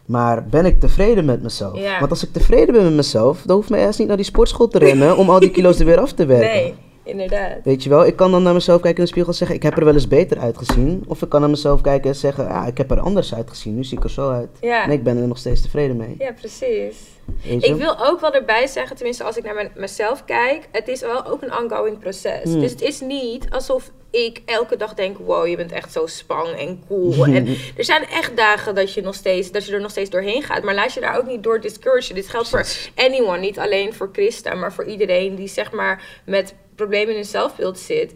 Maar 0.05 0.45
ben 0.45 0.66
ik 0.66 0.80
tevreden 0.80 1.26
met 1.26 1.43
mezelf? 1.43 1.99
Want 1.99 2.11
als 2.11 2.24
ik 2.24 2.34
tevreden 2.34 2.74
ben 2.74 2.84
met 2.84 2.93
mezelf, 2.93 3.41
dan 3.45 3.55
hoeft 3.55 3.70
mij 3.70 3.86
eerst 3.86 3.99
niet 3.99 4.07
naar 4.07 4.18
die 4.18 4.26
sportschool 4.26 4.68
te 4.68 4.80
rennen 4.80 5.18
om 5.18 5.30
al 5.30 5.39
die 5.39 5.51
kilo's 5.51 5.80
er 5.80 5.86
weer 5.86 5.99
af 5.99 6.11
te 6.11 6.26
werken. 6.26 6.49
Nee, 6.49 6.76
inderdaad. 7.06 7.58
Weet 7.64 7.84
je 7.84 7.89
wel, 7.89 8.06
ik 8.06 8.16
kan 8.16 8.32
dan 8.32 8.43
naar 8.43 8.53
mezelf 8.53 8.82
kijken 8.82 8.97
in 8.99 9.03
de 9.03 9.10
spiegel 9.10 9.32
en 9.32 9.38
zeggen, 9.38 9.56
ik 9.56 9.64
heb 9.64 9.78
er 9.78 9.86
wel 9.86 9.93
eens 9.93 10.08
beter 10.08 10.39
uitgezien. 10.39 11.03
Of 11.08 11.22
ik 11.22 11.30
kan 11.30 11.39
naar 11.41 11.49
mezelf 11.49 11.82
kijken 11.82 12.10
en 12.10 12.16
zeggen, 12.16 12.43
ja, 12.43 12.66
ik 12.66 12.78
heb 12.78 12.91
er 12.91 12.99
anders 12.99 13.34
uitgezien, 13.36 13.76
nu 13.76 13.84
zie 13.84 13.97
ik 13.97 14.03
er 14.03 14.10
zo 14.10 14.32
uit. 14.32 14.49
Ja. 14.62 14.84
En 14.84 14.91
ik 14.91 15.03
ben 15.03 15.18
er 15.18 15.28
nog 15.28 15.38
steeds 15.38 15.62
tevreden 15.62 15.97
mee. 15.97 16.16
Ja, 16.20 16.32
precies. 16.32 16.95
Ik 17.41 17.76
wil 17.76 18.06
ook 18.06 18.20
wel 18.20 18.34
erbij 18.34 18.68
zeggen, 18.68 18.95
tenminste 18.95 19.24
als 19.24 19.38
ik 19.38 19.43
naar 19.43 19.53
mijn- 19.53 19.72
mezelf 19.76 20.26
kijk, 20.26 20.68
het 20.72 20.88
is 20.88 21.01
wel 21.01 21.26
ook 21.26 21.41
een 21.41 21.58
ongoing 21.58 21.99
proces. 21.99 22.43
Hmm. 22.43 22.60
Dus 22.60 22.72
het 22.72 22.82
is 22.82 22.99
niet 23.01 23.45
alsof 23.49 23.91
ik 24.10 24.41
elke 24.45 24.78
dag 24.78 24.93
denk, 24.93 25.18
wow, 25.18 25.47
je 25.47 25.56
bent 25.56 25.72
echt 25.72 25.91
zo 25.91 26.06
spang 26.06 26.47
en 26.47 26.84
cool. 26.88 27.26
en 27.36 27.47
er 27.78 27.84
zijn 27.84 28.06
echt 28.06 28.38
dagen 28.38 28.76
dat 28.76 28.93
je, 28.93 29.01
nog 29.01 29.16
steeds, 29.16 29.51
dat 29.51 29.66
je 29.66 29.74
er 29.74 29.82
nog 29.82 29.91
steeds 29.91 30.10
doorheen 30.10 30.43
gaat. 30.43 30.64
Maar 30.64 30.76
laat 30.76 30.93
je 30.93 30.99
daar 30.99 31.18
ook 31.18 31.28
niet 31.28 31.43
door 31.43 31.62
discouragen. 31.62 32.16
Dit 32.16 32.28
geldt 32.28 32.49
voor 32.49 32.66
anyone, 32.95 33.39
niet 33.39 33.60
alleen 33.60 33.93
voor 33.93 34.10
Christa, 34.12 34.53
maar 34.53 34.74
voor 34.74 34.86
iedereen 34.86 35.36
die 35.36 35.47
zeg 35.47 35.72
maar 35.72 36.22
met 36.26 36.53
problemen 36.76 37.09
in 37.09 37.15
hun 37.15 37.26
zelfbeeld 37.26 37.80
zit. 37.80 38.11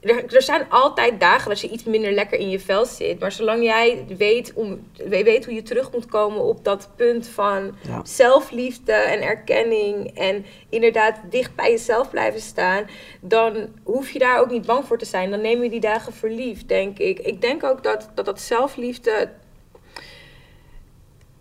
Er, 0.00 0.34
er 0.34 0.42
zijn 0.42 0.66
altijd 0.70 1.20
dagen 1.20 1.48
dat 1.48 1.60
je 1.60 1.68
iets 1.68 1.84
minder 1.84 2.12
lekker 2.12 2.38
in 2.38 2.50
je 2.50 2.60
vel 2.60 2.84
zit. 2.84 3.18
Maar 3.20 3.32
zolang 3.32 3.62
jij 3.62 4.04
weet, 4.16 4.52
om, 4.54 4.88
we- 4.96 5.22
weet 5.24 5.44
hoe 5.44 5.54
je 5.54 5.62
terug 5.62 5.92
moet 5.92 6.06
komen 6.06 6.40
op 6.44 6.64
dat 6.64 6.88
punt 6.96 7.28
van 7.28 7.76
Ja. 7.88 8.00
zelfliefde 8.04 8.92
en 8.92 9.22
erkenning. 9.22 10.16
En 10.18 10.44
inderdaad 10.68 11.20
dicht 11.30 11.54
bij 11.54 11.70
jezelf 11.70 12.10
blijven 12.10 12.40
staan. 12.40 12.86
Dan 13.20 13.68
hoef 13.84 14.10
je 14.10 14.18
daar 14.18 14.40
ook 14.40 14.50
niet 14.50 14.66
bang 14.66 14.84
voor 14.84 14.98
te 14.98 15.04
zijn. 15.04 15.30
Dan 15.30 15.40
neem 15.40 15.62
je 15.62 15.70
die 15.70 15.80
dagen 15.80 16.12
voor 16.12 16.28
lief, 16.30 16.66
denk 16.66 16.98
ik. 16.98 17.18
Ik 17.18 17.40
denk 17.40 17.64
ook 17.64 17.82
dat 17.82 18.10
dat, 18.14 18.24
dat 18.24 18.40
zelfliefde. 18.40 19.28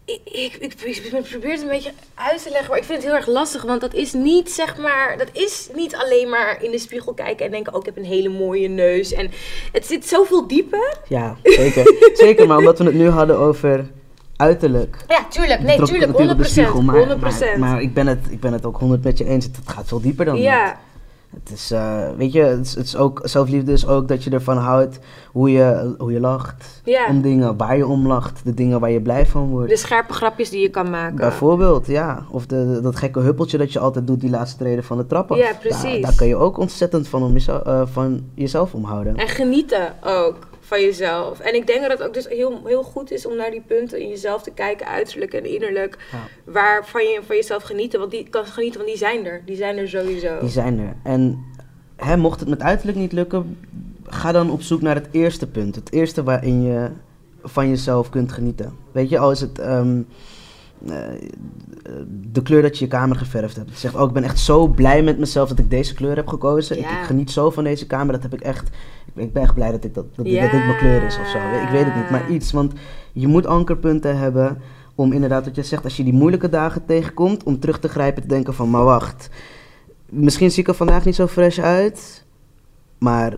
Ik, 0.07 0.19
ik, 0.23 0.55
ik, 0.55 0.73
ik 0.83 1.29
probeer 1.29 1.51
het 1.51 1.61
een 1.61 1.67
beetje 1.67 1.91
uit 2.15 2.43
te 2.43 2.49
leggen, 2.49 2.69
maar 2.69 2.77
ik 2.77 2.83
vind 2.83 2.97
het 2.97 3.07
heel 3.07 3.17
erg 3.17 3.27
lastig. 3.27 3.63
Want 3.63 3.81
dat 3.81 3.93
is 3.93 4.13
niet, 4.13 4.51
zeg 4.51 4.77
maar, 4.77 5.17
dat 5.17 5.27
is 5.31 5.69
niet 5.75 5.95
alleen 5.95 6.29
maar 6.29 6.63
in 6.63 6.71
de 6.71 6.77
spiegel 6.77 7.13
kijken 7.13 7.45
en 7.45 7.51
denken: 7.51 7.73
oh, 7.73 7.79
ik 7.79 7.85
heb 7.85 7.97
een 7.97 8.05
hele 8.05 8.29
mooie 8.29 8.67
neus. 8.67 9.13
En 9.13 9.31
het 9.71 9.85
zit 9.85 10.07
zoveel 10.07 10.47
dieper. 10.47 10.97
Ja, 11.07 11.37
zeker. 11.43 11.93
zeker, 12.13 12.47
maar 12.47 12.57
omdat 12.57 12.77
we 12.77 12.83
het 12.83 12.93
nu 12.93 13.09
hadden 13.09 13.37
over 13.37 13.89
uiterlijk. 14.35 14.97
Ja, 15.07 15.25
tuurlijk. 15.29 15.61
Nee, 15.61 15.81
tuurlijk. 15.81 16.11
100%. 16.11 16.11
natuurlijk 16.11 16.39
de 16.39 16.45
spiegel, 16.45 16.81
maar, 16.81 17.17
100%. 17.17 17.19
Maar, 17.19 17.59
maar 17.59 17.81
ik, 17.81 17.93
ben 17.93 18.07
het, 18.07 18.27
ik 18.29 18.39
ben 18.39 18.53
het 18.53 18.65
ook 18.65 18.77
100 18.77 19.03
met 19.03 19.17
je 19.17 19.25
eens. 19.25 19.45
Het 19.45 19.57
gaat 19.65 19.87
veel 19.87 20.01
dieper 20.01 20.25
dan 20.25 20.35
dat. 20.35 20.75
Het 21.33 21.51
is, 21.51 21.71
eh, 21.71 22.09
weet 22.17 22.31
je, 22.31 22.41
het 22.41 22.65
is, 22.65 22.75
het 22.75 22.85
is 22.85 22.95
ook, 22.95 23.21
zelfliefde 23.23 23.71
is 23.71 23.87
ook 23.87 24.07
dat 24.07 24.23
je 24.23 24.29
ervan 24.29 24.57
houdt 24.57 24.99
hoe 25.31 25.51
je, 25.51 25.95
hoe 25.97 26.11
je 26.11 26.19
lacht. 26.19 26.81
Ja. 26.83 27.07
Om 27.09 27.21
dingen 27.21 27.57
waar 27.57 27.77
je 27.77 27.87
om 27.87 28.07
lacht. 28.07 28.41
De 28.43 28.53
dingen 28.53 28.79
waar 28.79 28.91
je 28.91 29.01
blij 29.01 29.25
van 29.25 29.47
wordt. 29.47 29.69
de 29.69 29.77
scherpe 29.77 30.13
grapjes 30.13 30.49
die 30.49 30.61
je 30.61 30.69
kan 30.69 30.89
maken. 30.89 31.15
Bijvoorbeeld, 31.15 31.87
ja. 31.87 32.25
Of 32.31 32.45
de, 32.45 32.79
dat 32.81 32.95
gekke 32.95 33.19
huppeltje 33.19 33.57
dat 33.57 33.73
je 33.73 33.79
altijd 33.79 34.07
doet, 34.07 34.21
die 34.21 34.29
laatste 34.29 34.57
treden 34.57 34.83
van 34.83 34.97
de 34.97 35.07
trap 35.07 35.31
af. 35.31 35.37
Ja, 35.37 35.51
precies. 35.59 35.81
Daar, 35.81 36.01
daar 36.01 36.15
kan 36.15 36.27
je 36.27 36.35
ook 36.35 36.57
ontzettend 36.57 37.07
van, 37.07 37.23
om 37.23 37.33
jezelf, 37.33 37.63
eh, 37.63 37.81
van 37.85 38.23
jezelf 38.33 38.73
omhouden. 38.73 39.15
En 39.15 39.27
genieten 39.27 39.93
ook 40.03 40.47
van 40.67 40.81
jezelf. 40.81 41.39
En 41.39 41.55
ik 41.55 41.67
denk 41.67 41.81
dat 41.81 41.91
het 41.91 42.03
ook 42.07 42.13
dus 42.13 42.27
heel, 42.27 42.61
heel 42.65 42.83
goed 42.83 43.11
is 43.11 43.25
om 43.25 43.35
naar 43.35 43.51
die 43.51 43.61
punten 43.67 43.99
in 43.99 44.09
jezelf 44.09 44.43
te 44.43 44.51
kijken, 44.51 44.87
uiterlijk 44.87 45.33
en 45.33 45.45
innerlijk, 45.45 45.97
Ja. 46.11 46.17
waarvan 46.51 47.03
je 47.03 47.19
van 47.25 47.35
jezelf 47.35 47.63
genieten. 47.63 47.99
Want 47.99 48.11
die 48.11 48.29
kan 48.29 48.45
genieten, 48.45 48.77
want 48.79 48.89
die 48.91 48.99
zijn 48.99 49.25
er. 49.25 49.41
Die 49.45 49.55
zijn 49.55 49.77
er 49.77 49.89
sowieso. 49.89 50.39
Die 50.39 50.49
zijn 50.49 50.79
er. 50.79 50.95
En 51.03 51.43
hè, 51.95 52.17
mocht 52.17 52.39
het 52.39 52.49
met 52.49 52.61
uiterlijk 52.61 52.97
niet 52.97 53.11
lukken, 53.11 53.57
ga 54.05 54.31
dan 54.31 54.51
op 54.51 54.61
zoek 54.61 54.81
naar 54.81 54.95
het 54.95 55.07
eerste 55.11 55.47
punt. 55.47 55.75
Het 55.75 55.91
eerste 55.91 56.23
waarin 56.23 56.61
je 56.63 56.89
van 57.43 57.69
jezelf 57.69 58.09
kunt 58.09 58.31
genieten. 58.31 58.73
Weet 58.91 59.09
je, 59.09 59.19
al 59.19 59.31
is 59.31 59.41
het 59.41 59.59
ehm, 59.59 59.97
eh, 59.97 60.03
de 62.31 62.41
kleur 62.43 62.61
dat 62.61 62.77
je 62.77 62.85
je 62.85 62.91
kamer 62.91 63.15
geverfd 63.15 63.55
hebt. 63.55 63.77
Zegt, 63.77 63.95
oh, 63.95 64.07
ik 64.07 64.13
ben 64.13 64.23
echt 64.23 64.39
zo 64.39 64.67
blij 64.67 65.03
met 65.03 65.19
mezelf 65.19 65.49
dat 65.49 65.59
ik 65.59 65.69
deze 65.69 65.93
kleur 65.93 66.15
heb 66.15 66.27
gekozen. 66.27 66.77
Ik, 66.77 66.83
Ja. 66.83 66.99
ik 66.99 67.05
geniet 67.05 67.31
zo 67.31 67.49
van 67.49 67.63
deze 67.63 67.87
kamer, 67.87 68.13
dat 68.13 68.23
heb 68.23 68.33
ik 68.33 68.41
echt... 68.41 68.69
Ik 69.13 69.33
ben, 69.33 69.41
echt 69.43 69.53
blij 69.53 69.71
dat, 69.71 69.83
ik 69.83 69.93
dat, 69.93 70.05
dat 70.15 70.25
dit 70.25 70.51
mijn 70.51 70.77
kleur 70.77 71.03
is 71.03 71.19
of 71.19 71.27
zo. 71.27 71.37
Ik 71.37 71.69
weet 71.71 71.85
het 71.85 71.95
niet, 71.95 72.09
maar 72.09 72.29
iets. 72.29 72.51
Want 72.51 72.73
je 73.13 73.27
moet 73.27 73.45
ankerpunten 73.45 74.17
hebben 74.17 74.61
om 74.95 75.11
inderdaad, 75.11 75.45
wat 75.45 75.55
je 75.55 75.63
zegt, 75.63 75.83
als 75.83 75.97
je 75.97 76.03
die 76.03 76.13
moeilijke 76.13 76.49
dagen 76.49 76.85
tegenkomt, 76.85 77.43
om 77.43 77.59
terug 77.59 77.79
te 77.79 77.87
grijpen 77.87 78.21
te 78.21 78.27
denken 78.27 78.53
van, 78.53 78.69
maar 78.69 78.83
wacht 78.83 79.29
misschien 80.09 80.51
zie 80.51 80.61
ik 80.61 80.67
er 80.67 80.75
vandaag 80.75 81.05
niet 81.05 81.15
zo 81.15 81.27
fresh 81.27 81.59
uit, 81.59 82.25
maar 82.97 83.37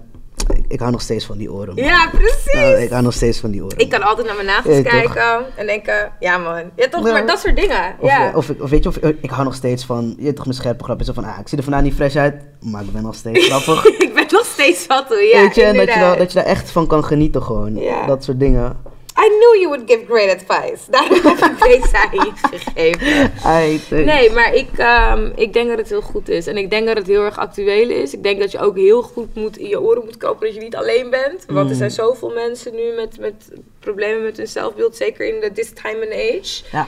ik, 0.56 0.66
ik 0.68 0.80
hou 0.80 0.91
nog 0.91 1.02
steeds 1.02 1.26
van 1.26 1.38
die 1.38 1.52
oren. 1.52 1.76
man. 1.76 1.84
Ja, 1.84 2.10
precies. 2.12 2.54
Nou, 2.54 2.76
ik 2.76 2.89
hou 2.89 3.04
nog 3.04 3.14
steeds 3.14 3.39
van 3.39 3.52
die 3.52 3.64
oren. 3.64 3.78
Ik 3.78 3.89
kan 3.89 4.02
altijd 4.02 4.28
naar 4.28 4.36
mijn 4.36 4.47
nagels 4.47 4.76
Ja, 4.76 4.82
toch? 4.84 4.91
kijken 4.91 5.45
en 5.56 5.66
denken, 5.66 6.12
ja 6.20 6.38
man. 6.38 6.62
Ja 6.76 6.88
toch, 6.89 7.06
Ja. 7.06 7.12
maar 7.12 7.28
dat 7.28 7.39
soort 7.39 7.56
dingen. 7.56 7.95
Of, 8.00 8.10
ja. 8.10 8.32
of, 8.36 8.50
of 8.60 8.70
weet 8.70 8.84
je, 8.84 8.89
of 8.89 8.95
ik 9.22 9.30
hou 9.30 9.43
nog 9.43 9.54
steeds 9.56 9.86
van, 9.86 10.14
je 10.18 10.24
hebt 10.24 10.36
toch 10.36 10.45
mijn 10.45 10.58
scherpe 10.58 10.84
grapjes, 10.84 11.08
zo 11.08 11.14
van, 11.14 11.24
ah, 11.24 11.39
ik 11.39 11.47
zie 11.47 11.58
er 11.58 11.64
vandaag 11.64 11.82
niet 11.82 11.93
fresh 11.93 12.16
uit, 12.16 12.36
maar 12.60 12.82
ik 12.84 12.91
ben 12.91 13.04
nog 13.04 13.16
steeds 13.16 13.47
grappig. 13.52 13.86
ik 13.86 14.14
ben 14.14 14.26
nog 14.30 14.45
steeds 14.45 14.88
wat 14.88 15.06
ja. 15.10 15.16
weet 15.41 15.56
je, 15.56 15.64
en 15.64 15.76
dat 15.76 15.93
je, 15.93 16.00
daar, 16.00 16.18
dat 16.18 16.32
je 16.32 16.38
daar 16.39 16.47
echt 16.47 16.72
van 16.72 16.88
kan 16.88 17.04
genieten 17.04 17.43
gewoon. 17.43 17.80
Dat 18.08 18.24
soort 18.24 18.39
dingen. 18.39 18.78
I 19.22 19.28
knew 19.39 19.61
you 19.61 19.67
would 19.67 19.84
give 19.89 20.05
great 20.05 20.30
advice. 20.41 20.82
Daarom 20.91 21.20
heb 21.24 21.51
ik 21.51 21.59
deze 21.59 21.97
aan 21.97 22.11
je 22.11 22.32
gegeven. 22.36 24.05
Nee, 24.05 24.32
maar 24.32 24.53
ik, 24.53 24.70
ehm, 24.78 25.32
ik 25.36 25.53
denk 25.53 25.70
dat 25.70 25.78
het 25.78 25.89
heel 25.89 26.01
goed 26.01 26.30
is. 26.30 26.47
En 26.47 26.57
ik 26.57 26.70
denk 26.70 26.88
dat 26.88 26.97
het 26.97 27.07
heel 27.07 27.24
erg 27.24 27.38
actueel 27.38 27.89
is. 27.89 28.13
Ik 28.13 28.24
denk 28.24 28.39
dat 28.39 28.51
je 28.51 28.59
ook 28.59 28.76
heel 28.76 29.01
goed 29.01 29.36
moet 29.36 29.57
in 29.57 29.67
je 29.67 29.82
oren 29.82 30.03
moet 30.05 30.17
kopen 30.17 30.45
dat 30.45 30.55
je 30.55 30.61
niet 30.61 30.76
alleen 30.76 31.09
bent. 31.09 31.43
Want 31.47 31.65
er 31.65 31.72
Mm. 31.72 31.78
zijn 31.78 31.91
zoveel 31.91 32.30
mensen 32.30 32.76
nu 32.76 32.91
met, 32.95 33.20
met 33.20 33.51
problemen 33.80 34.24
met 34.24 34.38
hun 34.38 34.47
zelfbeeld. 34.47 34.95
Zeker 34.95 35.28
in 35.36 35.41
de 35.41 35.51
this 35.51 35.72
time 35.74 36.01
and 36.05 36.13
age. 36.13 36.63
Ja. 36.72 36.88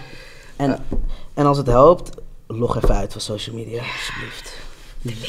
En, 0.55 0.85
en 1.33 1.45
als 1.45 1.57
het 1.57 1.67
helpt, 1.67 2.09
log 2.47 2.75
even 2.75 2.95
uit 2.95 3.11
van 3.11 3.21
social 3.21 3.55
media, 3.55 3.81
alsjeblieft. 3.81 4.53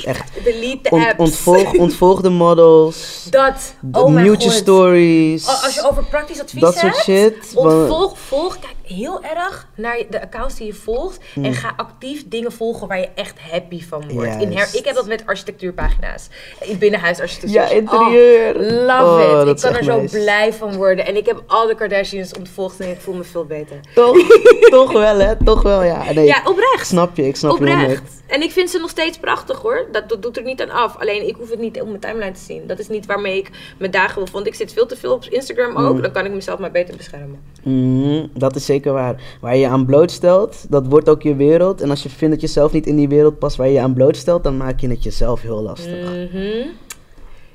Echt. 0.05 0.31
Delete 0.45 0.79
de 0.83 0.91
Ont- 0.91 1.05
apps. 1.07 1.19
ontvolg, 1.19 1.73
ontvolg 1.75 2.21
de 2.21 2.29
models. 2.31 3.27
dat. 3.31 3.75
De 3.81 4.01
Oh 4.01 4.13
mijn 4.13 4.27
je 4.27 4.37
god. 4.37 4.53
stories. 4.53 5.47
Als 5.47 5.75
je 5.75 5.83
over 5.91 6.05
praktisch 6.05 6.41
advies 6.41 6.61
Dat 6.61 6.81
hebt, 6.81 6.95
soort 6.95 7.05
shit, 7.19 7.35
ontvolg, 7.55 8.19
volg, 8.19 8.59
kijk 8.59 8.75
heel 8.93 9.23
erg 9.23 9.69
naar 9.77 9.99
de 10.11 10.23
accounts 10.23 10.55
die 10.55 10.67
je 10.67 10.75
volgt 10.75 11.21
Hmm. 11.35 11.45
en 11.45 11.55
ga 11.55 11.73
actief 11.77 12.29
dingen 12.29 12.53
volgen 12.53 12.89
waar 12.89 12.99
je 13.01 13.09
echt 13.15 13.39
happy 13.51 13.83
van 13.85 14.11
wordt. 14.13 14.41
In 14.41 14.53
her, 14.57 14.69
ik 14.73 14.85
heb 14.85 14.95
dat 14.95 15.07
met 15.07 15.27
architectuurpagina's, 15.27 16.29
in 16.61 16.79
binnenhuisarchitectuur. 16.79 17.61
Ja, 17.61 17.69
interieur. 17.69 18.55
Oh, 18.57 18.61
love 18.87 19.35
Oh, 19.35 19.41
it. 19.41 19.47
dat 19.47 19.57
Ik 19.57 19.63
kan 19.63 19.75
er 19.77 19.85
zo 19.85 20.01
nice. 20.01 20.19
blij 20.19 20.53
van 20.53 20.77
worden. 20.77 21.07
En 21.07 21.17
ik 21.17 21.27
heb 21.27 21.43
al 21.47 21.67
de 21.67 21.75
Kardashians 21.75 22.33
ontvolgd 22.39 22.81
en 22.81 22.91
ik 22.91 23.01
voel 23.01 23.15
me 23.15 23.25
veel 23.25 23.45
beter. 23.45 23.81
Toch, 23.95 24.17
toch 24.71 24.93
wel, 24.93 25.19
hè? 25.19 25.45
Toch 25.45 25.63
wel, 25.63 25.83
ja. 25.83 26.13
Nee, 26.13 26.27
Ja, 26.27 26.43
oprecht. 26.45 26.87
snap 26.87 27.17
je, 27.17 27.27
ik 27.27 27.37
snap 27.37 27.51
je. 27.59 27.65
Oprecht. 27.65 28.21
En 28.27 28.43
ik 28.43 28.51
vind 28.51 28.71
ze 28.71 28.79
nog 28.79 28.91
steeds 28.91 29.19
prachtig 29.19 29.59
hoor. 29.59 29.87
Dat, 29.93 30.09
dat 30.09 30.23
doet 30.23 30.37
er 30.37 30.43
niet 30.43 30.63
aan 30.63 30.71
af. 30.71 30.97
Alleen 30.99 31.29
ik 31.29 31.37
hoef 31.37 31.51
het 31.51 31.59
niet 31.59 31.81
op 31.81 31.87
mijn 31.89 32.01
timeline 32.01 32.33
te 32.33 32.41
zien. 32.41 32.67
Dat 32.67 32.79
is 32.79 32.89
niet 32.89 33.07
waarmee 33.07 33.39
ik 33.39 33.51
mijn 33.79 33.91
dagen 33.91 34.15
wil. 34.15 34.27
Want 34.33 34.47
ik 34.47 34.55
zit 34.55 34.73
veel 34.73 34.87
te 34.87 34.97
veel 34.97 35.13
op 35.13 35.25
Instagram 35.25 35.77
ook. 35.77 35.95
Mm. 35.95 36.03
Dan 36.03 36.13
kan 36.13 36.25
ik 36.25 36.33
mezelf 36.33 36.59
maar 36.59 36.71
beter 36.71 36.97
beschermen. 36.97 37.41
Mhm, 37.63 38.27
dat 38.35 38.57
is 38.57 38.65
zeker 38.65 38.82
waar. 38.91 39.15
Waar 39.41 39.55
je 39.55 39.61
je 39.61 39.69
aan 39.69 39.87
blootstelt, 39.87 40.65
dat 40.69 40.87
wordt 40.87 41.09
ook 41.09 41.23
je 41.23 41.35
wereld. 41.35 41.81
En 41.81 41.91
als 41.91 42.03
je 42.03 42.09
vindt 42.09 42.35
dat 42.35 42.41
je 42.41 42.47
zelf 42.47 42.73
niet 42.73 42.87
in 42.87 42.97
die 42.97 43.09
wereld 43.09 43.39
past 43.39 43.57
waar 43.57 43.67
je 43.67 43.73
je 43.73 43.81
aan 43.81 43.95
blootstelt, 43.95 44.45
dan 44.45 44.57
maak 44.57 44.81
je 44.81 44.89
het 44.89 45.03
jezelf 45.03 45.43
heel 45.43 45.63
lastig. 45.63 46.11
Mhm. 46.11 46.67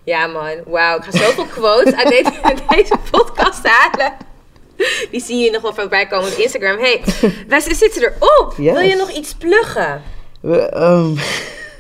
Ja 0.04 0.28
man, 0.28 0.56
wauw. 0.66 0.98
Ik 0.98 1.04
ga 1.04 1.12
zoveel 1.12 1.46
quotes 1.46 1.96
uit 1.96 2.08
deze, 2.08 2.32
deze 2.76 2.96
podcast 3.12 3.68
halen. 3.68 4.14
Die 5.12 5.22
zie 5.22 5.38
je 5.38 5.52
nog 5.52 5.62
wel 5.62 5.74
voorbij 5.74 6.08
komen 6.08 6.32
op 6.32 6.38
Instagram. 6.38 6.78
hey, 6.78 7.02
wij 7.48 7.60
zitten 7.60 8.02
erop. 8.02 8.54
Yes. 8.58 8.74
Wil 8.74 8.82
je 8.82 8.96
nog 8.96 9.12
iets 9.12 9.34
pluggen? 9.34 10.02
We, 10.42 10.60
ehm, 10.60 11.14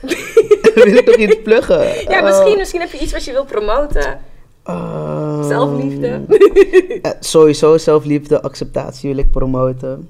wil 0.76 0.98
ik 0.98 1.06
nog 1.06 1.16
iets 1.16 1.42
pluggen? 1.44 2.10
Ja, 2.10 2.22
misschien, 2.22 2.58
misschien 2.58 2.82
heb 2.82 2.92
je 2.92 3.00
iets 3.00 3.12
wat 3.12 3.26
je 3.26 3.32
wil 3.32 3.46
promoten. 3.46 4.20
Ehm, 4.68 5.44
Zelfliefde. 5.44 6.22
eh, 7.02 7.12
sowieso 7.20 7.78
zelfliefde, 7.78 8.42
acceptatie 8.42 9.10
wil 9.10 9.18
ik 9.24 9.32
promoten. 9.32 10.10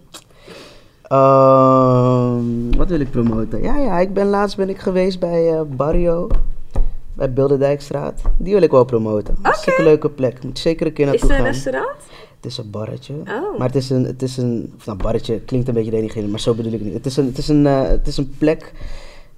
Ehm, 1.03 2.77
wat 2.77 2.87
wil 2.89 2.99
ik 2.99 3.11
promoten? 3.11 3.61
Ja, 3.61 3.77
ja, 3.77 3.99
ik 3.99 4.13
ben 4.13 4.27
laatst 4.27 4.57
ben 4.57 4.69
ik 4.69 4.79
geweest 4.79 5.19
bij 5.19 5.53
eh, 5.53 5.61
Barrio. 5.67 6.27
Bij 7.13 7.33
Bilderdijkstraat. 7.33 8.21
Die 8.37 8.53
wil 8.53 8.61
ik 8.61 8.71
wel 8.71 8.85
promoten. 8.85 9.37
Hartstikke 9.41 9.83
leuke 9.83 10.09
plek. 10.09 10.43
Moet 10.43 10.59
zeker 10.59 10.85
een 10.87 10.93
keer 10.93 11.05
Is 11.05 11.11
naartoe 11.11 11.29
het 11.29 11.39
een 11.39 11.45
gaan. 11.45 11.53
restaurant? 11.53 11.97
Het 12.35 12.45
is 12.51 12.57
een 12.57 12.69
barretje. 12.69 13.13
Oh. 13.13 13.57
Maar 13.57 13.67
het 13.67 13.75
is 13.75 13.89
een, 13.89 14.03
het 14.03 14.21
is 14.21 14.37
een, 14.37 14.73
of 14.77 14.85
nou 14.85 14.97
barretje 14.97 15.39
klinkt 15.39 15.67
een 15.67 15.73
beetje 15.73 15.91
denigrerend, 15.91 16.31
maar 16.31 16.39
zo 16.39 16.53
bedoel 16.53 16.71
ik 16.71 16.79
het 16.79 16.87
niet. 16.87 16.97
Het 16.97 17.05
is 17.05 17.17
een, 17.17 17.25
het 17.25 17.37
is 17.37 17.47
een, 17.47 17.65
eh, 17.67 17.81
het 17.81 18.07
is 18.07 18.17
een 18.17 18.33
plek 18.37 18.73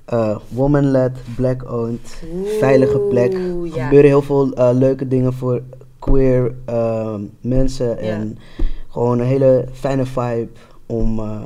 eh, 0.10 0.38
woman-led, 0.48 1.18
black-owned, 1.36 2.22
veilige 2.60 3.00
plek. 3.00 3.34
Er 3.34 3.66
ja. 3.66 3.84
gebeuren 3.84 4.10
heel 4.10 4.22
veel 4.22 4.54
eh, 4.54 4.70
leuke 4.74 5.08
dingen 5.08 5.34
voor 5.34 5.62
queer 6.00 6.54
eh, 6.66 7.16
mensen. 7.42 7.98
En 7.98 8.38
gewoon 8.90 9.20
een 9.20 9.26
hele 9.26 9.66
fijne 9.74 10.06
vibe 10.06 10.48
om, 10.86 11.20
eh, 11.20 11.42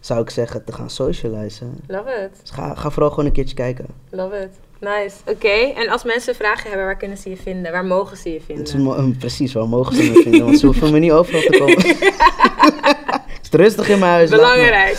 zou 0.00 0.20
ik 0.20 0.30
zeggen, 0.30 0.64
te 0.64 0.72
gaan 0.72 0.90
socializen. 0.90 1.78
Love 1.86 2.10
it. 2.10 2.40
Dus 2.40 2.50
ga, 2.50 2.74
ga 2.74 2.90
vooral 2.90 3.10
gewoon 3.10 3.24
een 3.24 3.32
keertje 3.32 3.54
kijken. 3.54 3.86
Love 4.10 4.36
it. 4.36 4.50
Nice. 4.80 5.16
Oké, 5.26 5.80
en 5.80 5.88
als 5.88 6.04
mensen 6.04 6.34
vragen 6.34 6.68
hebben, 6.68 6.86
waar 6.86 6.96
kunnen 6.96 7.16
ze 7.16 7.30
je 7.30 7.36
vinden? 7.36 7.72
Waar 7.72 7.84
mogen 7.84 8.16
ze 8.16 8.32
je 8.32 8.40
vinden? 8.40 8.82
Mo- 8.82 9.12
precies, 9.18 9.52
waar 9.52 9.68
mogen 9.68 9.96
ze 9.96 10.02
me 10.02 10.22
vinden? 10.22 10.44
Want 10.44 10.58
ze 10.58 10.66
hoeven 10.70 10.92
me 10.92 10.98
niet 10.98 11.12
overal 11.12 11.40
te 11.40 11.58
komen. 11.58 11.86
Het 13.36 13.54
is 13.54 13.60
rustig 13.60 13.88
in 13.88 13.98
mijn 13.98 14.12
huis. 14.12 14.30
Belangrijk. 14.30 14.98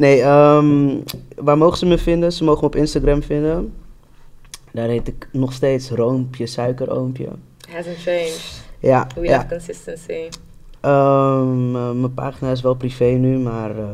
Nee, 0.00 0.20
ehm, 0.22 0.98
waar 1.36 1.58
mogen 1.58 1.78
ze 1.78 1.86
me 1.86 1.98
vinden? 1.98 2.32
Ze 2.32 2.44
mogen 2.44 2.60
me 2.60 2.66
op 2.66 2.76
Instagram 2.76 3.22
vinden. 3.22 3.72
Daar 4.72 4.88
heet 4.88 5.08
ik 5.08 5.28
nog 5.32 5.52
steeds 5.52 5.90
Roompje, 5.90 6.46
Suikeroompje. 6.46 7.28
Hasn't 7.70 7.96
changed. 7.96 8.62
Ja, 8.78 9.06
We 9.14 9.26
ja. 9.26 9.36
have 9.36 9.48
consistency. 9.48 10.28
Ehm, 10.80 11.76
eh, 11.76 11.90
mijn 11.90 12.14
pagina 12.14 12.50
is 12.50 12.60
wel 12.60 12.74
privé 12.74 13.04
nu, 13.04 13.38
maar 13.38 13.70
eh, 13.78 13.84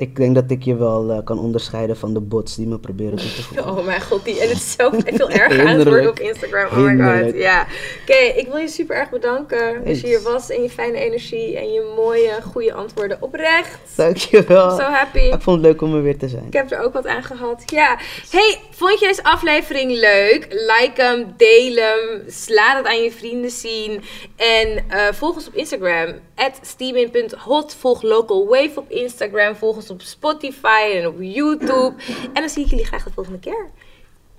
ik 0.00 0.16
denk 0.16 0.34
dat 0.34 0.50
ik 0.50 0.62
je 0.62 0.76
wel 0.76 1.10
eh, 1.10 1.24
kan 1.24 1.38
onderscheiden 1.38 1.96
van 1.96 2.14
de 2.14 2.20
bots 2.20 2.56
die 2.56 2.66
me 2.66 2.78
proberen 2.78 3.18
toe 3.18 3.32
te 3.34 3.42
voegen. 3.42 3.58
Oh 3.70 3.84
mijn 3.84 4.00
god, 4.00 4.24
die, 4.24 4.40
en 4.40 4.48
het 4.48 4.56
is 4.56 4.72
zo 4.72 4.90
veel 5.04 5.30
erger 5.30 5.66
aan 5.66 5.78
het 5.78 5.88
worden 5.88 6.08
op 6.08 6.18
Instagram. 6.18 6.66
Oh 6.66 6.76
my 6.76 7.22
god, 7.22 7.34
ja. 7.34 7.66
Oké, 8.02 8.16
ik 8.36 8.46
wil 8.46 8.56
je 8.56 8.68
super 8.68 8.96
erg 8.96 9.10
bedanken 9.10 9.74
dat 9.74 9.82
je 9.82 9.88
Eens. 9.88 10.02
hier 10.02 10.22
was 10.22 10.50
en 10.50 10.62
je 10.62 10.70
fijne 10.70 10.98
energie 10.98 11.58
en 11.58 11.72
je 11.72 11.92
mooie, 11.96 12.42
goede 12.42 12.72
antwoorden 12.72 13.16
oprecht. 13.20 13.78
Dankjewel. 13.96 14.70
So 14.70 14.82
happy. 14.82 15.18
Ik 15.18 15.40
vond 15.40 15.56
het 15.56 15.66
leuk 15.66 15.82
om 15.82 15.94
er 15.94 16.02
weer 16.02 16.18
te 16.18 16.28
zijn. 16.28 16.44
Ik 16.46 16.52
heb 16.52 16.70
er 16.70 16.80
ook 16.80 16.92
wat 16.92 17.06
aan 17.06 17.22
gehad. 17.22 17.62
Ja. 17.66 17.98
Hey, 18.30 18.58
vond 18.70 19.00
je 19.00 19.06
deze 19.06 19.22
aflevering 19.22 19.90
leuk? 19.90 20.46
Like 20.50 21.02
hem, 21.02 21.34
deel 21.36 21.74
hem, 21.74 22.22
laat 22.46 22.76
het 22.76 22.86
aan 22.86 23.02
je 23.02 23.12
vrienden 23.12 23.50
zien. 23.50 24.02
En 24.36 24.84
eh, 24.88 25.12
volg 25.12 25.34
ons 25.34 25.46
op 25.46 25.54
Instagram, 25.54 26.14
steamin.hot. 26.62 27.74
Volg 27.74 28.02
Local 28.02 28.46
Wave 28.46 28.72
op 28.74 28.90
Instagram. 28.90 29.54
Volg 29.54 29.76
op 29.90 30.02
Spotify 30.02 30.90
en 30.94 31.06
op 31.06 31.16
YouTube. 31.18 31.94
En 32.32 32.40
dan 32.40 32.48
zie 32.48 32.64
ik 32.64 32.70
jullie 32.70 32.86
graag 32.86 33.04
de 33.04 33.10
volgende 33.14 33.38
keer. 33.38 33.70